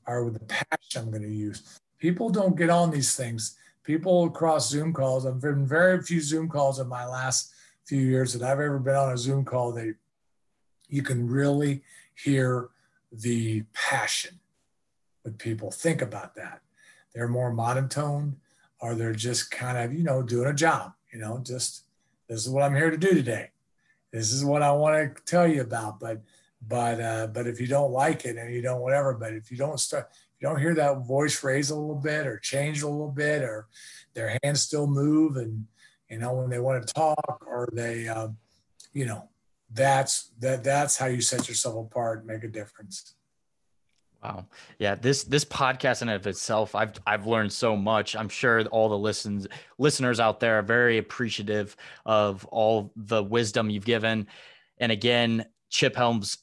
or 0.09 0.25
with 0.25 0.41
the 0.41 0.45
passion 0.45 1.03
I'm 1.03 1.11
going 1.11 1.23
to 1.23 1.29
use. 1.29 1.79
People 2.01 2.31
don't 2.31 2.57
get 2.57 2.69
on 2.69 2.91
these 2.91 3.15
things 3.15 3.57
people 3.85 4.25
across 4.25 4.69
Zoom 4.69 4.93
calls. 4.93 5.25
I've 5.25 5.41
been 5.41 5.65
very 5.65 6.03
few 6.03 6.21
Zoom 6.21 6.49
calls 6.49 6.81
in 6.81 6.89
my 6.89 7.07
last 7.07 7.53
few 7.85 8.01
years 8.01 8.33
that 8.33 8.43
I've 8.43 8.59
ever 8.59 8.81
been 8.81 8.97
on 8.97 9.13
a 9.13 9.17
Zoom 9.17 9.45
call 9.45 9.71
that 9.75 9.95
you 10.89 11.03
can 11.05 11.29
really 11.29 11.83
hear 12.17 12.71
the 13.13 13.65
passion 13.73 14.41
with 15.25 15.39
people. 15.39 15.71
Think 15.71 16.03
about 16.03 16.35
that. 16.37 16.61
They're 17.15 17.29
more 17.29 17.53
monotone 17.53 18.37
or 18.81 18.95
they're 18.95 19.13
just 19.13 19.51
kind 19.51 19.79
of, 19.79 19.93
you 19.93 20.05
know, 20.05 20.23
doing 20.23 20.49
a 20.49 20.55
job, 20.55 20.93
you 21.13 21.19
know, 21.19 21.41
just 21.43 21.85
this 22.29 22.47
is 22.47 22.49
what 22.49 22.63
I'm 22.63 22.75
here 22.75 22.91
to 22.91 22.97
do 22.97 23.15
today. 23.15 23.51
This 24.13 24.33
is 24.33 24.45
what 24.45 24.63
I 24.63 24.73
want 24.73 25.17
to 25.17 25.23
tell 25.25 25.47
you 25.47 25.61
about. 25.63 26.01
But 26.01 26.23
but 26.67 27.01
uh, 27.01 27.27
but 27.29 27.47
if 27.47 27.61
you 27.61 27.67
don't 27.67 27.93
like 27.93 28.25
it 28.25 28.37
and 28.37 28.53
you 28.53 28.63
don't 28.63 28.81
whatever, 28.81 29.15
but 29.15 29.33
if 29.33 29.51
you 29.51 29.57
don't 29.57 29.81
start 29.81 30.09
you 30.41 30.49
don't 30.49 30.59
hear 30.59 30.75
that 30.75 31.07
voice 31.07 31.43
raise 31.45 31.71
a 31.71 31.77
little 31.77 31.95
bit 31.95 32.27
or 32.27 32.39
change 32.39 32.83
a 32.83 32.89
little 32.89 33.11
bit 33.11 33.43
or 33.43 33.67
their 34.15 34.39
hands 34.43 34.63
still 34.63 34.87
move 34.87 35.37
and 35.37 35.67
you 36.09 36.19
know 36.19 36.33
when 36.33 36.51
they 36.51 36.59
want 36.59 36.87
to 36.87 36.95
talk 36.95 37.45
or 37.47 37.69
they 37.73 38.09
uh, 38.09 38.29
you 38.93 39.05
know 39.05 39.29
that's 39.73 40.31
that 40.41 40.65
that's 40.65 40.97
how 40.97 41.07
you 41.07 41.21
set 41.21 41.49
yourself 41.49 41.87
apart 41.87 42.27
make 42.27 42.45
a 42.45 42.49
difference. 42.49 43.15
Wow. 44.23 44.47
Yeah 44.79 44.97
this 44.97 45.25
this 45.25 45.45
podcast 45.45 46.03
in 46.03 46.11
of 46.11 46.27
itself 46.27 46.75
i've 46.75 46.93
i've 47.07 47.27
learned 47.27 47.53
so 47.53 47.77
much. 47.77 48.15
I'm 48.17 48.29
sure 48.29 48.63
all 48.67 48.89
the 48.89 48.99
listens 48.99 49.47
listeners 49.79 50.21
out 50.21 50.41
there 50.41 50.59
are 50.59 50.63
very 50.63 50.99
appreciative 50.99 51.77
of 52.05 52.45
all 52.47 52.93
the 52.97 53.23
wisdom 53.23 53.71
you've 53.71 53.87
given. 53.87 54.27
And 54.79 54.93
again 54.93 55.47
Chip 55.71 55.97
Helm's 55.97 56.39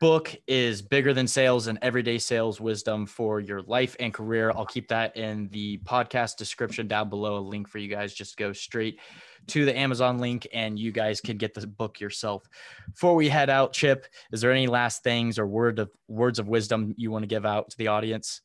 book 0.00 0.34
is 0.46 0.80
bigger 0.82 1.12
than 1.12 1.26
sales 1.26 1.66
and 1.66 1.78
everyday 1.82 2.18
sales 2.18 2.60
wisdom 2.60 3.06
for 3.06 3.40
your 3.40 3.62
life 3.62 3.96
and 3.98 4.14
career. 4.14 4.52
I'll 4.54 4.66
keep 4.66 4.88
that 4.88 5.16
in 5.16 5.48
the 5.48 5.78
podcast 5.78 6.36
description 6.36 6.86
down 6.86 7.08
below, 7.08 7.38
a 7.38 7.40
link 7.40 7.68
for 7.68 7.78
you 7.78 7.88
guys. 7.88 8.14
Just 8.14 8.36
go 8.36 8.52
straight 8.52 9.00
to 9.48 9.64
the 9.64 9.76
Amazon 9.76 10.18
link 10.18 10.46
and 10.52 10.78
you 10.78 10.92
guys 10.92 11.20
can 11.20 11.36
get 11.36 11.54
the 11.54 11.66
book 11.66 12.00
yourself. 12.00 12.48
Before 12.90 13.14
we 13.14 13.28
head 13.28 13.50
out, 13.50 13.72
Chip, 13.72 14.06
is 14.32 14.40
there 14.40 14.52
any 14.52 14.66
last 14.66 15.02
things 15.02 15.38
or 15.38 15.46
word 15.46 15.78
of 15.78 15.90
words 16.06 16.38
of 16.38 16.48
wisdom 16.48 16.94
you 16.96 17.10
want 17.10 17.22
to 17.22 17.28
give 17.28 17.46
out 17.46 17.70
to 17.70 17.78
the 17.78 17.88
audience? 17.88 18.40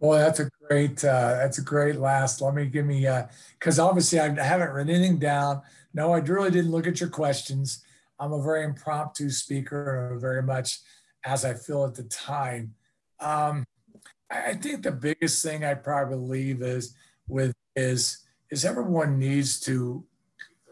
Well, 0.00 0.18
that's 0.18 0.40
a 0.40 0.50
great 0.68 1.04
uh, 1.04 1.36
that's 1.36 1.58
a 1.58 1.62
great 1.62 1.96
last. 1.96 2.40
Let 2.40 2.54
me 2.54 2.66
give 2.66 2.86
me 2.86 3.08
because 3.58 3.78
uh, 3.78 3.86
obviously 3.86 4.18
I 4.20 4.28
haven't 4.42 4.72
written 4.72 4.94
anything 4.94 5.18
down. 5.18 5.62
No, 5.94 6.12
I 6.12 6.18
really 6.18 6.50
didn't 6.50 6.70
look 6.70 6.86
at 6.86 7.00
your 7.00 7.08
questions. 7.08 7.84
I'm 8.18 8.32
a 8.32 8.42
very 8.42 8.64
impromptu 8.64 9.30
speaker, 9.30 10.16
very 10.20 10.42
much 10.42 10.78
as 11.24 11.44
I 11.44 11.54
feel 11.54 11.84
at 11.84 11.94
the 11.94 12.04
time. 12.04 12.74
Um, 13.20 13.64
I 14.30 14.54
think 14.54 14.82
the 14.82 14.92
biggest 14.92 15.42
thing 15.42 15.64
I 15.64 15.74
probably 15.74 16.16
leave 16.16 16.62
is 16.62 16.94
with 17.28 17.54
is 17.74 18.24
is 18.50 18.64
everyone 18.64 19.18
needs 19.18 19.60
to. 19.60 20.04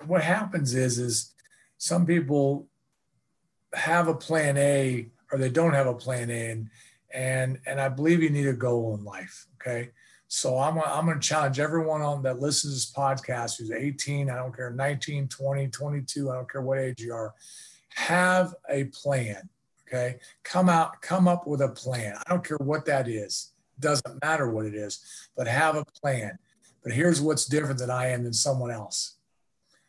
What 0.06 0.22
happens 0.22 0.74
is 0.74 0.98
is 0.98 1.34
some 1.78 2.06
people 2.06 2.68
have 3.74 4.08
a 4.08 4.14
plan 4.14 4.56
A 4.56 5.08
or 5.34 5.38
they 5.38 5.50
don't 5.50 5.74
have 5.74 5.86
a 5.86 5.94
plan 5.94 6.30
A. 6.30 6.50
And, 6.50 6.70
and, 7.12 7.58
and 7.66 7.80
I 7.80 7.88
believe 7.88 8.22
you 8.22 8.30
need 8.30 8.46
a 8.46 8.52
goal 8.52 8.96
in 8.96 9.04
life. 9.04 9.46
Okay. 9.60 9.90
So 10.34 10.58
I'm, 10.58 10.76
I'm 10.80 11.06
going 11.06 11.20
to 11.20 11.26
challenge 11.26 11.60
everyone 11.60 12.02
on 12.02 12.20
that 12.24 12.40
listens 12.40 12.72
to 12.72 12.76
this 12.76 12.92
podcast 12.92 13.56
who's 13.56 13.70
18, 13.70 14.28
I 14.28 14.34
don't 14.34 14.54
care, 14.54 14.72
19, 14.72 15.28
20, 15.28 15.68
22, 15.68 16.28
I 16.28 16.34
don't 16.34 16.50
care 16.50 16.60
what 16.60 16.80
age 16.80 17.00
you 17.00 17.14
are, 17.14 17.32
have 17.90 18.52
a 18.68 18.84
plan. 18.86 19.48
Okay. 19.86 20.16
Come 20.42 20.68
out, 20.68 21.00
come 21.00 21.28
up 21.28 21.46
with 21.46 21.60
a 21.60 21.68
plan. 21.68 22.16
I 22.16 22.28
don't 22.28 22.44
care 22.44 22.58
what 22.58 22.84
that 22.86 23.06
is. 23.06 23.52
Doesn't 23.78 24.24
matter 24.24 24.50
what 24.50 24.66
it 24.66 24.74
is, 24.74 25.04
but 25.36 25.46
have 25.46 25.76
a 25.76 25.84
plan. 25.84 26.36
But 26.82 26.92
here's 26.92 27.20
what's 27.20 27.46
different 27.46 27.78
than 27.78 27.90
I 27.90 28.08
am 28.08 28.24
than 28.24 28.32
someone 28.32 28.72
else. 28.72 29.18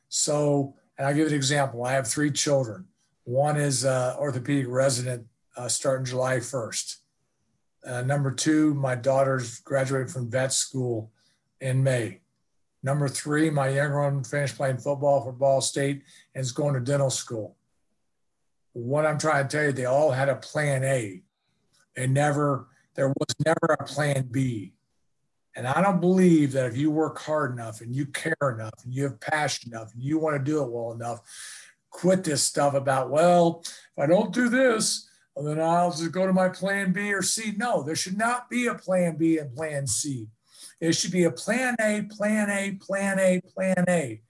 So, 0.09 0.75
and 0.99 1.07
I'll 1.07 1.15
give 1.15 1.27
an 1.27 1.33
example. 1.33 1.83
I 1.83 1.93
have 1.93 2.07
three 2.07 2.29
children. 2.29 2.85
One 3.23 3.57
is 3.57 3.83
uh, 3.83 4.15
orthopedic 4.19 4.67
resident 4.69 5.25
uh, 5.57 5.69
starting 5.69 6.05
July 6.05 6.37
1st. 6.37 6.97
Uh, 7.85 8.01
number 8.01 8.31
two, 8.31 8.73
my 8.73 8.95
daughter's 8.95 9.59
graduated 9.59 10.09
from 10.09 10.29
vet 10.29 10.51
school 10.51 11.11
in 11.61 11.83
May. 11.83 12.21
Number 12.81 13.07
three, 13.07 13.49
my 13.49 13.69
younger 13.69 14.01
one 14.01 14.23
finished 14.23 14.57
playing 14.57 14.77
football 14.77 15.23
for 15.23 15.31
Ball 15.31 15.61
State 15.61 16.03
and 16.33 16.41
is 16.41 16.51
going 16.51 16.73
to 16.73 16.79
dental 16.79 17.09
school. 17.09 17.55
What 18.73 19.05
I'm 19.05 19.17
trying 19.17 19.47
to 19.47 19.57
tell 19.57 19.65
you, 19.65 19.71
they 19.71 19.85
all 19.85 20.11
had 20.11 20.29
a 20.29 20.35
plan 20.35 20.83
A. 20.83 21.21
They 21.95 22.07
never, 22.07 22.67
there 22.95 23.07
was 23.07 23.35
never 23.45 23.75
a 23.79 23.85
plan 23.85 24.27
B. 24.29 24.73
And 25.55 25.65
I 25.67 25.81
don't 25.81 26.01
believe 26.01 26.51
that 26.51 26.65
if 26.65 26.75
you 26.75 26.91
work 26.91 27.19
hard 27.19 27.53
enough 27.53 27.81
and 27.81 27.95
you 27.95 28.07
care 28.07 28.35
enough 28.41 28.83
and 28.83 28.93
you 28.93 29.03
have 29.03 29.19
passion 29.19 29.71
enough 29.71 29.93
and 29.93 30.03
you 30.03 30.19
want 30.19 30.35
to 30.35 30.43
do 30.43 30.61
it 30.61 30.69
well 30.69 30.91
enough, 30.91 31.21
quit 31.89 32.23
this 32.23 32.43
stuff 32.43 32.73
about, 32.73 33.09
well, 33.09 33.63
if 33.63 34.03
I 34.03 34.05
don't 34.05 34.33
do 34.33 34.49
this, 34.49 35.09
well, 35.35 35.45
then 35.45 35.59
I'll 35.59 35.91
just 35.91 36.11
go 36.11 36.25
to 36.25 36.33
my 36.33 36.47
plan 36.47 36.93
B 36.93 37.13
or 37.13 37.21
C. 37.21 37.53
No, 37.57 37.83
there 37.83 37.95
should 37.95 38.17
not 38.17 38.49
be 38.49 38.67
a 38.67 38.75
plan 38.75 39.17
B 39.17 39.37
and 39.37 39.53
plan 39.53 39.85
C. 39.85 40.27
It 40.79 40.93
should 40.93 41.11
be 41.11 41.25
a 41.25 41.31
plan 41.31 41.75
A, 41.79 42.03
plan 42.03 42.49
A, 42.49 42.71
plan 42.73 43.19
A, 43.19 43.41
plan 43.41 43.85
A. 43.89 44.21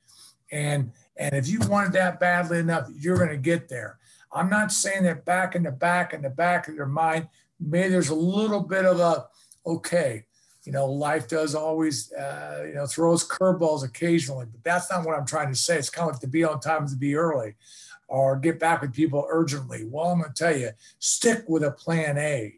And 0.51 0.91
and 1.17 1.35
if 1.35 1.47
you 1.47 1.59
wanted 1.59 1.93
that 1.93 2.19
badly 2.19 2.59
enough, 2.59 2.89
you're 2.97 3.17
going 3.17 3.29
to 3.29 3.37
get 3.37 3.69
there. 3.69 3.99
I'm 4.31 4.49
not 4.49 4.71
saying 4.71 5.03
that 5.03 5.25
back 5.25 5.55
in 5.55 5.63
the 5.63 5.71
back 5.71 6.13
in 6.13 6.23
the 6.23 6.29
back 6.29 6.67
of 6.67 6.75
your 6.75 6.87
mind, 6.87 7.27
maybe 7.59 7.89
there's 7.89 8.09
a 8.09 8.15
little 8.15 8.61
bit 8.61 8.85
of 8.85 8.99
a 8.99 9.27
okay, 9.65 10.25
you 10.63 10.71
know, 10.71 10.87
life 10.87 11.27
does 11.27 11.55
always, 11.55 12.11
uh, 12.13 12.63
you 12.67 12.73
know, 12.73 12.85
throws 12.85 13.27
curveballs 13.27 13.83
occasionally, 13.83 14.45
but 14.51 14.63
that's 14.63 14.89
not 14.89 15.05
what 15.05 15.17
I'm 15.17 15.25
trying 15.25 15.49
to 15.49 15.55
say. 15.55 15.77
It's 15.77 15.89
kind 15.89 16.09
of 16.09 16.15
like 16.15 16.21
to 16.21 16.27
be 16.27 16.43
on 16.43 16.59
time 16.59 16.87
to 16.87 16.95
be 16.95 17.15
early 17.15 17.55
or 18.07 18.37
get 18.37 18.59
back 18.59 18.81
with 18.81 18.93
people 18.93 19.25
urgently. 19.29 19.85
Well, 19.85 20.07
I'm 20.07 20.19
going 20.19 20.31
to 20.31 20.43
tell 20.43 20.55
you, 20.55 20.69
stick 20.99 21.43
with 21.47 21.63
a 21.63 21.71
plan 21.71 22.17
A 22.17 22.55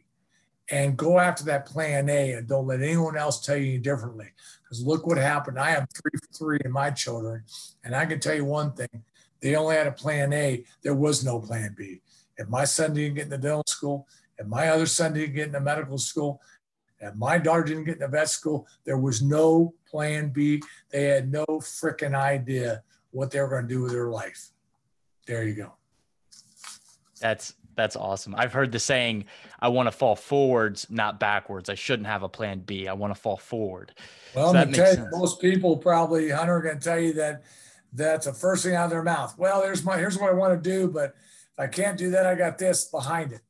and 0.69 0.97
go 0.97 1.19
after 1.19 1.45
that 1.45 1.65
plan 1.65 2.09
A 2.09 2.33
and 2.33 2.47
don't 2.47 2.67
let 2.67 2.81
anyone 2.81 3.17
else 3.17 3.45
tell 3.45 3.57
you 3.57 3.79
differently. 3.79 4.27
Because 4.63 4.85
look 4.85 5.07
what 5.07 5.17
happened. 5.17 5.59
I 5.59 5.71
have 5.71 5.87
three 5.93 6.19
for 6.19 6.33
three 6.33 6.59
in 6.65 6.71
my 6.71 6.91
children. 6.91 7.43
And 7.83 7.95
I 7.95 8.05
can 8.05 8.19
tell 8.19 8.35
you 8.35 8.45
one 8.45 8.73
thing 8.73 9.03
they 9.41 9.55
only 9.55 9.75
had 9.75 9.87
a 9.87 9.91
plan 9.91 10.33
A, 10.33 10.63
there 10.81 10.95
was 10.95 11.23
no 11.23 11.39
plan 11.39 11.75
B. 11.77 12.01
If 12.37 12.49
my 12.49 12.65
son 12.65 12.93
didn't 12.93 13.15
get 13.15 13.25
into 13.25 13.37
dental 13.37 13.63
school, 13.67 14.07
if 14.37 14.47
my 14.47 14.69
other 14.69 14.85
son 14.85 15.13
didn't 15.13 15.35
get 15.35 15.47
into 15.47 15.59
medical 15.59 15.97
school, 15.97 16.41
and 16.99 17.17
my 17.17 17.37
daughter 17.37 17.63
didn't 17.63 17.85
get 17.85 17.95
into 17.95 18.07
vet 18.07 18.29
school, 18.29 18.67
there 18.85 18.97
was 18.97 19.21
no 19.21 19.73
plan 19.89 20.29
B. 20.29 20.61
They 20.89 21.03
had 21.05 21.31
no 21.31 21.45
freaking 21.45 22.15
idea 22.15 22.83
what 23.11 23.31
they 23.31 23.39
were 23.39 23.49
going 23.49 23.67
to 23.67 23.73
do 23.73 23.81
with 23.83 23.91
their 23.91 24.09
life. 24.09 24.49
There 25.27 25.43
you 25.43 25.53
go. 25.53 25.73
That's 27.19 27.53
that's 27.75 27.95
awesome. 27.95 28.33
I've 28.35 28.53
heard 28.53 28.71
the 28.71 28.79
saying, 28.79 29.25
I 29.59 29.67
want 29.67 29.87
to 29.87 29.91
fall 29.91 30.15
forwards, 30.15 30.87
not 30.89 31.19
backwards. 31.19 31.69
I 31.69 31.75
shouldn't 31.75 32.07
have 32.07 32.23
a 32.23 32.29
plan 32.29 32.59
B. 32.59 32.87
I 32.87 32.93
want 32.93 33.13
to 33.13 33.19
fall 33.19 33.37
forward. 33.37 33.93
Well, 34.35 34.51
so 34.51 34.65
tell 34.71 34.95
you, 34.95 35.07
most 35.11 35.39
people 35.39 35.77
probably, 35.77 36.29
Hunter, 36.31 36.55
are 36.55 36.61
going 36.61 36.79
to 36.79 36.83
tell 36.83 36.99
you 36.99 37.13
that 37.13 37.43
that's 37.93 38.25
the 38.25 38.33
first 38.33 38.63
thing 38.63 38.75
out 38.75 38.85
of 38.85 38.89
their 38.89 39.03
mouth. 39.03 39.37
Well, 39.37 39.61
here's 39.61 39.83
my 39.83 39.97
here's 39.97 40.17
what 40.17 40.31
I 40.31 40.33
want 40.33 40.61
to 40.61 40.69
do, 40.69 40.87
but 40.87 41.15
if 41.15 41.59
I 41.59 41.67
can't 41.67 41.97
do 41.97 42.09
that, 42.11 42.25
I 42.25 42.35
got 42.35 42.57
this 42.57 42.85
behind 42.85 43.31
it. 43.31 43.41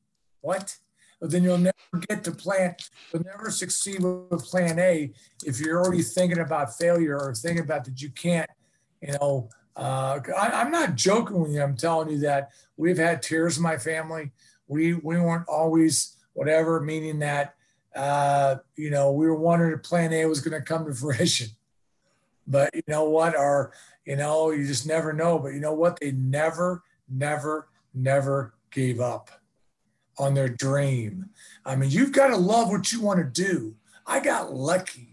What? 0.41 0.75
But 1.19 1.31
then 1.31 1.43
you'll 1.43 1.57
never 1.57 1.73
get 2.07 2.23
to 2.25 2.31
plan, 2.31 2.75
you'll 3.11 3.23
never 3.23 3.49
succeed 3.49 4.03
with 4.03 4.45
plan 4.45 4.77
A 4.77 5.11
if 5.45 5.59
you're 5.59 5.83
already 5.83 6.03
thinking 6.03 6.39
about 6.39 6.77
failure 6.77 7.17
or 7.17 7.33
thinking 7.33 7.63
about 7.63 7.85
that 7.85 7.99
you 8.01 8.11
can't, 8.11 8.49
you 9.01 9.13
know, 9.13 9.49
uh, 9.77 10.19
I, 10.35 10.61
am 10.61 10.71
not 10.71 10.95
joking 10.95 11.39
with 11.39 11.53
you. 11.53 11.61
I'm 11.61 11.77
telling 11.77 12.09
you 12.09 12.19
that 12.21 12.49
we've 12.77 12.97
had 12.97 13.21
tears 13.21 13.57
in 13.57 13.63
my 13.63 13.77
family. 13.77 14.31
We 14.67 14.95
we 14.95 15.19
weren't 15.19 15.47
always 15.47 16.17
whatever, 16.33 16.81
meaning 16.81 17.19
that 17.19 17.53
uh, 17.95 18.55
you 18.75 18.89
know 18.89 19.11
we 19.11 19.27
were 19.27 19.35
wondering 19.35 19.73
if 19.73 19.83
Plan 19.83 20.11
A 20.13 20.25
was 20.25 20.41
going 20.41 20.59
to 20.59 20.65
come 20.65 20.85
to 20.87 20.93
fruition. 20.95 21.49
But 22.47 22.73
you 22.73 22.81
know 22.87 23.07
what? 23.07 23.35
Our 23.35 23.71
you 24.03 24.15
know 24.15 24.49
you 24.49 24.65
just 24.65 24.87
never 24.87 25.13
know. 25.13 25.37
But 25.37 25.49
you 25.49 25.59
know 25.59 25.73
what? 25.73 25.99
They 25.99 26.11
never, 26.11 26.83
never, 27.07 27.69
never 27.93 28.55
gave 28.71 28.99
up 28.99 29.29
on 30.17 30.33
their 30.33 30.49
dream. 30.49 31.29
I 31.63 31.75
mean, 31.75 31.91
you've 31.91 32.13
got 32.13 32.29
to 32.29 32.37
love 32.37 32.69
what 32.69 32.91
you 32.91 33.01
want 33.01 33.19
to 33.19 33.43
do. 33.43 33.75
I 34.07 34.21
got 34.21 34.53
lucky 34.55 35.06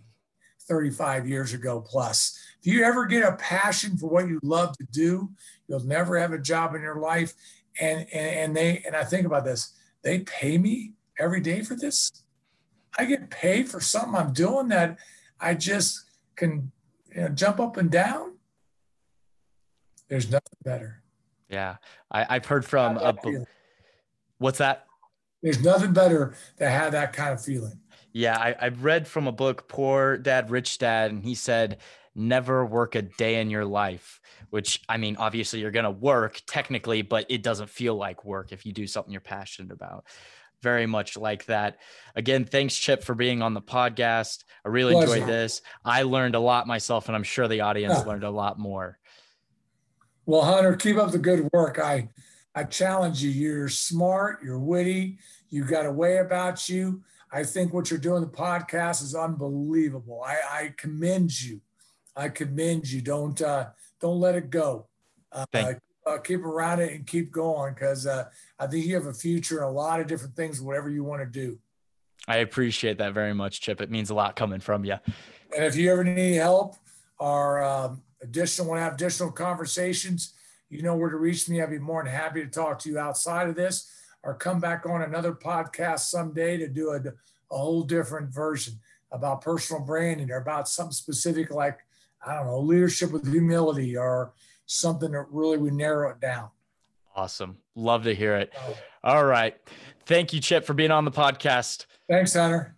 35 0.68 1.28
years 1.28 1.52
ago 1.52 1.80
plus 1.80 2.38
if 2.64 2.72
you 2.72 2.82
ever 2.82 3.04
get 3.04 3.22
a 3.22 3.36
passion 3.36 3.98
for 3.98 4.08
what 4.08 4.26
you 4.26 4.40
love 4.42 4.74
to 4.78 4.86
do, 4.90 5.30
you'll 5.68 5.84
never 5.84 6.18
have 6.18 6.32
a 6.32 6.38
job 6.38 6.74
in 6.74 6.80
your 6.80 6.98
life. 6.98 7.34
And, 7.78 8.06
and, 8.10 8.36
and 8.36 8.56
they, 8.56 8.82
and 8.86 8.96
I 8.96 9.04
think 9.04 9.26
about 9.26 9.44
this, 9.44 9.74
they 10.02 10.20
pay 10.20 10.56
me 10.56 10.94
every 11.18 11.42
day 11.42 11.62
for 11.62 11.74
this. 11.74 12.10
I 12.98 13.04
get 13.04 13.28
paid 13.28 13.68
for 13.68 13.80
something 13.80 14.14
I'm 14.14 14.32
doing 14.32 14.68
that 14.68 14.98
I 15.38 15.54
just 15.54 16.04
can 16.36 16.72
you 17.14 17.22
know, 17.22 17.28
jump 17.28 17.60
up 17.60 17.76
and 17.76 17.90
down. 17.90 18.36
There's 20.08 20.30
nothing 20.30 20.58
better. 20.64 21.02
Yeah. 21.50 21.76
I, 22.10 22.32
have 22.32 22.46
heard 22.46 22.64
from 22.64 22.96
a, 22.96 23.14
what's 24.38 24.58
that? 24.58 24.86
There's 25.42 25.62
nothing 25.62 25.92
better 25.92 26.34
to 26.58 26.66
have 26.70 26.92
that 26.92 27.12
kind 27.12 27.34
of 27.34 27.44
feeling. 27.44 27.78
Yeah, 28.14 28.38
I, 28.38 28.54
I've 28.58 28.84
read 28.84 29.08
from 29.08 29.26
a 29.26 29.32
book, 29.32 29.68
Poor 29.68 30.16
Dad, 30.16 30.48
Rich 30.48 30.78
Dad, 30.78 31.10
and 31.10 31.24
he 31.24 31.34
said 31.34 31.78
never 32.14 32.64
work 32.64 32.94
a 32.94 33.02
day 33.02 33.40
in 33.40 33.50
your 33.50 33.64
life, 33.64 34.20
which 34.50 34.80
I 34.88 34.98
mean, 34.98 35.16
obviously 35.16 35.60
you're 35.60 35.72
going 35.72 35.84
to 35.84 35.90
work 35.90 36.40
technically, 36.46 37.02
but 37.02 37.26
it 37.28 37.42
doesn't 37.42 37.68
feel 37.68 37.96
like 37.96 38.24
work 38.24 38.52
if 38.52 38.64
you 38.64 38.72
do 38.72 38.86
something 38.86 39.12
you're 39.12 39.20
passionate 39.20 39.72
about. 39.72 40.04
Very 40.62 40.86
much 40.86 41.16
like 41.16 41.44
that. 41.46 41.78
Again, 42.14 42.44
thanks, 42.44 42.76
Chip, 42.76 43.02
for 43.02 43.16
being 43.16 43.42
on 43.42 43.52
the 43.52 43.60
podcast. 43.60 44.44
I 44.64 44.68
really 44.68 44.94
Pleasure. 44.94 45.14
enjoyed 45.14 45.28
this. 45.28 45.60
I 45.84 46.02
learned 46.02 46.36
a 46.36 46.40
lot 46.40 46.68
myself, 46.68 47.08
and 47.08 47.16
I'm 47.16 47.24
sure 47.24 47.48
the 47.48 47.62
audience 47.62 47.94
yeah. 47.98 48.04
learned 48.04 48.24
a 48.24 48.30
lot 48.30 48.60
more. 48.60 48.96
Well, 50.24 50.42
Hunter, 50.42 50.76
keep 50.76 50.96
up 50.98 51.10
the 51.10 51.18
good 51.18 51.50
work. 51.52 51.80
I 51.80 52.08
I 52.54 52.62
challenge 52.62 53.22
you. 53.24 53.30
You're 53.30 53.68
smart, 53.68 54.42
you're 54.44 54.60
witty, 54.60 55.18
You've 55.54 55.68
got 55.68 55.86
a 55.86 55.92
way 55.92 56.18
about 56.18 56.68
you. 56.68 57.04
I 57.34 57.42
think 57.42 57.74
what 57.74 57.90
you're 57.90 57.98
doing 57.98 58.22
the 58.22 58.28
podcast 58.28 59.02
is 59.02 59.14
unbelievable. 59.14 60.22
I, 60.24 60.36
I 60.50 60.74
commend 60.76 61.42
you 61.42 61.60
I 62.16 62.28
commend 62.28 62.90
you. 62.90 63.00
Don't 63.00 63.40
uh, 63.42 63.68
don't 64.00 64.20
let 64.20 64.34
it 64.34 64.50
go. 64.50 64.86
Uh, 65.32 65.44
uh, 65.54 66.18
keep 66.18 66.44
around 66.44 66.80
it 66.80 66.92
and 66.92 67.06
keep 67.06 67.32
going 67.32 67.74
because 67.74 68.06
uh, 68.06 68.26
I 68.58 68.66
think 68.66 68.84
you 68.84 68.94
have 68.94 69.06
a 69.06 69.14
future 69.14 69.58
in 69.58 69.64
a 69.64 69.70
lot 69.70 70.00
of 70.00 70.06
different 70.06 70.36
things, 70.36 70.60
whatever 70.60 70.90
you 70.90 71.02
want 71.02 71.22
to 71.22 71.26
do. 71.26 71.58
I 72.28 72.38
appreciate 72.38 72.98
that 72.98 73.14
very 73.14 73.34
much, 73.34 73.60
Chip. 73.60 73.80
It 73.80 73.90
means 73.90 74.10
a 74.10 74.14
lot 74.14 74.36
coming 74.36 74.60
from 74.60 74.84
you. 74.84 74.96
And 75.54 75.64
if 75.64 75.76
you 75.76 75.90
ever 75.90 76.04
need 76.04 76.34
help 76.34 76.76
or 77.18 77.62
um, 77.62 78.02
additional 78.22 78.68
want 78.68 78.78
to 78.78 78.82
have 78.82 78.94
additional 78.94 79.32
conversations, 79.32 80.34
you 80.68 80.82
know 80.82 80.94
where 80.96 81.10
to 81.10 81.16
reach 81.16 81.48
me. 81.48 81.62
I'd 81.62 81.70
be 81.70 81.78
more 81.78 82.04
than 82.04 82.12
happy 82.12 82.42
to 82.42 82.50
talk 82.50 82.78
to 82.80 82.90
you 82.90 82.98
outside 82.98 83.48
of 83.48 83.56
this 83.56 83.90
or 84.24 84.34
come 84.34 84.60
back 84.60 84.86
on 84.86 85.02
another 85.02 85.32
podcast 85.32 86.00
someday 86.00 86.56
to 86.56 86.68
do 86.68 86.90
a, 86.90 86.96
a 86.96 87.56
whole 87.56 87.82
different 87.82 88.32
version 88.32 88.74
about 89.12 89.42
personal 89.42 89.82
branding 89.82 90.30
or 90.30 90.38
about 90.38 90.68
something 90.68 90.92
specific 90.92 91.50
like 91.50 91.78
I 92.26 92.36
don't 92.36 92.46
know, 92.46 92.60
leadership 92.60 93.12
with 93.12 93.30
humility 93.30 93.96
or 93.96 94.32
something 94.66 95.12
that 95.12 95.26
really 95.30 95.58
would 95.58 95.74
narrow 95.74 96.10
it 96.10 96.20
down. 96.20 96.48
Awesome. 97.14 97.58
Love 97.74 98.04
to 98.04 98.14
hear 98.14 98.36
it. 98.36 98.52
All 99.02 99.24
right. 99.24 99.56
Thank 100.06 100.32
you, 100.32 100.40
Chip, 100.40 100.64
for 100.64 100.74
being 100.74 100.90
on 100.90 101.04
the 101.04 101.10
podcast. 101.10 101.86
Thanks, 102.08 102.34
Hunter. 102.34 102.76